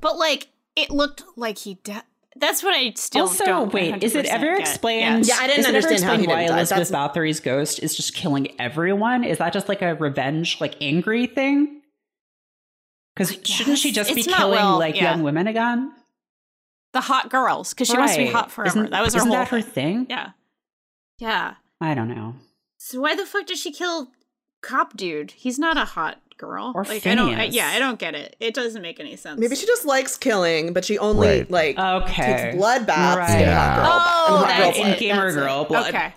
but 0.00 0.18
like 0.18 0.48
it 0.76 0.90
looked 0.90 1.22
like 1.36 1.58
he 1.58 1.74
died. 1.74 2.02
That's 2.36 2.62
what 2.62 2.74
I 2.74 2.92
still 2.96 3.22
Also, 3.26 3.44
don't. 3.44 3.72
wait, 3.74 4.02
is 4.02 4.14
it 4.14 4.24
ever 4.26 4.46
get. 4.56 4.60
explained? 4.60 5.26
Yeah, 5.28 5.36
I 5.38 5.46
didn't 5.46 5.60
is 5.60 5.66
it 5.66 5.68
ever 5.74 5.86
understand 5.86 6.04
how 6.04 6.16
he 6.18 6.26
why 6.26 6.36
didn't 6.42 6.48
die. 6.50 6.56
Elizabeth 6.56 6.90
Bathory's 6.90 7.40
ghost 7.40 7.78
is 7.82 7.94
just 7.94 8.14
killing 8.14 8.58
everyone? 8.58 9.22
Is 9.22 9.38
that 9.38 9.52
just 9.52 9.68
like 9.68 9.82
a 9.82 9.94
revenge, 9.94 10.58
like 10.60 10.74
angry 10.80 11.26
thing? 11.26 11.82
Because 13.14 13.36
shouldn't 13.44 13.78
she 13.78 13.92
just 13.92 14.14
be 14.14 14.20
It's 14.20 14.28
not 14.28 14.38
killing 14.38 14.52
well- 14.54 14.78
like 14.78 14.96
yeah. 14.96 15.10
young 15.12 15.22
women 15.22 15.46
again? 15.46 15.92
The 16.92 17.00
hot 17.02 17.30
girls 17.30 17.72
because 17.72 17.88
she 17.88 17.96
wants 17.96 18.14
to 18.14 18.18
be 18.24 18.30
hot 18.30 18.50
forever. 18.50 18.78
Isn't, 18.80 18.90
that 18.90 19.02
was 19.02 19.14
her 19.14 19.18
isn't 19.18 19.28
whole 19.30 19.38
that 19.38 19.48
her 19.48 19.60
thing. 19.62 20.04
thing? 20.04 20.06
Yeah, 20.10 20.30
yeah. 21.18 21.54
I 21.80 21.94
don't 21.94 22.08
know. 22.14 22.34
So 22.78 23.00
why 23.00 23.14
the 23.16 23.24
fuck 23.26 23.46
did 23.46 23.56
she 23.58 23.72
kill 23.72 24.08
cop 24.62 24.96
dude? 24.96 25.30
He's 25.32 25.58
not 25.58 25.76
a 25.78 25.84
hot 25.86 26.18
girl. 26.36 26.72
Or 26.74 26.84
like 26.84 27.06
I 27.06 27.14
don't. 27.14 27.34
I, 27.34 27.44
yeah, 27.44 27.68
I 27.68 27.78
don't 27.78 27.98
get 27.98 28.14
it. 28.14 28.36
It 28.40 28.52
doesn't 28.54 28.82
make 28.82 29.00
any 29.00 29.16
sense. 29.16 29.40
Maybe 29.40 29.56
she 29.56 29.64
just 29.66 29.84
likes 29.86 30.16
killing, 30.18 30.72
but 30.74 30.84
she 30.84 30.98
only 30.98 31.28
Right. 31.28 31.50
like 31.50 31.78
Okay. 31.78 32.42
takes 32.42 32.56
blood 32.56 32.86
baths 32.86 33.18
Right. 33.18 33.40
in 33.42 33.48
Yeah. 33.48 33.74
hot 33.74 33.76
girl, 33.76 33.86
Oh, 33.94 34.42
in 34.42 34.48
hot 34.48 34.56
girl 34.58 34.66
that's 34.66 34.76
in 34.76 34.82
blood. 34.84 34.92
it. 34.92 34.98
gamer 35.00 35.22
that's 35.32 35.34
girl 35.36 35.62
it. 35.62 35.68
blood. 35.68 35.88
Okay. 35.94 36.14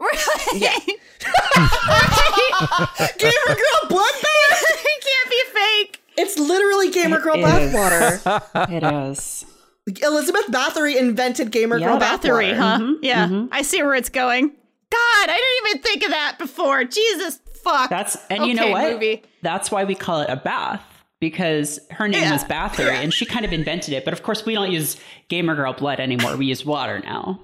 Right. 0.00 0.26
Yeah. 0.54 0.78
Gamer 3.18 3.54
girl 3.54 3.88
blood 3.88 4.14
bath. 4.22 4.62
it 4.62 5.04
can't 5.04 5.30
be 5.30 5.42
fake. 5.52 6.02
It's 6.16 6.38
literally 6.38 6.90
gamer 6.90 7.18
It 7.18 7.22
girl 7.22 7.36
is. 7.36 7.72
bathwater. 7.72 8.70
It 8.72 8.82
is. 9.10 9.44
Elizabeth 10.02 10.46
Bathory 10.48 10.96
invented 10.96 11.50
gamer 11.50 11.78
Yeah, 11.78 11.86
girl 11.88 11.98
Bathory, 12.00 12.52
bathwater. 12.52 12.56
huh? 12.56 12.78
Mhm, 12.80 12.94
Yeah. 13.02 13.26
mhm. 13.28 13.48
I 13.52 13.62
see 13.62 13.82
where 13.82 13.94
it's 13.94 14.08
going. 14.10 14.48
God, 14.48 15.28
I 15.28 15.36
didn't 15.36 15.70
even 15.70 15.82
think 15.82 16.04
of 16.04 16.10
that 16.10 16.36
before. 16.38 16.84
Jesus 16.84 17.40
fuck. 17.62 17.90
That's 17.90 18.16
and 18.30 18.46
you 18.46 18.54
know 18.54 18.68
what? 18.70 18.92
movie. 18.92 19.22
That's 19.42 19.70
why 19.70 19.84
we 19.84 19.94
call 19.94 20.20
it 20.22 20.30
a 20.30 20.36
bath 20.36 20.82
because 21.20 21.80
her 21.90 22.08
name 22.08 22.22
Yeah. 22.22 22.32
was 22.32 22.44
Bathory 22.44 22.92
and 22.92 23.12
she 23.12 23.26
kind 23.26 23.44
of 23.44 23.52
invented 23.52 23.92
it. 23.92 24.04
But 24.04 24.14
of 24.14 24.22
course, 24.22 24.46
we 24.46 24.54
don't 24.54 24.70
use 24.72 24.96
gamer 25.28 25.54
girl 25.54 25.72
blood 25.74 26.00
anymore. 26.00 26.36
We 26.36 26.46
use 26.46 26.64
water 26.64 27.00
now. 27.00 27.40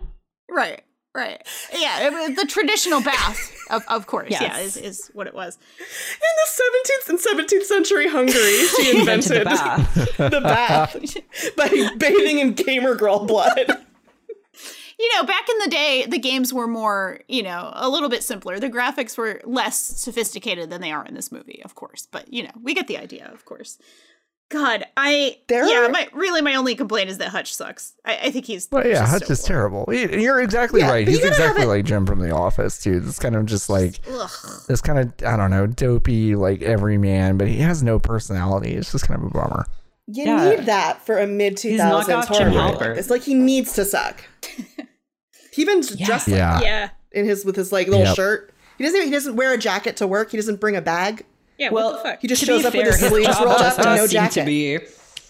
Right. 0.49 0.82
Right. 1.14 1.40
Yeah, 1.72 2.10
the 2.10 2.44
traditional 2.48 3.00
bath, 3.00 3.52
of, 3.70 3.84
of 3.88 4.08
course. 4.08 4.30
Yeah, 4.30 4.58
is, 4.58 4.76
is 4.76 5.10
what 5.14 5.28
it 5.28 5.34
was. 5.34 5.56
In 5.78 7.08
the 7.08 7.08
17th 7.08 7.08
and 7.10 7.48
17th 7.48 7.62
century 7.62 8.08
Hungary, 8.08 8.34
she 8.76 8.98
Invented 8.98 9.36
invented 9.36 9.40
the 9.42 9.44
bath. 9.44 9.94
the 10.16 10.40
bath 10.40 11.56
by 11.56 11.88
bathing 11.98 12.40
in 12.40 12.54
gamer 12.54 12.94
girl 12.94 13.26
blood. 13.26 13.84
You 14.96 15.12
know, 15.16 15.24
back 15.24 15.48
in 15.48 15.58
the 15.58 15.70
day, 15.70 16.06
the 16.08 16.20
games 16.20 16.54
were 16.54 16.68
more, 16.68 17.18
you 17.26 17.42
know, 17.42 17.72
a 17.74 17.88
little 17.88 18.08
bit 18.08 18.22
simpler. 18.22 18.60
The 18.60 18.70
graphics 18.70 19.18
were 19.18 19.40
less 19.44 19.76
sophisticated 19.76 20.70
than 20.70 20.80
they 20.80 20.92
are 20.92 21.04
in 21.04 21.14
this 21.14 21.32
movie, 21.32 21.60
of 21.64 21.74
course. 21.74 22.06
But, 22.10 22.32
you 22.32 22.44
know, 22.44 22.52
we 22.62 22.74
get 22.74 22.86
the 22.86 22.96
idea, 22.96 23.28
of 23.34 23.44
course. 23.44 23.76
God, 24.51 24.84
I. 24.97 25.38
There 25.49 25.66
yeah, 25.66 25.86
are- 25.86 25.88
my, 25.88 26.07
really, 26.12 26.40
my 26.42 26.55
only 26.55 26.74
complaint 26.74 27.11
is 27.11 27.18
that 27.18 27.28
Hutch 27.28 27.55
sucks. 27.55 27.95
I, 28.05 28.18
I 28.24 28.30
think 28.30 28.45
he's. 28.45 28.68
Well, 28.70 28.86
yeah, 28.86 29.01
just 29.01 29.11
Hutch 29.12 29.24
so 29.24 29.32
is 29.32 29.40
boring. 29.40 29.49
terrible. 29.49 29.86
You're 30.20 30.40
exactly 30.42 30.80
Yeah, 30.80 30.90
right. 30.90 31.05
but 31.07 31.12
you 31.12 31.18
He's 31.18 31.28
gotta 31.30 31.34
have 31.42 31.51
exactly 31.57 31.64
it- 31.64 31.68
like 31.78 31.84
Jim 31.86 32.07
from 32.07 32.20
The 32.20 32.30
Office, 32.30 32.82
too. 32.82 33.03
It's 33.05 33.18
kind 33.18 33.34
of 33.36 33.47
just 33.47 33.68
like 33.70 34.01
Ugh. 34.09 34.30
this 34.68 34.80
kind 34.80 34.99
of 34.99 35.12
I 35.26 35.36
don't 35.36 35.51
know, 35.51 35.66
dopey 35.66 36.36
like 36.36 36.62
every 36.62 36.99
man, 36.99 37.36
but 37.38 37.49
he 37.49 37.57
has 37.59 37.82
no 37.82 37.99
personality. 37.99 38.74
It's 38.74 38.92
just 38.92 39.09
kind 39.09 39.20
of 39.20 39.26
a 39.26 39.30
bummer. 39.30 39.66
You 40.07 40.24
Yeah. 40.26 40.51
need 40.51 40.66
that 40.66 41.05
for 41.05 41.18
a 41.18 41.26
mid 41.26 41.57
2000s 41.57 42.26
horror 42.26 42.51
movie. 42.51 42.99
It's 42.99 43.09
like 43.11 43.22
he 43.22 43.34
needs 43.34 43.72
to 43.72 43.84
suck. 43.86 44.22
he 45.53 45.62
even 45.62 45.80
dressed 46.05 46.28
like 46.28 46.36
Yeah. 46.36 46.61
Yeah. 46.61 46.88
in 47.12 47.24
his 47.24 47.45
with 47.45 47.57
his 47.57 47.72
like 47.72 47.88
little 47.88 48.05
Yep. 48.05 48.16
shirt. 48.16 48.55
He 48.76 48.84
doesn't. 48.84 49.03
He 49.05 49.11
doesn't 49.11 49.36
wear 49.36 49.55
a 49.55 49.59
jacket 49.59 49.97
to 49.99 50.07
work. 50.07 50.30
He 50.32 50.36
doesn't 50.36 50.61
bring 50.61 50.76
a 50.76 50.82
bag. 50.82 51.24
Yeah, 51.59 51.70
Well, 51.70 51.92
what 51.92 52.02
the 52.02 52.09
fuck? 52.11 52.20
He 52.20 52.28
just 52.28 52.40
to 52.40 52.46
shows 52.46 52.64
up 52.64 52.74
with 52.74 52.82
fair, 52.82 52.92
his 52.92 53.00
his 53.00 53.09
sleeves 53.11 53.28
rolled 53.40 53.59
just 53.59 53.78
up 53.78 53.86
and 53.86 53.96
no 53.96 54.07
jacket. 54.07 54.40
to 54.40 54.46
be 54.46 54.78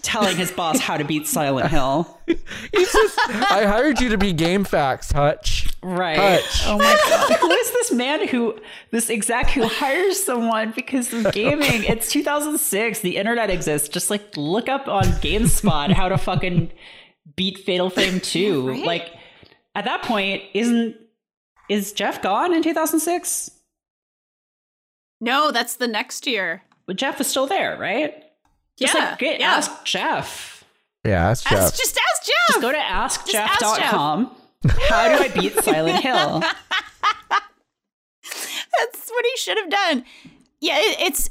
telling 0.02 0.36
his 0.36 0.52
boss 0.52 0.80
how 0.80 0.96
to 0.96 1.04
beat 1.04 1.26
Silent 1.26 1.70
Hill. 1.70 2.20
He's 2.26 2.92
just 2.92 3.18
I 3.30 3.64
hired 3.64 4.00
you 4.00 4.10
to 4.10 4.18
be 4.18 4.32
game 4.32 4.64
facts, 4.64 5.12
Hutch. 5.12 5.68
Right. 5.82 6.16
Hutch. 6.18 6.62
Oh 6.66 6.76
my 6.78 6.84
god. 7.08 7.38
who 7.40 7.50
is 7.50 7.72
this 7.72 7.92
man 7.92 8.28
who 8.28 8.58
this 8.90 9.08
exec 9.10 9.50
who 9.50 9.66
hires 9.66 10.22
someone 10.22 10.72
because 10.76 11.12
of 11.12 11.32
gaming? 11.32 11.84
It's 11.84 12.10
2006. 12.10 13.00
The 13.00 13.16
internet 13.16 13.48
exists. 13.50 13.88
Just 13.88 14.10
like 14.10 14.36
look 14.36 14.68
up 14.68 14.88
on 14.88 15.04
GameSpot 15.04 15.90
how 15.92 16.08
to 16.08 16.18
fucking 16.18 16.72
beat 17.36 17.58
Fatal 17.58 17.90
Frame 17.90 18.20
2. 18.20 18.68
Right? 18.68 18.84
Like 18.84 19.10
at 19.74 19.84
that 19.86 20.02
point, 20.02 20.42
isn't 20.52 20.96
is 21.70 21.92
Jeeves 21.94 22.18
gone 22.18 22.52
in 22.52 22.62
2006? 22.62 23.50
No, 25.20 25.50
that's 25.50 25.76
the 25.76 25.88
next 25.88 26.26
year. 26.26 26.62
But 26.86 26.96
Jeeves 26.96 27.20
is 27.20 27.26
still 27.28 27.46
there, 27.46 27.76
right? 27.78 28.24
Just 28.78 28.94
yeah. 28.94 29.10
like 29.10 29.18
get 29.18 29.40
yeah. 29.40 29.54
ask 29.54 29.84
Jeeves. 29.84 30.64
Yeah, 31.04 31.28
that's 31.28 31.42
Jeeves. 31.44 31.60
Ask, 31.60 31.76
just 31.76 31.98
ask 32.12 32.24
Jeeves. 32.24 32.34
Just 32.48 32.60
go 32.60 32.72
to 32.72 32.78
ask 32.78 33.26
askjeeves.com. 33.26 34.30
How 34.88 35.08
do 35.08 35.22
I 35.24 35.28
beat 35.28 35.54
Silent 35.62 36.02
Hill? 36.02 36.42
That's 38.78 39.08
what 39.08 39.24
he 39.24 39.36
should 39.36 39.58
have 39.58 39.70
done. 39.70 40.04
Yeah, 40.60 40.78
it, 40.78 40.96
it's 41.00 41.30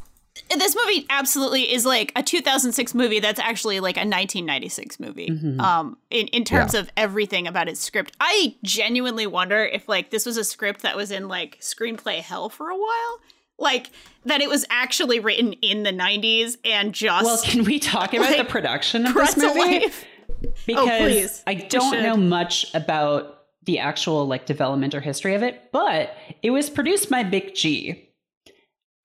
this 0.55 0.75
movie 0.75 1.05
absolutely 1.09 1.73
is 1.73 1.85
like 1.85 2.11
a 2.15 2.23
2006 2.23 2.93
movie 2.93 3.19
that's 3.19 3.39
actually 3.39 3.79
like 3.79 3.97
a 3.97 4.01
1996 4.05 4.99
movie. 4.99 5.29
Um, 5.59 5.97
in 6.09 6.27
in 6.27 6.43
terms 6.43 6.73
Yeah. 6.73 6.81
of 6.81 6.89
everything 6.95 7.47
about 7.47 7.67
its 7.67 7.79
script, 7.79 8.15
I 8.19 8.55
genuinely 8.63 9.27
wonder 9.27 9.63
if 9.65 9.89
like 9.89 10.09
this 10.11 10.25
was 10.25 10.37
a 10.37 10.43
script 10.43 10.81
that 10.83 10.95
was 10.95 11.11
in 11.11 11.27
like 11.27 11.57
screenplay 11.59 12.19
hell 12.21 12.49
for 12.49 12.69
a 12.69 12.77
while, 12.77 13.19
like 13.59 13.89
that 14.25 14.41
it 14.41 14.49
was 14.49 14.65
actually 14.69 15.19
written 15.19 15.53
in 15.53 15.83
the 15.83 15.91
90s 15.91 16.57
and 16.65 16.93
just 16.93 17.25
Well, 17.25 17.41
can 17.43 17.63
we 17.63 17.79
talk 17.79 18.13
about 18.13 18.29
Like, 18.29 18.37
the 18.37 18.45
production 18.45 19.05
of 19.05 19.13
this 19.13 19.35
press 19.35 19.37
movie? 19.37 19.59
away. 19.59 19.91
because 20.65 20.99
please. 21.01 21.43
I 21.47 21.55
don't 21.55 22.01
know 22.01 22.17
much 22.17 22.73
about 22.73 23.39
the 23.63 23.79
actual 23.79 24.27
like 24.27 24.45
development 24.45 24.93
or 24.95 24.99
history 25.01 25.35
of 25.35 25.43
it, 25.43 25.69
but 25.71 26.15
it 26.41 26.51
was 26.51 26.69
produced 26.69 27.09
by 27.09 27.23
McG. 27.23 28.07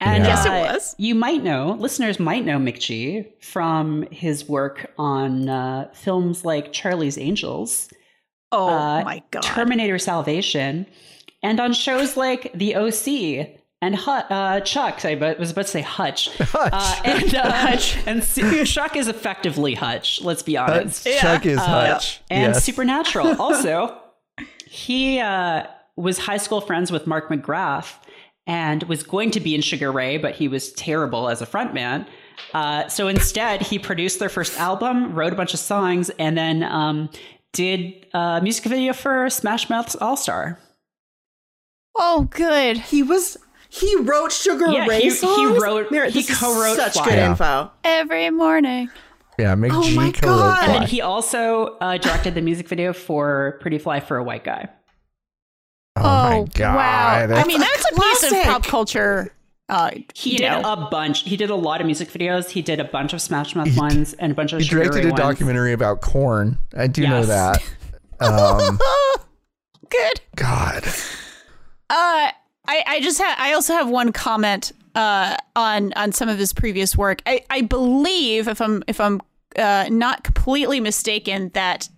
And 0.01 0.23
Yes, 0.23 0.45
it 0.45 0.51
uh, 0.51 0.73
was. 0.73 0.95
You 0.97 1.13
might 1.15 1.43
know, 1.43 1.75
listeners 1.79 2.19
might 2.19 2.45
know 2.45 2.57
McG 2.57 3.25
from 3.43 4.03
his 4.11 4.47
work 4.47 4.91
on 4.97 5.49
uh, 5.49 5.89
films 5.93 6.45
like 6.45 6.71
Charlie's 6.71 7.17
Angels, 7.17 7.89
Oh 8.51 8.69
uh, 8.69 9.03
my 9.03 9.21
god. 9.31 9.43
Terminator 9.43 9.99
Salvation, 9.99 10.85
and 11.43 11.59
on 11.59 11.73
shows 11.73 12.15
like 12.17 12.51
The 12.53 12.75
OC 12.75 13.58
and 13.81 13.95
Hu- 13.95 14.11
uh, 14.11 14.59
Chuck. 14.61 15.05
I 15.05 15.15
was 15.39 15.51
about 15.51 15.65
to 15.65 15.71
say 15.71 15.81
Hutch. 15.81 16.29
Hutch. 16.37 16.69
Uh, 16.73 17.01
and 17.05 17.35
uh, 17.35 17.77
and 18.05 18.19
S- 18.21 18.69
Chuck 18.71 18.95
is 18.95 19.07
effectively 19.07 19.73
Hutch. 19.75 20.21
Let's 20.21 20.43
be 20.43 20.57
honest. 20.57 21.07
Hutch, 21.07 21.17
Chuck 21.19 21.45
is 21.45 21.57
Uh, 21.57 21.61
Hutch. 21.93 22.21
and 22.29 22.53
yes. 22.53 22.63
Supernatural. 22.63 23.35
Also, 23.39 23.97
he 24.67 25.19
uh, 25.19 25.63
was 25.95 26.17
high 26.17 26.37
school 26.37 26.61
friends 26.61 26.91
with 26.91 27.07
Mark 27.07 27.29
McGrath 27.29 27.95
and 28.47 28.83
was 28.83 29.03
going 29.03 29.31
to 29.31 29.39
be 29.39 29.53
in 29.55 29.61
Sugar 29.61 29.91
Ray, 29.91 30.17
but 30.17 30.35
he 30.35 30.47
was 30.47 30.71
terrible 30.73 31.29
as 31.29 31.41
a 31.41 31.45
frontman. 31.45 32.05
Uh, 32.53 32.87
so 32.87 33.07
instead, 33.07 33.61
he 33.61 33.77
produced 33.77 34.19
their 34.19 34.29
first 34.29 34.57
album, 34.59 35.13
wrote 35.13 35.33
a 35.33 35.35
bunch 35.35 35.53
of 35.53 35.59
songs, 35.59 36.09
and 36.19 36.37
then 36.37 36.63
um, 36.63 37.09
did 37.53 38.05
a 38.13 38.39
music 38.41 38.63
video 38.65 38.93
for 38.93 39.29
Smash 39.29 39.69
Mouth's 39.69 39.95
All 39.95 40.17
Star. 40.17 40.57
oh, 41.97 42.27
good. 42.31 42.77
He 42.77 43.03
was 43.03 43.37
he 43.69 43.95
wrote 43.97 44.31
Sugar 44.31 44.67
Yeah, 44.69 44.85
Ray 44.87 45.01
he- 45.01 45.09
he 45.11 45.45
wrote- 45.45 45.91
Merritt, 45.91 46.11
he 46.13 46.23
co-wrote 46.23 46.75
such 46.75 46.93
Fly. 46.93 47.05
good 47.05 47.13
Yeah. 47.15 47.29
info. 47.29 47.71
Every 47.83 48.29
morning. 48.29 48.89
yeah, 49.37 49.55
Mick 49.55 49.69
Oh 49.71 49.83
G 49.83 49.95
my 49.95 50.11
co-wrote 50.11 50.35
God. 50.37 50.63
And 50.63 50.73
then 50.73 50.87
he 50.87 51.01
also 51.01 51.77
uh, 51.79 51.97
directed 51.97 52.35
the 52.35 52.41
music 52.41 52.67
video 52.67 52.91
for 52.93 53.57
Pretty 53.61 53.77
Fly 53.77 53.99
for 54.01 54.17
a 54.17 54.23
White 54.23 54.43
Guy. 54.43 54.67
Oh, 55.95 56.01
my 56.03 56.45
god. 56.53 56.75
wow. 57.29 57.35
I 57.37 57.43
mean, 57.45 57.59
that's 57.59 57.85
a 57.91 57.95
piece 57.95 58.31
of 58.31 58.43
pop 58.43 58.63
culture. 58.63 59.33
Uh, 59.67 59.91
He 60.15 60.37
did 60.37 60.49
know. 60.49 60.61
a 60.63 60.87
bunch. 60.89 61.21
He 61.23 61.37
did 61.37 61.49
a 61.51 61.55
lot 61.55 61.79
of 61.81 61.85
music 61.85 62.09
videos. 62.09 62.49
He 62.49 62.61
did 62.63 62.79
a 62.79 62.83
bunch 62.85 63.13
of 63.13 63.21
Smash 63.21 63.53
Mouth 63.55 63.75
ones 63.77 64.13
and 64.13 64.31
a 64.31 64.35
bunch 64.35 64.51
of 64.53 64.63
Sugar. 64.63 64.79
he 64.81 64.85
Sugar 64.85 64.91
directed 64.93 65.03
Ray 65.05 65.09
a 65.09 65.13
ones. 65.13 65.19
documentary 65.19 65.73
about 65.73 66.01
Korn. 66.01 66.57
I 66.75 66.87
do 66.87 67.07
know 67.07 67.23
that. 67.25 67.61
Um, 68.21 68.77
good. 69.89 70.19
God. 70.35 70.83
Uh, 71.89 72.31
I, 72.69 72.83
I 72.85 72.99
just 73.01 73.17
have 73.19 73.35
I 73.39 73.53
also 73.53 73.73
have 73.73 73.89
one 73.89 74.11
comment 74.13 74.71
uh, 74.95 75.35
on 75.55 75.91
on 75.93 76.11
some 76.11 76.29
of 76.29 76.37
his 76.37 76.53
previous 76.53 76.95
work. 76.95 77.21
I, 77.25 77.43
I 77.49 77.61
believe 77.61 78.47
if 78.47 78.61
I'm 78.61 78.83
if 78.87 79.01
I'm 79.01 79.19
uh, 79.57 79.87
not 79.89 80.23
completely 80.23 80.79
mistaken 80.79 81.49
that 81.55 81.89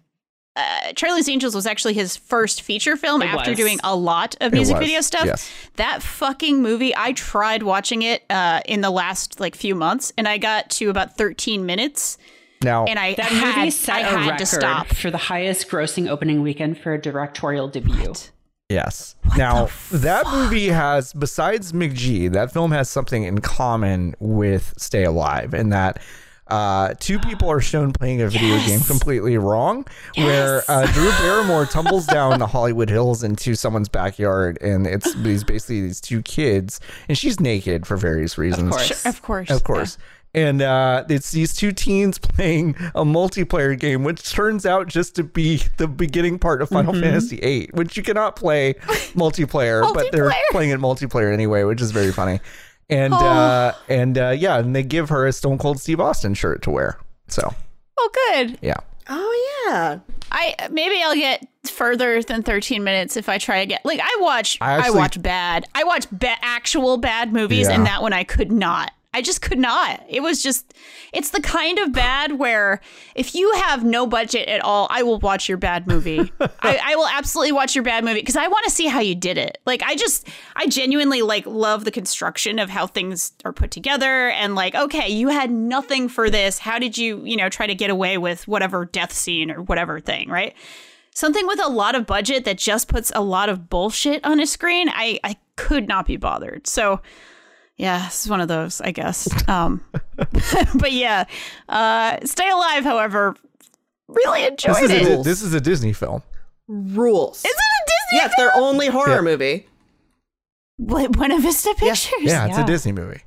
uh, 0.56 0.92
Charlie's 0.96 1.30
Angels 1.30 1.56
was 1.56 1.66
actually 1.66 1.94
his 1.94 2.18
first 2.18 2.62
feature 2.62 2.96
film 2.98 3.22
It 3.22 3.28
after 3.28 3.52
was. 3.52 3.58
doing 3.58 3.80
a 3.86 3.96
lot 3.96 4.36
of 4.42 4.52
music 4.52 4.78
video 4.78 5.00
stuff. 5.02 5.26
yes. 5.26 5.50
That 5.76 6.02
fucking 6.04 6.62
movie, 6.62 6.94
I 6.96 7.14
tried 7.14 7.64
watching 7.64 8.02
it 8.02 8.24
uh, 8.30 8.60
in 8.66 8.82
the 8.82 8.90
last 8.90 9.40
like 9.40 9.56
few 9.56 9.76
months, 9.76 10.12
and 10.18 10.28
I 10.28 10.38
got 10.38 10.70
to 10.72 10.90
about 10.90 11.16
13 11.18 11.66
minutes, 11.66 12.18
Now, 12.64 12.84
and 12.86 13.00
I 13.00 13.14
That 13.16 13.26
had, 13.28 13.58
movie 13.60 13.72
set 13.72 13.96
I 13.96 14.00
a 14.02 14.04
had 14.04 14.16
record 14.32 14.40
to 14.40 14.46
stop. 14.46 14.88
for 14.88 15.10
the 15.10 15.18
highest 15.18 15.70
grossing 15.70 16.10
opening 16.10 16.42
weekend 16.42 16.78
for 16.78 16.94
a 16.94 17.02
directorial 17.02 17.70
debut. 17.70 18.14
Yes. 18.72 19.16
now 19.38 19.70
that 19.92 20.26
movie 20.28 20.68
has, 20.70 21.14
besides 21.14 21.74
McG, 21.74 22.32
that 22.32 22.52
film 22.54 22.72
has 22.72 22.90
something 22.90 23.24
in 23.24 23.40
common 23.40 24.16
with 24.20 24.74
Stay 24.78 25.04
Alive, 25.04 25.54
in 25.54 25.70
that 25.70 26.02
uh, 26.48 26.94
two 27.00 27.18
people 27.20 27.50
are 27.50 27.62
shown 27.62 27.94
playing 27.94 28.22
a 28.22 28.28
video 28.28 28.58
game 28.66 28.82
completely 28.82 29.38
wrong, 29.38 29.86
where 30.16 30.64
uh, 30.68 30.86
Drew 30.92 31.10
Barrymore 31.20 31.66
tumbles 31.66 32.06
down 32.06 32.40
the 32.40 32.48
Hollywood 32.48 32.90
Hills 32.90 33.24
into 33.24 33.56
someone's 33.56 33.88
backyard, 33.88 34.62
and 34.62 34.86
it's 34.86 35.14
these 35.16 35.46
basically 35.46 35.82
these 35.82 36.02
two 36.02 36.22
kids, 36.24 36.82
and 37.08 37.18
she's 37.18 37.40
naked 37.40 37.88
for 37.88 37.96
various 37.96 38.38
reasons. 38.38 38.72
course. 38.72 39.06
Of 39.06 39.22
course, 39.22 39.50
Of 39.50 39.64
course. 39.64 39.98
And 40.34 40.62
uh, 40.62 41.04
it's 41.10 41.32
these 41.32 41.54
two 41.54 41.72
teens 41.74 42.18
playing 42.20 42.76
a 42.96 43.04
multiplayer 43.04 43.78
game, 43.78 44.04
which 44.04 44.32
turns 44.32 44.66
out 44.66 44.88
just 44.88 45.16
to 45.16 45.24
be 45.24 45.62
the 45.78 45.88
beginning 45.88 46.40
part 46.40 46.62
of 46.62 46.70
Final 46.70 46.94
Mm-hmm. 46.94 47.04
Fantasy 47.04 47.38
VIII, 47.38 47.70
which 47.74 47.98
you 47.98 48.04
cannot 48.04 48.36
play 48.38 48.74
multiplayer, 49.14 49.94
but 49.94 50.12
they're 50.12 50.32
playing 50.52 50.70
it 50.70 50.80
multiplayer 50.80 51.34
anyway, 51.34 51.64
which 51.64 51.82
is 51.82 51.92
very 51.92 52.12
funny. 52.14 52.40
And 52.90 53.14
Oh. 53.14 53.18
uh, 53.18 53.74
and 53.90 54.18
uh, 54.18 54.30
yeah, 54.30 54.58
and 54.60 54.76
they 54.76 54.84
give 54.84 55.10
her 55.10 55.26
a 55.28 55.34
Stone 55.34 55.58
Cold 55.58 55.80
Steve 55.82 56.00
Austin 56.00 56.34
shirt 56.34 56.62
to 56.64 56.70
wear. 56.72 56.98
So 57.28 57.54
Oh, 57.98 58.10
good. 58.32 58.58
yeah, 58.62 58.78
Oh 59.10 59.66
yeah. 59.70 60.00
I 60.32 60.56
maybe 60.72 61.02
I'll 61.04 61.16
get 61.16 61.46
further 61.66 62.24
than 62.24 62.42
13 62.42 62.84
minutes 62.84 63.18
if 63.18 63.28
I 63.30 63.38
try 63.38 63.58
again. 63.58 63.80
Like 63.84 64.00
I 64.02 64.18
watch 64.22 64.58
I 64.62 64.88
I, 64.88 64.90
watch 64.92 65.22
bad. 65.22 65.66
I 65.76 65.84
watch 65.84 66.06
ba- 66.12 66.38
actual 66.42 66.98
bad 66.98 67.34
movies 67.34 67.68
Yeah. 67.68 67.76
and 67.76 67.86
that 67.86 68.02
one 68.02 68.14
I 68.14 68.24
could 68.24 68.52
not. 68.52 68.92
I 69.14 69.22
just 69.22 69.42
could 69.42 69.60
not. 69.60 70.04
It 70.08 70.22
was 70.22 70.42
just 70.42 70.74
it's 71.12 71.32
the 71.32 71.42
kind 71.42 71.80
of 71.80 71.92
bad 71.92 72.40
where 72.40 72.80
if 73.14 73.36
you 73.36 73.52
have 73.56 73.84
no 73.84 74.08
budget 74.08 74.48
at 74.48 74.62
all, 74.62 74.88
I 74.90 75.04
will 75.04 75.20
watch 75.20 75.50
your 75.50 75.58
bad 75.58 75.86
movie. 75.86 76.32
I, 76.40 76.80
I 76.82 76.96
will 76.96 77.08
absolutely 77.08 77.52
watch 77.52 77.76
your 77.76 77.84
bad 77.84 78.06
movie 78.06 78.22
because 78.22 78.38
I 78.38 78.48
want 78.48 78.64
to 78.66 78.72
see 78.72 78.88
how 78.88 79.02
you 79.02 79.14
did 79.14 79.38
it. 79.38 79.58
Like 79.66 79.84
I 79.84 79.96
just 79.96 80.30
I 80.56 80.68
genuinely 80.68 81.22
like 81.22 81.46
love 81.46 81.84
the 81.84 81.92
construction 81.92 82.58
of 82.58 82.70
how 82.70 82.88
things 82.88 83.34
are 83.44 83.52
put 83.52 83.72
together 83.72 84.30
and 84.30 84.56
like 84.56 84.76
okay, 84.76 85.10
you 85.10 85.28
had 85.28 85.52
nothing 85.52 86.08
for 86.08 86.30
this. 86.30 86.60
How 86.60 86.80
did 86.80 86.98
you, 86.98 87.22
you 87.26 87.36
know, 87.36 87.50
try 87.50 87.68
to 87.68 87.76
get 87.76 87.90
away 87.90 88.18
with 88.18 88.48
whatever 88.48 88.86
death 88.86 89.12
scene 89.12 89.52
or 89.52 89.62
whatever 89.62 90.00
thing, 90.00 90.30
right? 90.30 90.56
something 91.14 91.46
with 91.46 91.60
a 91.62 91.68
lot 91.68 91.94
of 91.94 92.06
budget 92.06 92.46
that 92.46 92.58
just 92.58 92.88
puts 92.88 93.12
a 93.14 93.22
lot 93.22 93.50
of 93.50 93.70
bullshit 93.70 94.24
on 94.26 94.40
a 94.40 94.48
screen, 94.48 94.90
I, 94.90 95.20
I 95.24 95.36
could 95.56 95.88
not 95.88 96.06
be 96.06 96.18
bothered. 96.18 96.68
So, 96.68 97.02
yeah, 97.78 98.06
this 98.06 98.24
is 98.26 98.30
one 98.30 98.42
of 98.42 98.48
those, 98.48 98.80
I 98.82 98.92
guess. 98.92 99.28
Um, 99.48 99.82
but 100.76 100.92
yeah, 100.92 101.26
uh, 101.70 102.18
Stay 102.26 102.50
Alive, 102.50 102.84
however, 102.84 103.36
really 104.08 104.42
this 104.42 104.50
enjoyed 104.50 104.84
is, 104.84 105.08
it. 105.08 105.20
a, 105.20 105.24
this 105.24 105.42
is 105.42 105.54
a 105.54 105.62
Disney 105.62 105.94
film. 105.94 106.22
Rules. 106.68 107.40
Is 107.40 107.46
it 107.46 107.50
a 107.50 107.86
Disney? 107.86 108.20
yeah, 108.20 108.26
it's 108.28 108.36
their 108.38 108.52
only 108.56 108.88
horror 108.88 109.16
Yeah. 109.16 109.22
movie. 109.22 109.68
Wait, 110.78 111.12
Buena 111.12 111.40
Vista 111.40 111.70
Pictures? 111.78 112.08
Yeah, 112.22 112.48
it's 112.48 112.58
Yeah. 112.58 112.64
a 112.64 112.68
Disney 112.68 112.92
movie. 112.92 113.22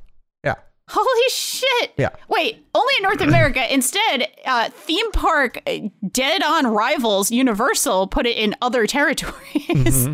Yeah, 0.45 0.55
Holy 0.89 1.29
shit. 1.31 1.93
Yeah. 1.97 2.11
Wait, 2.29 2.67
only 2.75 2.93
in 2.99 3.03
North 3.05 3.21
America. 3.21 3.73
Instead, 3.73 4.29
uh, 4.45 4.69
theme 4.71 5.11
park 5.13 5.61
uh, 5.67 5.79
dead 6.11 6.43
on 6.43 6.67
rivals 6.67 7.31
Universal 7.31 8.09
put 8.09 8.27
it 8.27 8.37
in 8.37 8.55
other 8.61 8.87
territories. 8.89 10.09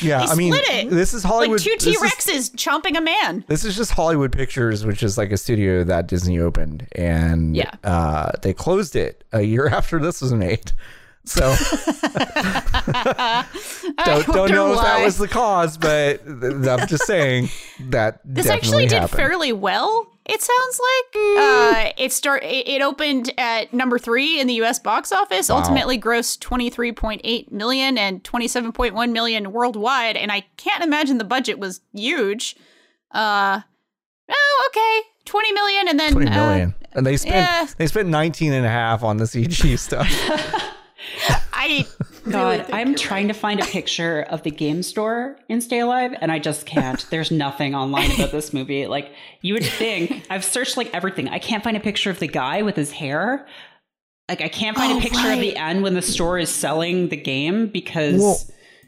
Yeah. 0.00 0.24
I 0.28 0.34
mean, 0.34 0.52
it. 0.56 0.90
this 0.90 1.12
is 1.14 1.22
Hollywood. 1.22 1.60
like 1.60 1.66
two 1.66 1.76
T 1.78 1.90
is- 1.90 2.00
Rexes 2.00 2.50
chomping 2.54 2.96
a 2.96 3.00
man. 3.00 3.44
This 3.48 3.64
is 3.64 3.76
just 3.76 3.92
Hollywood 3.92 4.32
Pictures, 4.32 4.84
which 4.86 5.02
is 5.02 5.16
like 5.18 5.32
a 5.32 5.36
studio 5.36 5.84
that 5.84 6.06
Disney 6.06 6.38
opened, 6.38 6.86
and 6.92 7.56
Yeah. 7.56 7.70
uh, 7.84 8.32
they 8.42 8.52
closed 8.52 8.96
it 8.96 9.24
a 9.32 9.42
year 9.42 9.68
after 9.72 9.98
this 9.98 10.20
was 10.22 10.32
made. 10.32 10.72
So 11.24 11.42
don't, 14.04 14.26
don't 14.26 14.50
know 14.50 14.72
if 14.72 14.80
that 14.80 15.02
was 15.04 15.18
the 15.18 15.28
cause, 15.28 15.76
but 15.76 16.20
I'm 16.26 16.86
just 16.88 17.04
saying 17.06 17.50
that 17.90 18.20
This 18.24 18.46
actually 18.46 18.86
did 18.86 19.00
happened. 19.02 19.16
fairly 19.16 19.52
well. 19.52 20.09
It 20.26 20.42
sounds 20.42 20.80
like 20.80 21.16
uh, 21.16 21.92
it 21.96 22.12
start. 22.12 22.42
It, 22.44 22.82
opened 22.82 23.32
at 23.38 23.72
number 23.72 23.98
three 23.98 24.38
in 24.38 24.46
the 24.46 24.54
U.S. 24.54 24.78
box 24.78 25.12
office. 25.12 25.50
Ultimately, 25.50 25.98
grossed 25.98 26.40
twenty 26.40 26.70
three 26.70 26.92
point 26.92 27.22
eight 27.24 27.50
million 27.50 27.98
and 27.98 28.22
twenty 28.22 28.46
seven 28.46 28.70
point 28.70 28.94
one 28.94 29.12
million 29.12 29.50
worldwide. 29.50 30.16
And 30.16 30.30
I 30.30 30.46
can't 30.56 30.84
imagine 30.84 31.18
the 31.18 31.24
budget 31.24 31.58
was 31.58 31.80
huge. 31.92 32.54
Uh, 33.10 33.60
oh, 34.30 34.68
okay, 34.68 35.08
twenty 35.24 35.52
million, 35.52 35.88
and 35.88 35.98
then 35.98 36.12
20 36.12 36.30
uh, 36.30 36.70
and 36.92 37.06
they 37.06 37.16
spent 37.16 37.34
yeah. 37.34 37.66
they 37.78 37.86
spent 37.86 38.08
19 38.08 38.52
and 38.52 38.66
a 38.66 38.68
half 38.68 39.02
on 39.02 39.16
the 39.16 39.24
CG 39.24 39.78
stuff. 39.78 40.06
I 41.52 41.86
God, 42.32 42.66
I'm 42.72 42.94
trying 42.94 43.28
to 43.28 43.34
find 43.34 43.60
a 43.60 43.64
picture 43.64 44.22
of 44.30 44.42
the 44.42 44.50
game 44.50 44.82
store 44.82 45.36
in 45.48 45.60
Stay 45.60 45.80
Alive, 45.80 46.14
and 46.20 46.30
I 46.32 46.38
just 46.38 46.66
can't. 46.66 47.04
There's 47.10 47.30
nothing 47.30 47.74
online 47.74 48.10
about 48.12 48.30
this 48.32 48.52
movie. 48.52 48.86
Like, 48.86 49.12
you 49.42 49.54
would 49.54 49.64
think, 49.64 50.26
I've 50.30 50.44
searched 50.44 50.76
like 50.76 50.92
everything. 50.94 51.28
I 51.28 51.38
can't 51.38 51.62
find 51.64 51.76
a 51.76 51.80
picture 51.80 52.10
of 52.10 52.18
the 52.18 52.28
guy 52.28 52.62
with 52.62 52.76
his 52.76 52.90
hair. 52.92 53.46
Like, 54.28 54.40
I 54.40 54.48
can't 54.48 54.76
find 54.76 54.92
Oh, 54.92 54.98
a 54.98 55.00
picture 55.00 55.32
of 55.32 55.40
the 55.40 55.56
end 55.56 55.82
when 55.82 55.94
the 55.94 56.02
store 56.02 56.38
is 56.38 56.50
selling 56.50 57.08
the 57.08 57.16
game 57.16 57.66
because. 57.66 58.20
well, 58.20 58.38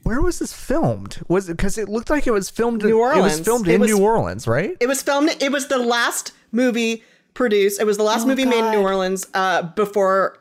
where 0.05 0.21
was 0.21 0.39
this 0.41 0.53
filmed? 0.53 1.21
Was 1.29 1.49
it 1.49 1.57
because 1.57 1.79
it 1.79 1.89
looked 1.89 2.11
like 2.11 2.27
it 2.27 2.33
was 2.33 2.49
filmed? 2.51 2.83
In 2.83 2.89
New 2.91 2.99
Orleans. 3.01 3.19
It 3.35 3.39
was 3.39 3.41
filmed 3.41 3.69
It 3.69 3.75
in 3.75 3.81
was- 3.83 3.91
New 3.91 4.03
Orleans, 4.03 4.47
right? 4.47 4.77
It 4.81 4.87
was 4.89 5.03
filmed. 5.03 5.31
It 5.41 5.53
was 5.53 5.69
the 5.69 5.79
last 5.79 6.33
movie 6.53 7.03
produced. 7.35 7.81
It 7.81 7.85
was 7.85 7.97
the 7.97 8.03
last 8.03 8.27
movie 8.27 8.45
made 8.45 8.65
in 8.65 8.71
New 8.73 8.81
Orleans 8.83 9.27
uh, 9.35 9.63
before 9.63 10.39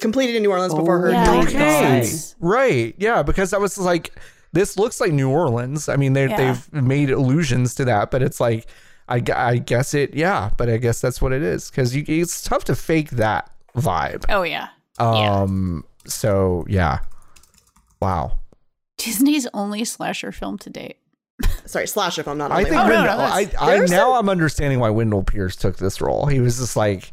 completed 0.00 0.36
in 0.36 0.42
New 0.42 0.50
Orleans 0.50 0.74
before 0.74 1.00
her 1.00 1.10
Yeah, 1.10 1.42
okay. 1.42 2.08
Right. 2.40 2.94
Yeah, 2.98 3.22
because 3.22 3.52
I 3.52 3.58
was 3.58 3.78
like, 3.78 4.12
this 4.52 4.76
looks 4.76 5.00
like 5.00 5.12
New 5.12 5.30
Orleans. 5.30 5.88
I 5.88 5.96
mean, 5.96 6.12
they 6.12 6.28
Yeah. 6.28 6.36
they've 6.72 6.82
made 6.82 7.10
allusions 7.10 7.74
to 7.76 7.84
that, 7.86 8.10
but 8.10 8.22
it's 8.22 8.40
like, 8.40 8.66
I, 9.08 9.22
I 9.34 9.56
guess 9.58 9.94
it, 9.94 10.14
yeah, 10.14 10.50
but 10.56 10.68
I 10.70 10.76
guess 10.76 11.00
that's 11.00 11.20
what 11.20 11.32
it 11.32 11.42
is 11.42 11.70
because 11.70 11.94
you, 11.94 12.04
it's 12.06 12.42
tough 12.42 12.64
to 12.64 12.76
fake 12.76 13.10
that 13.10 13.50
vibe. 13.76 14.24
oh 14.28 14.42
yeah, 14.42 14.68
Um. 14.98 15.84
So 16.06 16.64
yeah. 16.68 17.00
Wow. 18.00 18.38
Disney's 18.98 19.46
only 19.54 19.84
slasher 19.84 20.32
film 20.32 20.58
to 20.58 20.70
date. 20.70 20.98
Sorry, 21.66 21.86
slash 21.86 22.18
if 22.18 22.28
I'm 22.28 22.38
not. 22.38 22.52
I 22.52 22.62
think 22.64 22.76
one. 22.76 22.88
no, 22.88 22.94
Wendell, 22.94 23.16
no, 23.18 23.22
I, 23.24 23.44
that's- 23.44 23.62
I 23.62 23.76
there's 23.76 23.90
now 23.90 24.14
I'm 24.14 24.28
understanding 24.28 24.78
why 24.80 24.90
Wendell 24.90 25.24
Pierce 25.24 25.56
took 25.56 25.76
this 25.78 26.00
role. 26.00 26.26
He 26.26 26.40
was 26.40 26.58
just 26.58 26.76
like, 26.76 27.12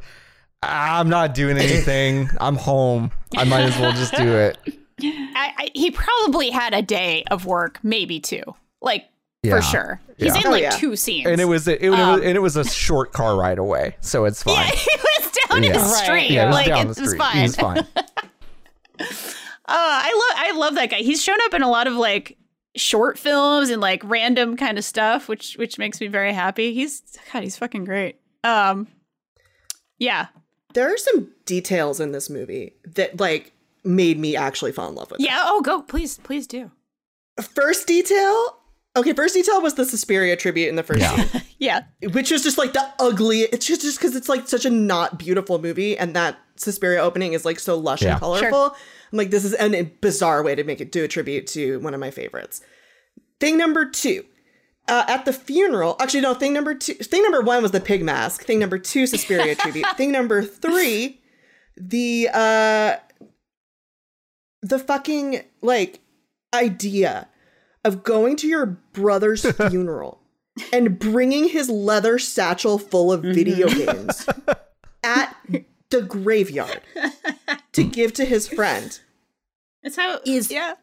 I'm 0.62 1.10
not 1.10 1.34
doing 1.34 1.57
anything. 1.57 2.30
I'm 2.41 2.55
home. 2.55 3.12
I 3.38 3.43
might 3.45 3.62
as 3.62 3.78
well 3.80 3.91
just 3.93 4.14
do 4.16 4.28
it. 4.36 4.57
I, 5.01 5.53
I, 5.57 5.70
he 5.74 5.91
probably 5.91 6.49
had 6.49 6.74
a 6.74 6.82
day 6.82 7.24
of 7.32 7.45
work, 7.45 7.80
maybe 7.84 8.20
two, 8.20 8.43
like 8.82 9.05
Yeah. 9.43 9.55
for 9.55 9.62
sure. 9.62 10.01
He's 10.18 10.34
Yeah. 10.36 10.41
in 10.41 10.47
Oh, 10.47 10.51
like 10.51 10.64
yeah. 10.64 10.70
two 10.72 10.95
scenes, 10.97 11.28
And 11.28 11.39
it 11.39 11.45
was 11.45 11.68
a, 11.70 11.84
it, 11.86 11.89
was 11.89 11.99
Um, 11.99 12.22
and 12.22 12.36
it 12.36 12.41
was 12.41 12.57
a 12.57 12.66
short 12.66 13.14
car 13.14 13.38
ride 13.38 13.60
away, 13.60 13.95
so 14.01 14.26
it's 14.26 14.43
fine. 14.43 14.55
yeah, 14.55 14.66
he 14.72 14.97
was 14.97 15.32
down 15.49 15.64
Yeah. 15.64 15.72
the 15.74 15.80
Right. 15.80 16.03
street. 16.03 16.32
Yeah, 16.32 16.43
it 16.43 16.47
was 16.47 16.55
like 16.55 16.66
down 16.68 16.82
it 16.82 16.88
the 16.89 17.05
street. 17.07 17.18
fine. 17.18 17.36
He 17.38 17.41
was 17.43 17.55
fine. 17.55 17.78
Uh, 18.99 19.05
I 19.68 20.12
love 20.12 20.55
I 20.55 20.60
love 20.60 20.76
that 20.76 20.89
guy. 20.89 20.97
He's 20.97 21.24
shown 21.24 21.38
up 21.45 21.53
in 21.53 21.62
a 21.62 21.70
lot 21.70 21.88
of 21.88 21.93
like 21.93 22.38
short 22.76 23.18
films 23.18 23.70
and 23.70 23.82
like 23.82 24.01
random 24.03 24.57
kind 24.57 24.78
of 24.78 24.84
stuff, 24.84 25.30
which 25.30 25.55
which 25.57 25.78
makes 25.78 26.01
me 26.01 26.07
very 26.07 26.34
happy. 26.34 26.74
He's 26.74 27.01
God, 27.32 27.43
he's 27.43 27.55
fucking 27.57 27.86
great. 27.86 28.20
Um, 28.43 28.88
yeah, 29.97 30.28
There 30.74 30.93
are 30.93 30.97
some 30.97 31.30
details 31.45 31.99
in 31.99 32.11
this 32.11 32.30
movie 32.30 32.74
that 32.95 33.20
like 33.20 33.53
made 33.84 34.20
me 34.20 34.36
actually 34.36 34.72
fall 34.72 34.89
in 34.89 34.95
love 34.95 35.09
with. 35.11 35.20
it. 35.20 35.26
yeah. 35.26 35.41
Oh, 35.45 35.61
go 35.61 35.82
please, 35.82 36.17
please 36.20 36.45
do. 36.47 36.72
First 37.41 37.88
detail. 37.88 38.57
Okay, 38.97 39.13
first 39.13 39.36
detail 39.36 39.61
was 39.61 39.76
the 39.76 39.86
Suspiria 39.86 40.36
tribute 40.36 40.67
in 40.67 40.76
the 40.76 40.84
first 40.84 40.99
Yeah. 40.99 41.15
scene, 41.15 41.41
Yeah, 41.59 41.82
which 42.11 42.32
is 42.32 42.43
just 42.43 42.57
like 42.57 42.74
the 42.74 42.86
ugly. 42.99 43.41
It's 43.41 43.65
just 43.65 43.82
just 43.82 43.97
because 43.99 44.15
it's 44.15 44.28
like 44.30 44.47
such 44.47 44.65
a 44.65 44.70
not 44.70 45.17
beautiful 45.20 45.59
movie, 45.59 45.97
and 45.97 46.15
that 46.15 46.38
Suspiria 46.55 46.99
opening 47.01 47.34
is 47.34 47.45
like 47.45 47.59
so 47.59 47.78
lush 47.78 48.01
Yeah. 48.01 48.11
and 48.11 48.20
colorful. 48.20 48.76
I'm 49.11 49.17
like, 49.17 49.30
this 49.32 49.45
is 49.45 49.53
an, 49.53 49.74
a 49.76 49.84
bizarre 49.84 50.43
way 50.43 50.55
to 50.55 50.63
make 50.63 50.82
it 50.82 50.91
do 50.91 51.03
a 51.03 51.07
tribute 51.07 51.47
to 51.47 51.80
one 51.80 51.93
of 51.93 51.99
my 51.99 52.11
favorites. 52.11 52.61
Thing 53.39 53.57
number 53.57 53.89
two. 53.89 54.26
Uh, 54.90 55.06
at 55.08 55.26
the 55.26 55.34
funeral, 55.34 55.96
actually, 56.00 56.22
no. 56.22 56.34
Thing 56.34 56.54
number 56.54 56.74
two, 56.74 56.96
thing 56.96 57.22
number 57.24 57.42
one 57.42 57.62
was 57.62 57.72
the 57.72 57.80
pig 57.80 58.04
mask. 58.04 58.44
Thing 58.44 58.60
number 58.60 58.78
two, 58.80 59.06
Suspiria 59.08 59.56
tribute. 59.56 59.86
Thing 59.98 60.12
number 60.12 60.42
three, 60.42 61.22
the 61.78 62.30
uh, 62.34 62.96
the 64.62 64.80
fucking 64.80 65.42
like 65.62 66.00
idea 66.54 67.28
of 67.86 68.04
going 68.04 68.36
to 68.38 68.48
your 68.48 68.66
brother's 68.94 69.46
funeral 69.70 70.20
and 70.74 71.00
bringing 71.00 71.48
his 71.50 71.70
leather 71.70 72.20
satchel 72.20 72.78
full 72.78 73.12
of 73.14 73.22
video 73.22 73.68
games 73.70 74.28
at 75.04 75.36
the 75.90 76.02
graveyard 76.02 76.82
to 77.72 77.84
give 77.84 78.12
to 78.14 78.26
his 78.26 78.48
friend 78.48 79.00
it's 79.84 79.96
how 79.96 80.20
Is- 80.26 80.52
yeah. 80.52 80.74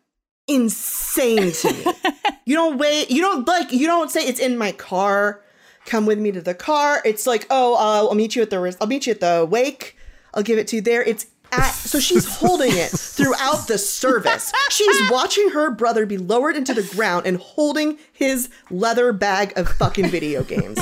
Insane 0.48 1.52
to 1.52 1.72
me. 1.72 1.84
you 2.44 2.54
don't 2.54 2.78
wait. 2.78 3.10
You 3.10 3.22
don't 3.22 3.46
like. 3.46 3.72
You 3.72 3.86
don't 3.86 4.10
say 4.10 4.26
it's 4.26 4.40
in 4.40 4.58
my 4.58 4.72
car. 4.72 5.42
Come 5.84 6.06
with 6.06 6.18
me 6.18 6.32
to 6.32 6.40
the 6.40 6.54
car. 6.54 7.00
It's 7.04 7.26
like, 7.26 7.46
oh, 7.50 7.74
uh, 7.74 8.08
I'll 8.08 8.14
meet 8.14 8.34
you 8.34 8.42
at 8.42 8.50
the. 8.50 8.76
I'll 8.80 8.86
meet 8.86 9.06
you 9.06 9.12
at 9.12 9.20
the 9.20 9.46
wake. 9.48 9.96
I'll 10.34 10.42
give 10.42 10.58
it 10.58 10.68
to 10.68 10.76
you 10.76 10.82
there. 10.82 11.02
It's 11.02 11.26
at. 11.52 11.70
So 11.70 12.00
she's 12.00 12.26
holding 12.38 12.72
it 12.72 12.90
throughout 12.90 13.68
the 13.68 13.78
service. 13.78 14.52
She's 14.70 15.10
watching 15.10 15.50
her 15.50 15.70
brother 15.70 16.06
be 16.06 16.18
lowered 16.18 16.56
into 16.56 16.74
the 16.74 16.82
ground 16.82 17.26
and 17.26 17.36
holding 17.38 17.98
his 18.12 18.48
leather 18.70 19.12
bag 19.12 19.56
of 19.56 19.68
fucking 19.68 20.08
video 20.08 20.42
games. 20.42 20.78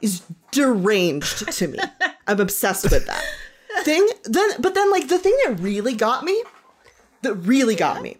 Is 0.00 0.22
deranged 0.50 1.52
to 1.52 1.68
me. 1.68 1.78
I'm 2.26 2.40
obsessed 2.40 2.84
with 2.84 3.06
that 3.06 3.22
thing. 3.84 4.08
Then, 4.24 4.50
but 4.58 4.74
then, 4.74 4.90
like 4.90 5.08
the 5.08 5.18
thing 5.18 5.36
that 5.44 5.60
really 5.60 5.94
got 5.94 6.24
me, 6.24 6.42
that 7.22 7.34
really 7.34 7.74
got 7.74 8.02
me, 8.02 8.16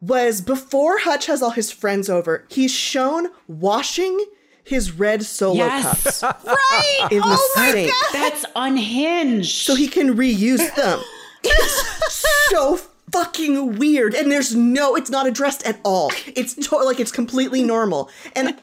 was 0.00 0.40
before 0.40 0.98
Hutch 1.00 1.26
has 1.26 1.42
all 1.42 1.50
his 1.50 1.70
friends 1.70 2.08
over, 2.08 2.44
he's 2.48 2.72
shown 2.72 3.28
washing 3.46 4.24
his 4.64 4.92
red 4.92 5.22
solo 5.24 5.54
Yes. 5.56 6.20
cups 6.20 6.44
Right. 6.46 7.08
in 7.10 7.18
the 7.18 7.24
oh 7.26 7.52
my 7.56 7.70
sink 7.72 7.90
god. 7.90 8.12
That's 8.12 8.44
unhinged. 8.54 9.64
so 9.64 9.74
he 9.74 9.88
can 9.88 10.14
reuse 10.16 10.74
them. 10.76 11.00
It's 11.42 12.50
so 12.50 12.76
fucking 13.12 13.78
weird, 13.78 14.14
and 14.14 14.30
there's 14.30 14.54
no, 14.54 14.94
it's 14.96 15.08
not 15.10 15.26
addressed 15.26 15.64
at 15.66 15.80
all. 15.84 16.12
It's 16.36 16.54
to- 16.68 16.76
like 16.76 17.00
it's 17.00 17.12
completely 17.12 17.62
normal, 17.62 18.10
and 18.36 18.60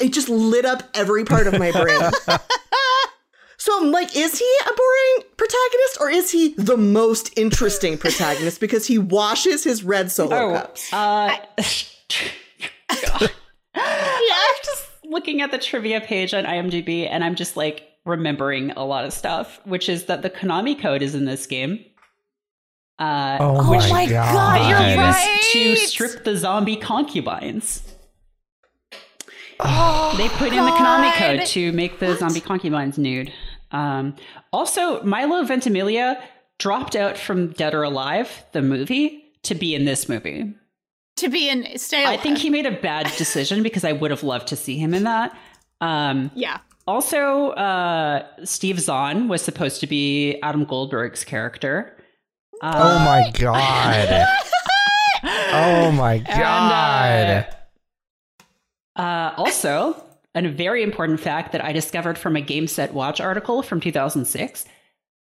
it 0.00 0.12
just 0.12 0.28
lit 0.28 0.64
up 0.64 0.82
every 0.94 1.24
part 1.24 1.46
of 1.46 1.58
my 1.58 1.70
brain. 1.72 2.00
So 3.64 3.80
I'm 3.80 3.90
like, 3.90 4.14
is 4.14 4.38
he 4.38 4.56
a 4.68 4.72
boring 4.74 5.30
protagonist 5.38 5.96
or 5.98 6.10
is 6.10 6.30
he 6.30 6.52
the 6.58 6.76
most 6.76 7.32
interesting 7.34 7.96
protagonist 7.96 8.60
because 8.60 8.86
he 8.86 8.98
washes 8.98 9.64
his 9.64 9.82
red 9.82 10.10
solo 10.12 10.36
Oh, 10.36 10.52
cups? 10.52 10.92
uh, 10.92 11.34
God. 13.06 13.30
I'm 13.74 14.54
just 14.66 14.86
looking 15.04 15.40
at 15.40 15.50
the 15.50 15.56
trivia 15.56 16.02
page 16.02 16.34
on 16.34 16.44
IMDb 16.44 17.08
and 17.10 17.24
I'm 17.24 17.34
just 17.36 17.56
like 17.56 17.88
remembering 18.04 18.72
a 18.72 18.84
lot 18.84 19.06
of 19.06 19.14
stuff, 19.14 19.58
which 19.64 19.88
is 19.88 20.04
that 20.04 20.20
the 20.20 20.28
Konami 20.28 20.78
code 20.78 21.00
is 21.00 21.14
in 21.14 21.24
this 21.24 21.46
game. 21.46 21.82
Uh, 22.98 23.38
Oh, 23.40 23.62
my, 23.62 23.88
my 23.88 24.04
god! 24.06 24.34
God, 24.34 24.68
you're 24.68 24.88
used 24.88 24.98
right. 24.98 25.40
to 25.52 25.76
strip 25.76 26.24
the 26.24 26.36
zombie 26.36 26.76
concubines. 26.76 27.82
Oh, 29.58 30.14
They 30.18 30.28
put 30.28 30.48
in 30.52 30.62
the 30.62 30.70
Konami 30.72 31.14
code 31.14 31.46
to 31.46 31.72
make 31.72 31.98
the 31.98 32.14
zombie 32.16 32.42
concubines 32.42 32.98
nude. 32.98 33.32
Um, 33.74 34.14
also, 34.52 35.02
Milo 35.02 35.42
Ventimiglia 35.44 36.22
dropped 36.58 36.94
out 36.94 37.18
from 37.18 37.48
Dead 37.52 37.74
or 37.74 37.82
Alive, 37.82 38.44
the 38.52 38.62
movie, 38.62 39.24
to 39.42 39.54
be 39.54 39.74
in 39.74 39.84
this 39.84 40.08
movie. 40.08 40.54
to 41.16 41.28
be 41.28 41.48
in 41.48 41.76
stay. 41.78 42.04
I 42.06 42.16
think 42.16 42.38
he 42.38 42.50
made 42.50 42.66
a 42.66 42.70
bad 42.80 43.06
decision 43.18 43.62
because 43.62 43.84
I 43.84 43.92
would 43.92 44.10
have 44.10 44.22
loved 44.22 44.48
to 44.48 44.56
see 44.56 44.78
him 44.78 44.94
in 44.94 45.04
that. 45.04 45.36
Um, 45.80 46.30
yeah. 46.34 46.58
also, 46.86 47.50
uh, 47.50 48.24
Steve 48.44 48.78
Zahn 48.80 49.28
was 49.28 49.42
supposed 49.42 49.80
to 49.80 49.86
be 49.86 50.38
Adam 50.42 50.64
Goldberg's 50.64 51.24
character. 51.24 51.96
Oh 52.62 52.98
my 53.00 53.30
god! 53.34 54.26
oh 55.52 55.90
my 55.92 56.18
god! 56.38 57.46
Uh, 58.96 59.34
also, 59.36 60.02
a 60.34 60.42
very 60.48 60.82
important 60.82 61.20
fact 61.20 61.52
that 61.52 61.64
I 61.64 61.72
discovered 61.72 62.18
from 62.18 62.34
a 62.36 62.40
Game 62.40 62.66
Set 62.66 62.92
Watch 62.92 63.20
article 63.20 63.62
from 63.62 63.80
2006 63.80 64.64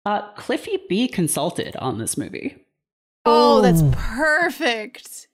uh, 0.05 0.31
Cliffy 0.33 0.79
B 0.89 1.07
consulted 1.07 1.75
on 1.77 1.97
this 1.99 2.17
movie. 2.17 2.57
Oh, 3.25 3.61
that's 3.61 3.81
Oh. 3.83 3.91
perfect. 3.95 5.27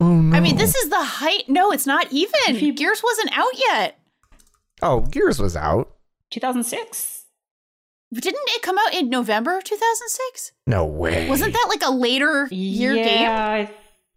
oh 0.00 0.20
no! 0.20 0.36
I 0.36 0.40
mean, 0.40 0.56
this 0.56 0.74
is 0.76 0.90
the 0.90 1.02
height. 1.02 1.44
No, 1.48 1.72
it's 1.72 1.86
not 1.86 2.12
even. 2.12 2.32
If 2.56 2.76
Gears 2.76 3.02
wasn't 3.02 3.36
out 3.36 3.52
yet. 3.58 3.98
oh 4.82 5.00
Gears 5.00 5.40
was 5.40 5.56
out. 5.56 5.92
2006? 6.30 7.24
Didn't 8.14 8.34
it 8.48 8.62
come 8.62 8.78
out 8.78 8.94
in 8.94 9.10
November 9.10 9.60
2006? 9.60 10.52
No 10.66 10.84
way. 10.86 11.28
Wasn't 11.28 11.52
that 11.52 11.66
like 11.68 11.82
a 11.84 11.90
later 11.90 12.46
year 12.52 12.94
game? 12.94 13.06
yeah, 13.22 13.68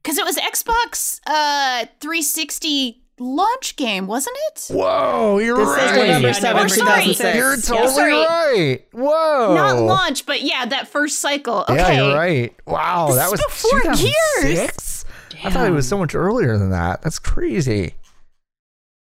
Because 0.03 0.17
it 0.19 0.25
was 0.25 0.37
Xbox 0.37 1.19
uh 1.25 1.85
360 1.99 3.01
launch 3.19 3.75
game, 3.75 4.07
wasn't 4.07 4.37
it? 4.47 4.67
Whoa! 4.69 5.37
You're 5.39 5.57
This 5.57 5.67
right. 5.67 5.83
is 5.85 5.91
November 5.97 6.27
Yeah, 6.27 6.33
7th, 6.33 6.43
November 6.43 6.69
2006. 6.75 7.35
You're 7.37 7.57
totally 7.57 7.93
Sorry. 7.93 8.13
right. 8.13 8.85
Whoa! 8.93 9.55
Not 9.55 9.79
launch, 9.79 10.25
but 10.25 10.41
yeah, 10.41 10.65
that 10.65 10.87
first 10.87 11.19
cycle. 11.19 11.65
Okay. 11.69 11.75
Yeah, 11.75 11.91
you're 12.07 12.15
right. 12.15 12.55
Wow, 12.65 13.07
This 13.07 13.15
that 13.17 13.25
is 13.25 13.31
was 13.31 13.41
before 13.41 13.81
Gears. 13.95 14.69
2006. 14.75 15.05
I 15.43 15.49
thought 15.51 15.67
it 15.67 15.71
was 15.71 15.87
so 15.87 15.97
much 15.97 16.15
earlier 16.15 16.57
than 16.57 16.71
that. 16.71 17.01
That's 17.01 17.19
crazy. 17.19 17.93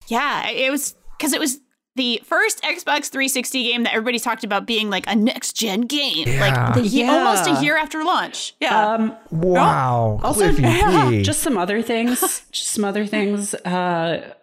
Yeah, 0.08 0.48
it 0.50 0.72
was 0.72 0.96
because 1.18 1.34
it 1.34 1.40
was 1.40 1.60
the 2.02 2.20
first 2.26 2.64
Xbox 2.64 3.10
360 3.12 3.64
game 3.64 3.84
that 3.84 3.94
everybody 3.94 4.18
talked 4.18 4.44
about 4.44 4.66
being 4.66 4.90
like 4.90 5.06
a 5.08 5.16
next 5.16 5.54
gen 5.56 5.82
game, 5.82 6.28
Yeah. 6.28 6.40
like 6.40 6.74
the, 6.74 6.82
ye- 6.88 7.08
almost 7.08 7.48
a 7.48 7.64
year 7.64 7.78
after 7.78 8.04
launch. 8.04 8.56
Yeah. 8.60 8.94
Um, 8.94 9.16
Wow. 9.30 10.20
also, 10.24 10.52
Cliffy 10.52 10.64
B. 10.64 11.22
just 11.24 11.42
some 11.44 11.60
other 11.60 11.84
things. 11.84 12.20
Just 12.52 12.70
some 12.72 12.84
other 12.86 13.06
things. 13.06 13.54
Uh, 13.54 14.34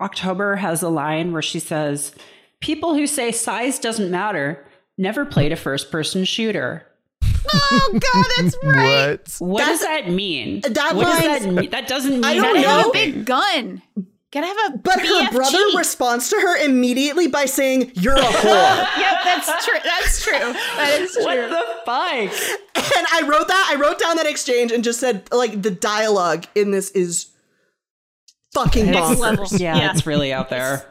October 0.00 0.56
has 0.56 0.82
a 0.82 0.88
line 0.88 1.32
where 1.32 1.42
she 1.42 1.58
says, 1.58 2.14
"People 2.60 2.94
who 2.94 3.06
say 3.06 3.32
size 3.32 3.78
doesn't 3.78 4.10
matter 4.10 4.64
never 4.96 5.26
played 5.26 5.52
a 5.52 5.56
first-person 5.56 6.24
shooter." 6.24 6.86
oh 7.52 7.90
God, 7.92 8.26
that's 8.38 8.56
right. 8.64 9.18
what? 9.18 9.36
What 9.40 9.58
That's- 9.58 9.78
does 9.80 9.80
that 9.88 10.08
mean? 10.10 10.60
that 10.62 10.94
what 10.96 11.04
does 11.06 11.20
that 11.42 11.52
mean? 11.52 11.70
That 11.70 11.86
doesn't 11.88 12.12
mean 12.12 12.24
I 12.24 12.34
don't 12.34 12.54
Gotta 12.62 12.68
have 12.68 12.86
a 12.86 12.90
big 12.92 13.24
gun. 13.26 13.82
Gotta 14.30 14.46
have 14.46 14.74
a 14.74 14.78
But 14.78 15.00
her 15.00 15.30
brother 15.30 15.58
responds 15.76 16.28
to 16.30 16.36
her 16.36 16.56
immediately 16.64 17.28
by 17.28 17.46
saying, 17.46 17.92
You're 17.94 18.16
a 18.16 18.20
whore. 18.20 18.98
Yep, 18.98 19.14
that's 19.24 19.64
true. 19.66 19.78
That's 19.82 20.22
true. 20.22 20.38
That 20.52 20.98
is 21.00 21.12
true. 21.14 21.24
What 21.24 21.50
the 21.50 21.64
fuck? 21.86 22.94
and 22.98 23.06
I 23.12 23.22
wrote 23.26 23.48
that, 23.48 23.70
I 23.74 23.80
wrote 23.80 23.98
down 23.98 24.16
that 24.16 24.26
exchange 24.26 24.70
and 24.70 24.84
just 24.84 25.00
said, 25.00 25.28
like, 25.32 25.62
the 25.62 25.70
dialogue 25.70 26.44
in 26.54 26.70
this 26.72 26.90
is 26.90 27.30
fucking 28.52 28.86
Next 28.90 28.98
bonkers. 29.00 29.18
level. 29.18 29.46
Yeah, 29.52 29.76
Yeah. 29.76 29.90
it's 29.92 30.06
really 30.06 30.32
out 30.32 30.50
there. 30.50 30.84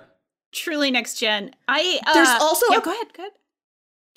Truly 0.54 0.90
next 0.90 1.20
gen. 1.20 1.52
I 1.68 2.00
uh, 2.08 2.14
There's 2.14 2.30
also 2.42 2.66
yeah, 2.72 2.78
a- 2.78 2.82
go 2.82 2.92
ahead. 2.92 3.14
Go 3.14 3.22
ahead. 3.24 3.34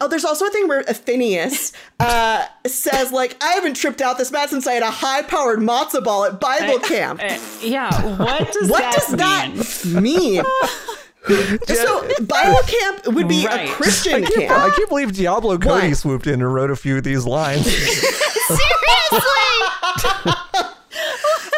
Oh, 0.02 0.08
there's 0.08 0.24
also 0.24 0.46
a 0.46 0.50
thing 0.50 0.66
where 0.66 0.82
Phineas 0.82 1.72
uh, 2.00 2.46
says, 2.66 3.12
like, 3.12 3.36
I 3.42 3.52
haven't 3.52 3.74
tripped 3.74 4.00
out 4.00 4.16
this 4.16 4.30
bad 4.30 4.48
since 4.48 4.66
I 4.66 4.72
had 4.72 4.82
a 4.82 4.90
high 4.90 5.22
powered 5.22 5.58
matzo 5.58 6.02
ball 6.02 6.24
at 6.24 6.40
Bible 6.40 6.78
camp. 6.78 7.20
Uh, 7.22 7.38
yeah, 7.62 7.90
what 8.16 8.50
does 8.52 8.70
what 8.70 8.80
that 8.80 8.94
does 8.94 9.08
that 9.16 9.92
mean? 9.94 10.02
mean? 10.02 10.42
so, 11.66 12.08
Bible 12.24 12.60
camp 12.66 13.06
would 13.08 13.28
be 13.28 13.44
Right. 13.46 13.68
a 13.68 13.72
Christian 13.72 14.24
I 14.24 14.30
camp. 14.30 14.50
I 14.50 14.70
can't 14.74 14.88
believe 14.88 15.12
Diablo 15.14 15.58
Cody 15.58 15.88
What? 15.88 15.96
swooped 15.98 16.26
in 16.26 16.40
and 16.40 16.54
wrote 16.54 16.70
a 16.70 16.76
few 16.76 16.96
of 16.96 17.04
these 17.04 17.26
lines. 17.26 17.64
Seriously? 17.70 19.28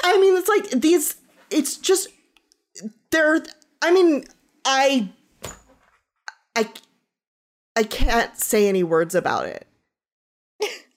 I 0.05 0.19
mean, 0.21 0.37
it's 0.37 0.49
like 0.49 0.69
these. 0.81 1.17
It's 1.51 1.77
just 1.77 2.09
they're. 3.11 3.43
I 3.81 3.93
mean, 3.93 4.25
I, 4.65 4.87
I, 4.95 5.09
I 7.77 7.83
can't 7.85 8.37
say 8.39 8.69
any 8.69 8.83
words 8.83 9.15
about 9.15 9.47
it. 9.47 9.67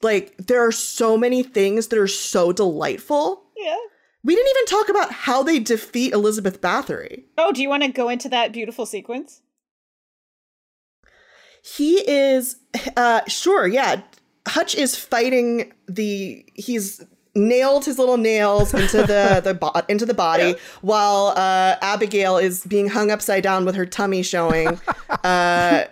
Like 0.02 0.36
there 0.36 0.64
are 0.66 0.72
so 0.72 1.16
many 1.16 1.42
things 1.42 1.88
that 1.88 1.98
are 1.98 2.06
so 2.06 2.52
delightful. 2.52 3.42
yeah. 3.56 3.76
We 4.22 4.34
didn't 4.34 4.50
even 4.56 4.66
talk 4.66 4.88
about 4.88 5.12
how 5.12 5.44
they 5.44 5.60
defeat 5.60 6.12
Elizabeth 6.12 6.60
Bathory. 6.60 7.24
Oh, 7.38 7.52
do 7.52 7.62
you 7.62 7.68
want 7.68 7.84
to 7.84 7.88
go 7.92 8.08
into 8.08 8.28
that 8.30 8.52
beautiful 8.52 8.84
sequence? 8.84 9.40
He 11.62 11.98
is, 12.08 12.56
uh, 12.96 13.20
sure, 13.28 13.66
yeah. 13.66 14.02
Hutch 14.48 14.74
is 14.74 14.96
fighting 14.96 15.72
the. 15.88 16.44
He's 16.54 17.04
nailed 17.34 17.84
his 17.84 17.98
little 17.98 18.16
nails 18.16 18.72
into 18.72 18.98
the 18.98 19.40
the 19.44 19.54
bo- 19.54 19.72
into 19.88 20.06
the 20.06 20.14
body 20.14 20.54
while 20.80 21.34
uh, 21.36 21.76
Abigail 21.82 22.36
is 22.38 22.64
being 22.64 22.88
hung 22.88 23.10
upside 23.10 23.42
down 23.42 23.64
with 23.64 23.74
her 23.74 23.86
tummy 23.86 24.22
showing. 24.22 24.80
uh, 25.24 25.84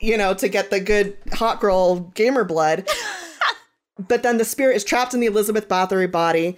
you 0.00 0.16
know, 0.16 0.34
to 0.34 0.48
get 0.48 0.70
the 0.70 0.80
good 0.80 1.16
hot 1.32 1.60
girl 1.60 2.00
gamer 2.14 2.44
blood. 2.44 2.88
but 3.98 4.22
then 4.22 4.38
the 4.38 4.44
spirit 4.44 4.76
is 4.76 4.84
trapped 4.84 5.14
in 5.14 5.20
the 5.20 5.26
Elizabeth 5.26 5.68
Bathory 5.68 6.10
body. 6.10 6.56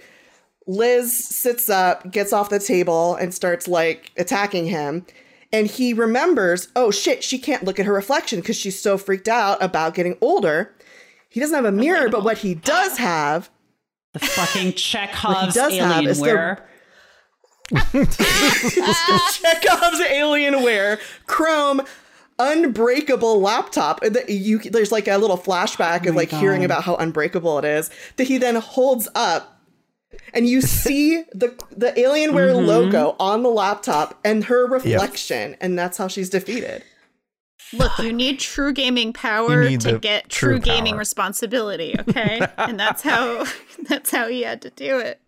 Liz 0.67 1.17
sits 1.27 1.69
up, 1.69 2.11
gets 2.11 2.31
off 2.31 2.49
the 2.49 2.59
table, 2.59 3.15
and 3.15 3.33
starts 3.33 3.67
like 3.67 4.11
attacking 4.17 4.67
him. 4.67 5.05
And 5.51 5.67
he 5.67 5.93
remembers, 5.93 6.69
oh 6.75 6.91
shit, 6.91 7.23
she 7.23 7.37
can't 7.37 7.63
look 7.63 7.79
at 7.79 7.85
her 7.85 7.93
reflection 7.93 8.39
because 8.39 8.55
she's 8.55 8.79
so 8.79 8.97
freaked 8.97 9.27
out 9.27 9.61
about 9.61 9.95
getting 9.95 10.17
older. 10.21 10.73
He 11.29 11.39
doesn't 11.39 11.55
have 11.55 11.65
a 11.65 11.71
mirror, 11.71 12.09
but 12.09 12.23
what 12.23 12.37
he 12.39 12.53
does 12.55 12.97
have, 12.97 13.49
The 14.13 14.19
fucking 14.19 14.73
Chekhov's 14.75 15.55
does 15.55 15.73
have 15.77 16.05
is 16.05 16.19
the- 16.19 16.25
Alienware. 16.27 16.61
Chekhov's 19.31 20.01
Alienware 20.01 20.99
Chrome 21.25 21.81
unbreakable 22.49 23.39
laptop 23.39 24.01
that 24.01 24.29
you 24.29 24.59
there's 24.59 24.91
like 24.91 25.07
a 25.07 25.17
little 25.17 25.37
flashback 25.37 26.07
of 26.07 26.15
my 26.15 26.21
like 26.21 26.29
hearing 26.31 26.63
about 26.65 26.83
how 26.83 26.95
unbreakable 26.95 27.59
it 27.59 27.65
is 27.65 27.89
that 28.17 28.25
he 28.25 28.37
then 28.37 28.55
holds 28.55 29.07
up 29.15 29.61
and 30.33 30.47
you 30.47 30.61
see 30.83 31.23
the 31.33 31.53
the 31.75 31.91
Alienware 31.93 32.51
Mm-hmm. 32.55 32.65
logo 32.67 33.15
on 33.19 33.43
the 33.43 33.49
laptop 33.49 34.19
and 34.25 34.45
her 34.45 34.65
reflection 34.65 35.55
and 35.61 35.77
that's 35.77 35.97
how 35.97 36.07
she's 36.07 36.29
defeated. 36.29 36.83
Look, 37.73 37.97
you 37.99 38.11
need 38.11 38.39
true 38.41 38.73
gaming 38.73 39.13
power 39.13 39.69
to 39.77 39.97
get 39.97 40.27
true 40.27 40.53
true, 40.53 40.59
gaming 40.59 40.91
power. 40.93 40.99
responsibility, 40.99 41.95
okay? 41.97 42.45
and 42.57 42.77
that's 42.77 43.01
how 43.01 43.45
that's 43.87 44.11
how 44.11 44.27
he 44.27 44.41
had 44.41 44.61
to 44.63 44.69
do 44.71 44.97
it. 44.99 45.20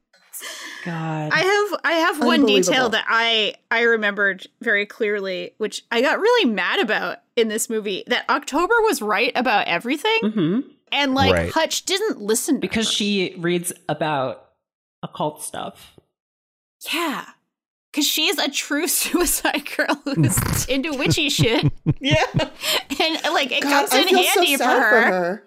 God. 0.86 1.32
I 1.34 1.40
have 1.40 1.80
I 1.84 1.94
have 1.94 2.24
one 2.26 2.46
detail 2.46 2.90
that 2.90 3.06
I 3.08 3.56
I 3.72 3.82
remembered 3.84 4.48
very 4.62 4.86
clearly, 4.86 5.54
which 5.58 5.84
I 5.92 6.02
got 6.02 6.20
really 6.20 6.50
mad 6.50 6.80
about 6.80 7.20
in 7.36 7.48
this 7.48 7.70
movie. 7.70 8.04
That 8.08 8.30
October 8.30 8.74
was 8.82 9.02
right 9.02 9.32
about 9.36 9.68
everything, 9.68 10.20
hmm 10.22 10.60
and 10.92 11.16
like 11.16 11.34
Right. 11.34 11.52
Hutch 11.52 11.84
didn't 11.86 12.20
listen 12.22 12.56
to 12.56 12.62
Because 12.62 12.88
her. 12.88 12.94
she 12.94 13.36
reads 13.38 13.72
about 13.90 14.50
occult 15.02 15.42
stuff. 15.42 15.94
yeah, 16.94 17.26
because 17.94 18.08
she's 18.08 18.40
a 18.40 18.50
true 18.50 18.88
suicide 18.88 19.70
girl 19.78 20.02
who's 20.04 20.66
into 20.66 20.94
witchy 20.94 21.30
shit, 21.30 21.72
yeah, 22.00 22.26
and 22.34 23.34
like 23.34 23.52
it 23.52 23.62
God, 23.62 23.90
comes 23.90 23.94
in 23.94 24.16
handy 24.16 24.58
so 24.58 24.66
for 24.66 24.72
her. 24.72 24.90
for 24.90 25.02
her. 25.02 25.44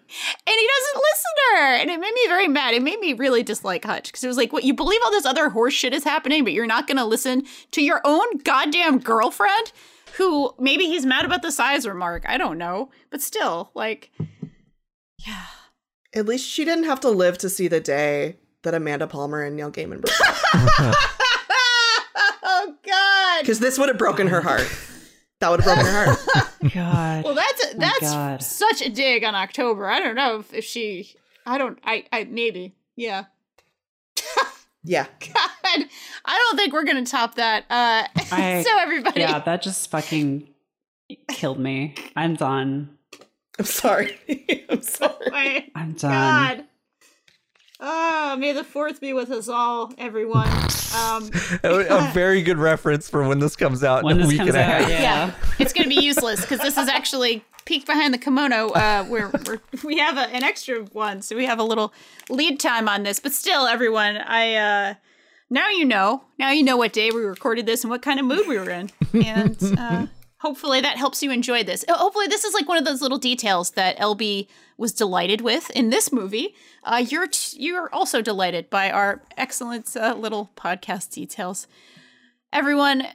and 0.47 0.57
he 0.57 0.69
doesn't 0.69 1.03
listen 1.03 1.33
to 1.37 1.57
her. 1.57 1.75
And 1.75 1.91
it 1.91 1.99
made 2.01 2.15
me 2.15 2.27
very 2.29 2.49
mad. 2.49 2.75
It 2.75 2.83
made 2.83 3.01
me 3.01 3.15
really 3.15 3.43
dislike 3.43 3.85
hutch. 3.85 4.07
Because 4.07 4.23
it 4.23 4.29
was 4.29 4.37
like 4.37 4.53
what 4.53 4.65
you 4.65 4.75
believe 4.75 5.01
all 5.05 5.11
this 5.11 5.27
other 5.27 5.49
horse 5.51 5.75
shit 5.75 5.93
is 5.93 6.05
happening 6.05 6.45
but 6.45 6.53
you're 6.53 6.67
not 6.67 6.87
going 6.87 6.99
to 6.99 7.05
listen 7.05 7.45
to 7.73 7.83
your 7.83 8.01
own 8.05 8.39
goddamn 8.39 8.99
girlfriend 9.01 9.73
who 10.17 10.55
maybe 10.59 10.85
he's 10.85 11.05
mad 11.05 11.25
about 11.25 11.43
the 11.43 11.53
size 11.53 11.87
remark? 11.87 12.25
I 12.29 12.39
don't 12.39 12.59
know. 12.59 12.91
But 13.11 13.21
still 13.21 13.71
like 13.75 14.13
yeah. 15.27 15.47
At 16.15 16.27
least 16.27 16.49
she 16.49 16.65
didn't 16.65 16.85
have 16.85 17.01
to 17.01 17.11
live 17.11 17.37
to 17.39 17.51
see 17.51 17.69
the 17.69 17.81
day 17.81 18.37
that 18.63 18.75
Amanda 18.75 19.07
Palmer 19.07 19.43
and 19.43 19.57
Neil 19.57 19.71
Gaiman 19.71 20.01
broke 20.01 20.79
up. 20.79 20.95
oh 23.37 23.39
god 23.39 23.43
Because 23.43 23.61
this 23.61 23.79
would 23.79 23.89
have 23.89 23.99
broken 23.99 24.27
her 24.29 24.41
heart. 24.41 24.67
That 25.41 25.51
would 25.51 25.61
have 25.61 25.67
broken 25.67 25.85
her 25.87 26.05
heart. 26.15 26.53
God. 26.75 27.25
well 27.25 27.35
that's 27.35 27.75
my 27.75 27.79
that's 27.87 28.01
God. 28.01 28.43
such 28.43 28.83
a 28.83 28.89
dig 28.91 29.23
on 29.23 29.35
october 29.37 29.87
i 29.89 30.01
don't 30.01 30.15
know 30.17 30.39
if, 30.41 30.53
if 30.53 30.65
she 30.65 31.15
i 31.47 31.59
don't 31.59 31.79
i 31.85 32.05
i 32.13 32.25
maybe 32.25 32.75
yeah 32.97 33.25
Yeah. 34.85 35.07
god 35.21 35.85
i 36.25 36.37
don't 36.49 36.57
think 36.57 36.73
we're 36.73 36.85
gonna 36.85 37.05
top 37.07 37.35
that 37.37 37.65
uh 37.71 38.07
I- 38.33 38.63
so 38.67 38.79
everybody 38.79 39.21
yeah, 39.21 39.39
that 39.41 39.63
just 39.63 39.91
fucking 39.91 40.49
killed 41.29 41.59
me. 41.61 41.95
I'm 42.17 42.35
done. 42.35 42.97
I'm 43.61 43.65
sorry. 43.65 44.19
I'm 44.69 44.83
sorry. 44.83 45.31
my 45.31 45.67
I'm 45.77 45.93
done. 45.93 46.11
God. 46.57 46.65
Oh, 47.79 48.37
may 48.39 48.53
the 48.53 48.65
fourth 48.65 49.01
be 49.01 49.13
with 49.13 49.31
us 49.31 49.49
all, 49.49 49.93
everyone. 49.99 50.49
Um, 50.97 51.31
a, 51.63 51.87
a 51.91 52.11
very 52.15 52.43
good 52.43 52.59
reference 52.59 53.09
for 53.09 53.27
when 53.29 53.39
this 53.39 53.55
comes 53.57 53.85
out 53.85 54.03
When 54.05 54.19
in 54.19 54.25
a 54.25 54.29
week 54.29 54.41
and 54.41 54.51
a 54.57 54.63
half. 54.63 54.89
yeah. 54.89 55.01
yeah, 55.03 55.35
it's 55.59 55.73
going 55.73 55.89
to 55.89 55.95
be 55.95 56.03
useless 56.03 56.41
because 56.41 56.61
this 56.61 56.79
is 56.79 56.89
actually 56.89 57.45
peeked 57.67 57.87
behind 57.87 58.15
the 58.15 58.19
kimono. 58.19 58.69
Uh, 58.71 59.05
where 59.05 59.31
we're, 59.47 59.61
we 59.85 59.99
have 59.99 60.17
a, 60.17 60.35
an 60.35 60.43
extra 60.43 60.85
one, 60.93 61.21
so 61.21 61.37
we 61.37 61.45
have 61.45 61.59
a 61.59 61.65
little 61.65 61.93
lead 62.31 62.59
time 62.61 62.89
on 62.89 63.03
this. 63.03 63.19
But 63.21 63.33
still, 63.33 63.67
everyone, 63.67 64.17
I 64.17 64.55
uh, 64.55 64.95
now 65.51 65.69
you 65.69 65.85
know. 65.85 66.25
Now 66.39 66.53
you 66.53 66.63
know 66.63 66.79
what 66.79 66.95
day 66.95 67.11
we 67.11 67.23
recorded 67.23 67.67
this 67.67 67.85
and 67.85 67.91
what 67.91 68.01
kind 68.01 68.19
of 68.19 68.25
mood 68.25 68.47
we 68.49 68.59
were 68.59 68.71
in, 68.71 68.91
and 69.13 69.57
uh, 69.79 70.07
hopefully 70.39 70.81
that 70.81 70.97
helps 70.99 71.23
you 71.23 71.31
enjoy 71.31 71.63
this. 71.65 71.85
Uh, 71.89 71.97
Hopefully, 71.97 72.27
this 72.27 72.45
is 72.45 72.55
like 72.55 72.69
one 72.69 72.79
of 72.79 72.85
those 72.85 73.03
little 73.03 73.19
details 73.19 73.71
that 73.73 73.99
LB 73.99 74.49
was 74.77 74.93
delighted 74.93 75.41
with 75.41 75.71
in 75.71 75.91
this 75.91 76.13
movie. 76.13 76.55
Uh, 76.85 77.05
you're 77.09 77.29
you're 77.53 77.93
also 77.95 78.21
delighted 78.23 78.69
by 78.71 78.91
our 78.91 79.23
excellent 79.37 79.97
uh, 79.97 80.15
little 80.15 80.51
podcast 80.57 81.11
details. 81.13 81.67
Everyone, 82.53 83.07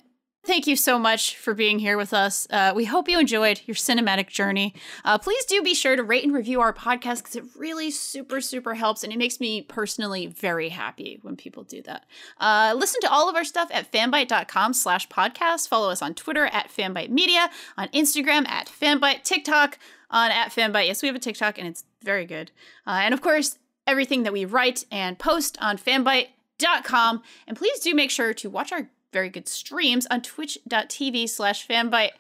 thank 0.43 0.67
you 0.67 0.75
so 0.75 0.97
much 0.97 1.37
for 1.37 1.53
being 1.53 1.79
here 1.79 1.97
with 1.97 2.13
us. 2.13 2.47
Uh, 2.49 2.73
we 2.75 2.85
hope 2.85 3.07
you 3.07 3.19
enjoyed 3.19 3.61
your 3.65 3.75
cinematic 3.75 4.27
journey. 4.27 4.73
Uh, 5.05 5.17
please 5.17 5.45
do 5.45 5.61
be 5.61 5.73
sure 5.73 5.95
to 5.95 6.03
rate 6.03 6.23
and 6.23 6.33
review 6.33 6.61
our 6.61 6.73
podcast 6.73 7.17
because 7.17 7.35
it 7.35 7.43
really 7.55 7.91
super, 7.91 8.41
super 8.41 8.73
helps. 8.73 9.03
And 9.03 9.13
it 9.13 9.17
makes 9.17 9.39
me 9.39 9.61
personally 9.61 10.27
very 10.27 10.69
happy 10.69 11.19
when 11.21 11.35
people 11.35 11.63
do 11.63 11.81
that. 11.83 12.05
Uh, 12.39 12.73
listen 12.75 13.01
to 13.01 13.11
all 13.11 13.29
of 13.29 13.35
our 13.35 13.43
stuff 13.43 13.69
at 13.71 13.91
fanbyte.com 13.91 14.73
slash 14.73 15.07
podcast. 15.09 15.67
Follow 15.67 15.89
us 15.89 16.01
on 16.01 16.13
Twitter 16.13 16.45
at 16.45 16.69
fanbyte 16.69 17.09
media, 17.09 17.49
on 17.77 17.87
Instagram 17.89 18.47
at 18.47 18.67
fanbyte, 18.67 19.23
TikTok 19.23 19.77
on 20.09 20.31
at 20.31 20.49
fanbyte. 20.51 20.87
Yes, 20.87 21.01
we 21.01 21.07
have 21.07 21.15
a 21.15 21.19
TikTok 21.19 21.57
and 21.57 21.67
it's 21.67 21.85
very 22.03 22.25
good. 22.25 22.51
Uh, 22.85 23.01
and 23.03 23.13
of 23.13 23.21
course, 23.21 23.57
everything 23.87 24.23
that 24.23 24.33
we 24.33 24.45
write 24.45 24.85
and 24.91 25.17
post 25.17 25.57
on 25.61 25.77
fanbyte.com. 25.77 27.21
And 27.47 27.57
please 27.57 27.79
do 27.79 27.93
make 27.95 28.11
sure 28.11 28.33
to 28.33 28.49
watch 28.49 28.71
our 28.71 28.89
very 29.12 29.30
good 29.30 29.47
streams 29.47 30.07
on 30.07 30.22
twitch.tv 30.22 31.30
slash 31.30 31.68
fanbyte. 31.68 32.12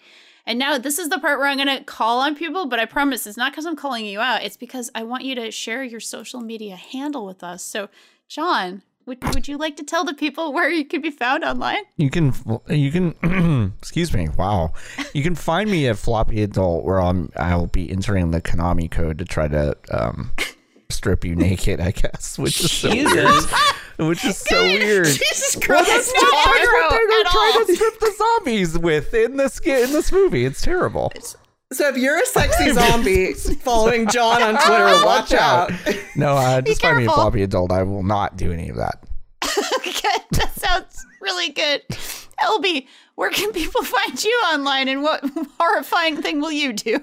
And 0.45 0.57
now 0.57 0.77
this 0.77 0.97
is 0.97 1.09
the 1.09 1.19
part 1.19 1.37
where 1.39 1.47
I'm 1.47 1.57
going 1.57 1.77
to 1.77 1.83
call 1.83 2.19
on 2.19 2.35
people, 2.35 2.65
but 2.65 2.79
I 2.79 2.85
promise 2.85 3.27
it's 3.27 3.37
not 3.37 3.51
because 3.51 3.65
I'm 3.65 3.75
calling 3.75 4.05
you 4.05 4.19
out. 4.19 4.43
It's 4.43 4.57
because 4.57 4.89
I 4.95 5.03
want 5.03 5.23
you 5.23 5.35
to 5.35 5.51
share 5.51 5.83
your 5.83 5.99
social 5.99 6.41
media 6.41 6.75
handle 6.75 7.25
with 7.25 7.43
us. 7.43 7.63
So, 7.63 7.89
John, 8.27 8.81
would, 9.05 9.23
would 9.33 9.47
you 9.47 9.57
like 9.57 9.75
to 9.77 9.83
tell 9.83 10.03
the 10.03 10.13
people 10.13 10.53
where 10.53 10.69
you 10.69 10.85
can 10.85 11.01
be 11.01 11.11
found 11.11 11.43
online? 11.43 11.83
You 11.97 12.09
can, 12.09 12.33
you 12.69 12.91
can, 12.91 13.73
excuse 13.79 14.13
me. 14.13 14.29
Wow, 14.37 14.73
you 15.13 15.23
can 15.23 15.35
find 15.35 15.69
me 15.69 15.87
at 15.87 15.97
Floppy 15.97 16.41
Adult, 16.43 16.85
where 16.85 17.01
I'm. 17.01 17.31
I'll 17.35 17.67
be 17.67 17.89
entering 17.89 18.31
the 18.31 18.41
Konami 18.41 18.89
code 18.89 19.17
to 19.19 19.25
try 19.25 19.47
to 19.47 19.75
um, 19.91 20.31
strip 20.89 21.25
you 21.25 21.35
naked. 21.35 21.79
I 21.79 21.91
guess, 21.91 22.37
which 22.37 22.63
is 22.63 22.71
so 22.71 22.89
weird. 22.89 23.43
Jesus. 24.01 24.23
Which 24.23 24.25
is 24.25 24.37
so 24.37 24.63
weird. 24.63 25.05
Jesus 25.07 25.55
Christ. 25.55 25.87
That's 25.89 26.13
not 26.13 26.31
That's 26.31 26.67
what 26.67 26.89
they're 27.09 27.23
trying 27.23 27.53
all. 27.55 27.65
to 27.65 27.75
strip 27.75 27.99
the 27.99 28.13
zombies 28.17 28.77
with 28.77 29.13
in 29.13 29.37
this 29.37 29.59
in 29.59 29.91
this 29.93 30.11
movie. 30.11 30.45
It's 30.45 30.61
terrible. 30.61 31.11
So 31.73 31.87
if 31.87 31.97
you're 31.97 32.21
a 32.21 32.25
sexy 32.25 32.71
zombie 32.73 33.33
following 33.33 34.07
John 34.07 34.41
on 34.41 34.55
Twitter, 34.55 35.05
watch 35.05 35.33
out. 35.33 35.71
No, 36.15 36.35
uh, 36.35 36.61
just 36.61 36.81
find 36.81 36.97
me 36.97 37.03
at 37.03 37.07
careful. 37.07 37.23
Floppy 37.23 37.43
Adult. 37.43 37.71
I 37.71 37.83
will 37.83 38.03
not 38.03 38.35
do 38.35 38.51
any 38.51 38.69
of 38.69 38.75
that. 38.75 39.03
good. 39.41 40.21
That 40.31 40.51
sounds 40.55 41.05
really 41.21 41.49
good. 41.49 41.81
LB, 42.41 42.87
where 43.15 43.29
can 43.29 43.51
people 43.53 43.83
find 43.83 44.21
you 44.21 44.31
online 44.53 44.87
and 44.89 45.01
what 45.03 45.23
horrifying 45.59 46.21
thing 46.21 46.41
will 46.41 46.51
you 46.51 46.73
do? 46.73 46.99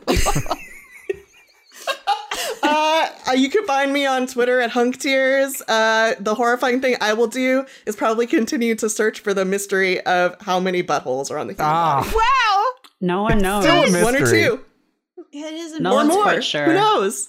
Uh, 2.63 3.09
you 3.37 3.49
can 3.51 3.65
find 3.67 3.93
me 3.93 4.07
on 4.07 4.27
Twitter 4.27 4.61
at 4.61 4.71
Hunktears. 4.71 5.61
Uh, 5.69 6.15
the 6.21 6.35
horrifying 6.35 6.81
thing 6.81 6.97
I 7.01 7.13
will 7.15 7.27
do 7.27 7.65
is 7.87 7.97
probably 7.97 8.27
continue 8.27 8.75
to 8.77 8.89
search 8.89 9.21
for 9.21 9.33
the 9.35 9.45
mystery 9.45 10.01
of 10.03 10.37
how 10.41 10.61
many 10.61 10.83
buttholes 10.83 11.31
are 11.31 11.39
on 11.39 11.47
the 11.47 11.53
human 11.55 11.67
body. 11.73 12.09
Ah, 12.09 12.13
Wow. 12.15 12.65
No 13.01 13.23
one 13.23 13.39
knows. 13.39 13.65
Still 13.65 13.79
a 13.79 13.83
mystery. 13.83 14.03
One 14.03 14.17
or 14.17 14.27
two, 14.31 14.65
It 15.33 15.55
is 15.55 15.73
a 15.75 15.81
No 15.81 15.93
or 15.93 15.95
one's 15.97 16.09
more. 16.09 16.23
quite 16.23 16.45
sure. 16.45 16.65
Who 16.65 16.75
knows? 16.75 17.29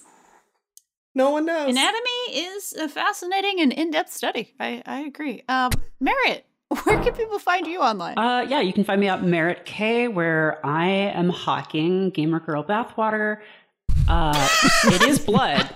No 1.14 1.30
one 1.30 1.44
knows. 1.44 1.68
Anatomy 1.70 2.32
is 2.32 2.72
a 2.72 2.88
fascinating 2.88 3.60
and 3.60 3.72
in-depth 3.72 4.12
study. 4.12 4.54
I, 4.60 4.82
I 4.86 5.00
agree. 5.00 5.42
Um, 5.48 5.70
Merritt, 6.00 6.44
where 6.84 7.02
can 7.02 7.12
people 7.14 7.38
find 7.40 7.66
you 7.66 7.80
online? 7.80 8.16
Uh, 8.16 8.46
yeah, 8.48 8.60
you 8.60 8.72
can 8.72 8.84
find 8.84 9.00
me 9.00 9.08
at 9.08 9.22
Merritt 9.24 9.64
K, 9.64 10.06
where 10.08 10.64
I 10.64 10.86
am 10.88 11.28
hawking 11.28 12.10
Gamer 12.10 12.38
Girl 12.40 12.62
bathwater. 12.64 13.38
Uh, 14.08 14.48
it 14.86 15.02
is 15.02 15.18
blood. 15.18 15.68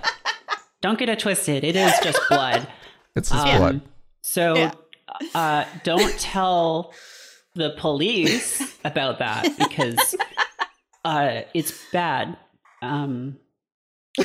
Don't 0.81 0.99
get 0.99 1.09
it 1.09 1.19
twisted. 1.19 1.65
It 1.65 1.77
is 1.77 1.93
just 2.03 2.19
blood. 2.29 2.67
it's 3.17 3.31
his 3.31 3.41
Um, 3.41 3.57
blood. 3.59 3.81
So 4.23 4.55
Yeah. 4.57 4.73
uh, 5.35 5.65
don't 5.85 6.19
tell 6.19 6.93
the 7.55 7.71
police 7.79 8.77
about 8.85 9.19
that 9.21 9.49
because 9.59 10.15
uh, 11.05 11.43
it's 11.55 11.73
bad. 11.93 12.37
Um, 12.83 13.37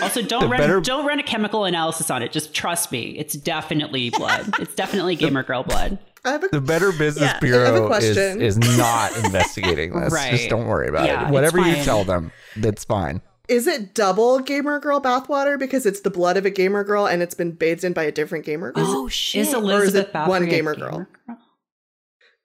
also, 0.01 0.21
don't 0.21 0.41
The 0.41 0.47
run 0.47 0.59
better- 0.59 0.81
don't 0.81 1.05
run 1.05 1.19
a 1.19 1.23
chemical 1.23 1.65
analysis 1.65 2.09
on 2.11 2.21
it. 2.23 2.31
Just 2.31 2.53
trust 2.53 2.91
me, 2.91 3.15
it's 3.17 3.35
definitely 3.35 4.09
blood. 4.09 4.53
it's 4.59 4.75
definitely 4.75 5.15
gamer 5.15 5.43
girl 5.43 5.63
blood. 5.63 5.97
I 6.25 6.31
have 6.31 6.43
a 6.43 6.49
The 6.49 6.59
Better 6.61 6.91
Business 6.91 7.21
Yeah, 7.21 7.27
I 7.27 7.65
have 7.65 7.75
a 7.75 7.79
Bureau 7.87 7.93
is, 7.93 8.17
is 8.17 8.57
not 8.77 9.15
investigating 9.23 9.97
this. 9.97 10.11
Right. 10.13 10.31
Just 10.31 10.49
don't 10.49 10.67
worry 10.67 10.89
about 10.89 11.05
Yeah, 11.05 11.27
it. 11.29 11.31
Whatever 11.31 11.59
you 11.59 11.75
tell 11.83 12.03
them, 12.03 12.31
that's 12.57 12.83
fine. 12.83 13.21
Is 13.49 13.65
it 13.65 13.95
double 13.95 14.39
gamer 14.39 14.79
girl 14.79 15.01
bathwater 15.01 15.57
because 15.57 15.85
it's 15.87 16.01
the 16.01 16.11
blood 16.11 16.37
of 16.37 16.45
a 16.45 16.51
gamer 16.51 16.83
girl 16.83 17.07
and 17.07 17.23
it's 17.23 17.33
been 17.33 17.51
bathed 17.51 17.83
in 17.83 17.93
by 17.93 18.03
a 18.03 18.11
different 18.11 18.45
gamer 18.45 18.71
girl? 18.71 18.85
oh 18.87 19.07
shit! 19.07 19.41
Is 19.41 19.53
Elizabeth 19.53 20.09
it 20.09 20.13
one 20.13 20.43
Bathory 20.43 20.47
a 20.47 20.49
gamer 20.49 20.75
girl? 20.75 21.07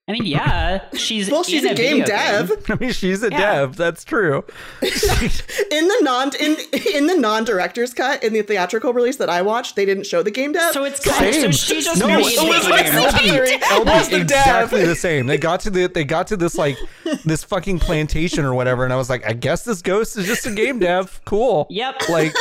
I 0.06 0.12
mean, 0.12 0.26
yeah, 0.26 0.84
she's 0.92 1.30
well, 1.30 1.42
she's 1.42 1.64
in 1.64 1.72
a 1.72 1.74
game 1.74 2.00
video 2.00 2.06
dev 2.06 2.66
I 2.70 2.74
mean, 2.74 2.92
she's 2.92 3.22
a 3.22 3.30
Yeah. 3.30 3.38
dev. 3.38 3.76
That's 3.76 4.04
true. 4.04 4.44
in 4.82 5.88
the 5.88 5.98
non 6.02 6.30
in 6.38 6.56
in 6.94 7.06
the 7.06 7.16
non 7.16 7.44
director's 7.44 7.94
cut 7.94 8.22
in 8.22 8.34
the 8.34 8.42
theatrical 8.42 8.92
release 8.92 9.16
that 9.16 9.30
I 9.30 9.40
watched. 9.40 9.76
They 9.76 9.86
didn't 9.86 10.04
show 10.04 10.22
the 10.22 10.30
game 10.30 10.52
dev. 10.52 10.72
So 10.74 10.84
it's 10.84 11.00
kind 11.00 11.24
of 11.26 11.34
so 11.34 11.40
Same. 11.40 11.52
she 11.52 11.80
just 11.82 11.98
No, 11.98 12.06
made 12.08 12.18
it 12.18 12.46
was 12.46 12.68
like 12.68 12.84
game. 12.84 12.94
Bathory 12.94 13.58
LB, 13.62 14.10
the 14.10 14.20
exactly 14.20 14.80
dev. 14.80 14.88
the 14.88 14.94
same. 14.96 15.26
They 15.26 15.38
got 15.38 15.60
to 15.60 15.70
the 15.70 15.86
they 15.86 16.04
got 16.04 16.26
to 16.26 16.36
this 16.36 16.56
like 16.58 16.76
this 17.24 17.42
fucking 17.42 17.78
plantation 17.78 18.44
or 18.44 18.52
whatever, 18.52 18.84
and 18.84 18.92
I 18.92 18.96
was 18.96 19.08
like, 19.08 19.26
I 19.26 19.32
guess 19.32 19.64
this 19.64 19.80
ghost 19.80 20.18
is 20.18 20.26
just 20.26 20.44
a 20.44 20.50
game 20.50 20.80
dev. 20.80 21.22
Cool. 21.24 21.66
Yep. 21.70 22.08
Like, 22.10 22.34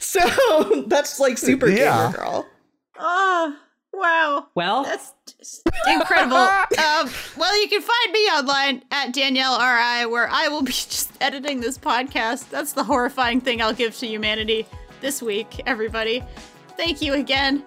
So 0.00 0.84
that's 0.86 1.18
like 1.18 1.38
super 1.38 1.68
Yeah. 1.68 2.12
gamer 2.12 2.16
girl. 2.18 2.46
Ah, 2.98 3.56
oh, 3.56 3.56
wow. 3.92 4.46
Well, 4.54 4.84
That's 4.84 5.12
just 5.23 5.23
incredible. 5.86 6.36
um, 6.36 7.10
well, 7.36 7.60
you 7.60 7.68
can 7.68 7.82
find 7.82 8.12
me 8.12 8.18
online 8.30 8.82
at 8.90 9.12
Danielle 9.12 9.58
RI, 9.58 10.06
where 10.06 10.28
I 10.30 10.48
will 10.48 10.62
be 10.62 10.72
just 10.72 11.10
editing 11.20 11.60
this 11.60 11.78
podcast. 11.78 12.48
That's 12.50 12.72
the 12.72 12.84
horrifying 12.84 13.40
thing 13.40 13.60
I'll 13.62 13.72
give 13.74 13.96
to 13.98 14.06
humanity 14.06 14.66
this 15.00 15.22
week, 15.22 15.60
everybody. 15.66 16.22
Thank 16.76 17.02
you 17.02 17.14
again. 17.14 17.62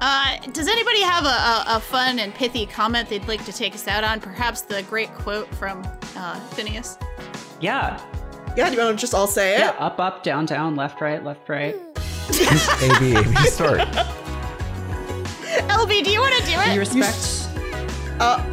Uh, 0.00 0.36
does 0.52 0.68
anybody 0.68 1.02
have 1.02 1.24
a, 1.24 1.28
a, 1.28 1.64
a 1.76 1.80
fun 1.80 2.20
and 2.20 2.32
pithy 2.34 2.66
comment 2.66 3.08
they'd 3.08 3.26
like 3.26 3.44
to 3.44 3.52
take 3.52 3.74
us 3.74 3.88
out 3.88 4.04
on? 4.04 4.20
Perhaps 4.20 4.62
the 4.62 4.82
great 4.84 5.12
quote 5.14 5.52
from 5.56 5.82
uh, 6.16 6.38
Phineas. 6.50 6.96
yeah, 7.60 8.00
Yeah, 8.56 8.70
do 8.70 8.76
you 8.76 8.82
want 8.84 8.96
to 8.96 9.00
just 9.00 9.12
all 9.12 9.26
say 9.26 9.54
it? 9.56 9.58
yeah, 9.58 9.70
up, 9.78 9.98
up, 9.98 10.22
down, 10.22 10.46
down, 10.46 10.76
left, 10.76 11.00
right, 11.00 11.24
left, 11.24 11.48
right. 11.48 11.74
A 12.30 12.96
B 13.00 13.16
A 13.16 13.22
B 13.24 13.34
start. 13.46 13.80
LB, 15.68 16.04
do 16.04 16.10
you 16.10 16.20
want 16.20 16.34
to 16.34 16.42
do 16.44 16.52
it? 16.52 16.74
You 16.74 16.80
respect. 16.80 17.48
You, 17.54 17.60
uh, 18.20 18.44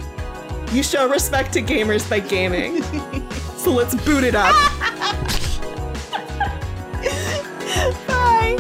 you 0.72 0.84
show 0.84 1.08
respect 1.08 1.54
to 1.54 1.62
gamers 1.62 2.10
by 2.10 2.20
gaming. 2.20 2.82
so 3.58 3.72
let's 3.72 3.96
boot 4.06 4.24
it 4.24 4.36
up. 4.36 4.56
Bye. 8.08 8.56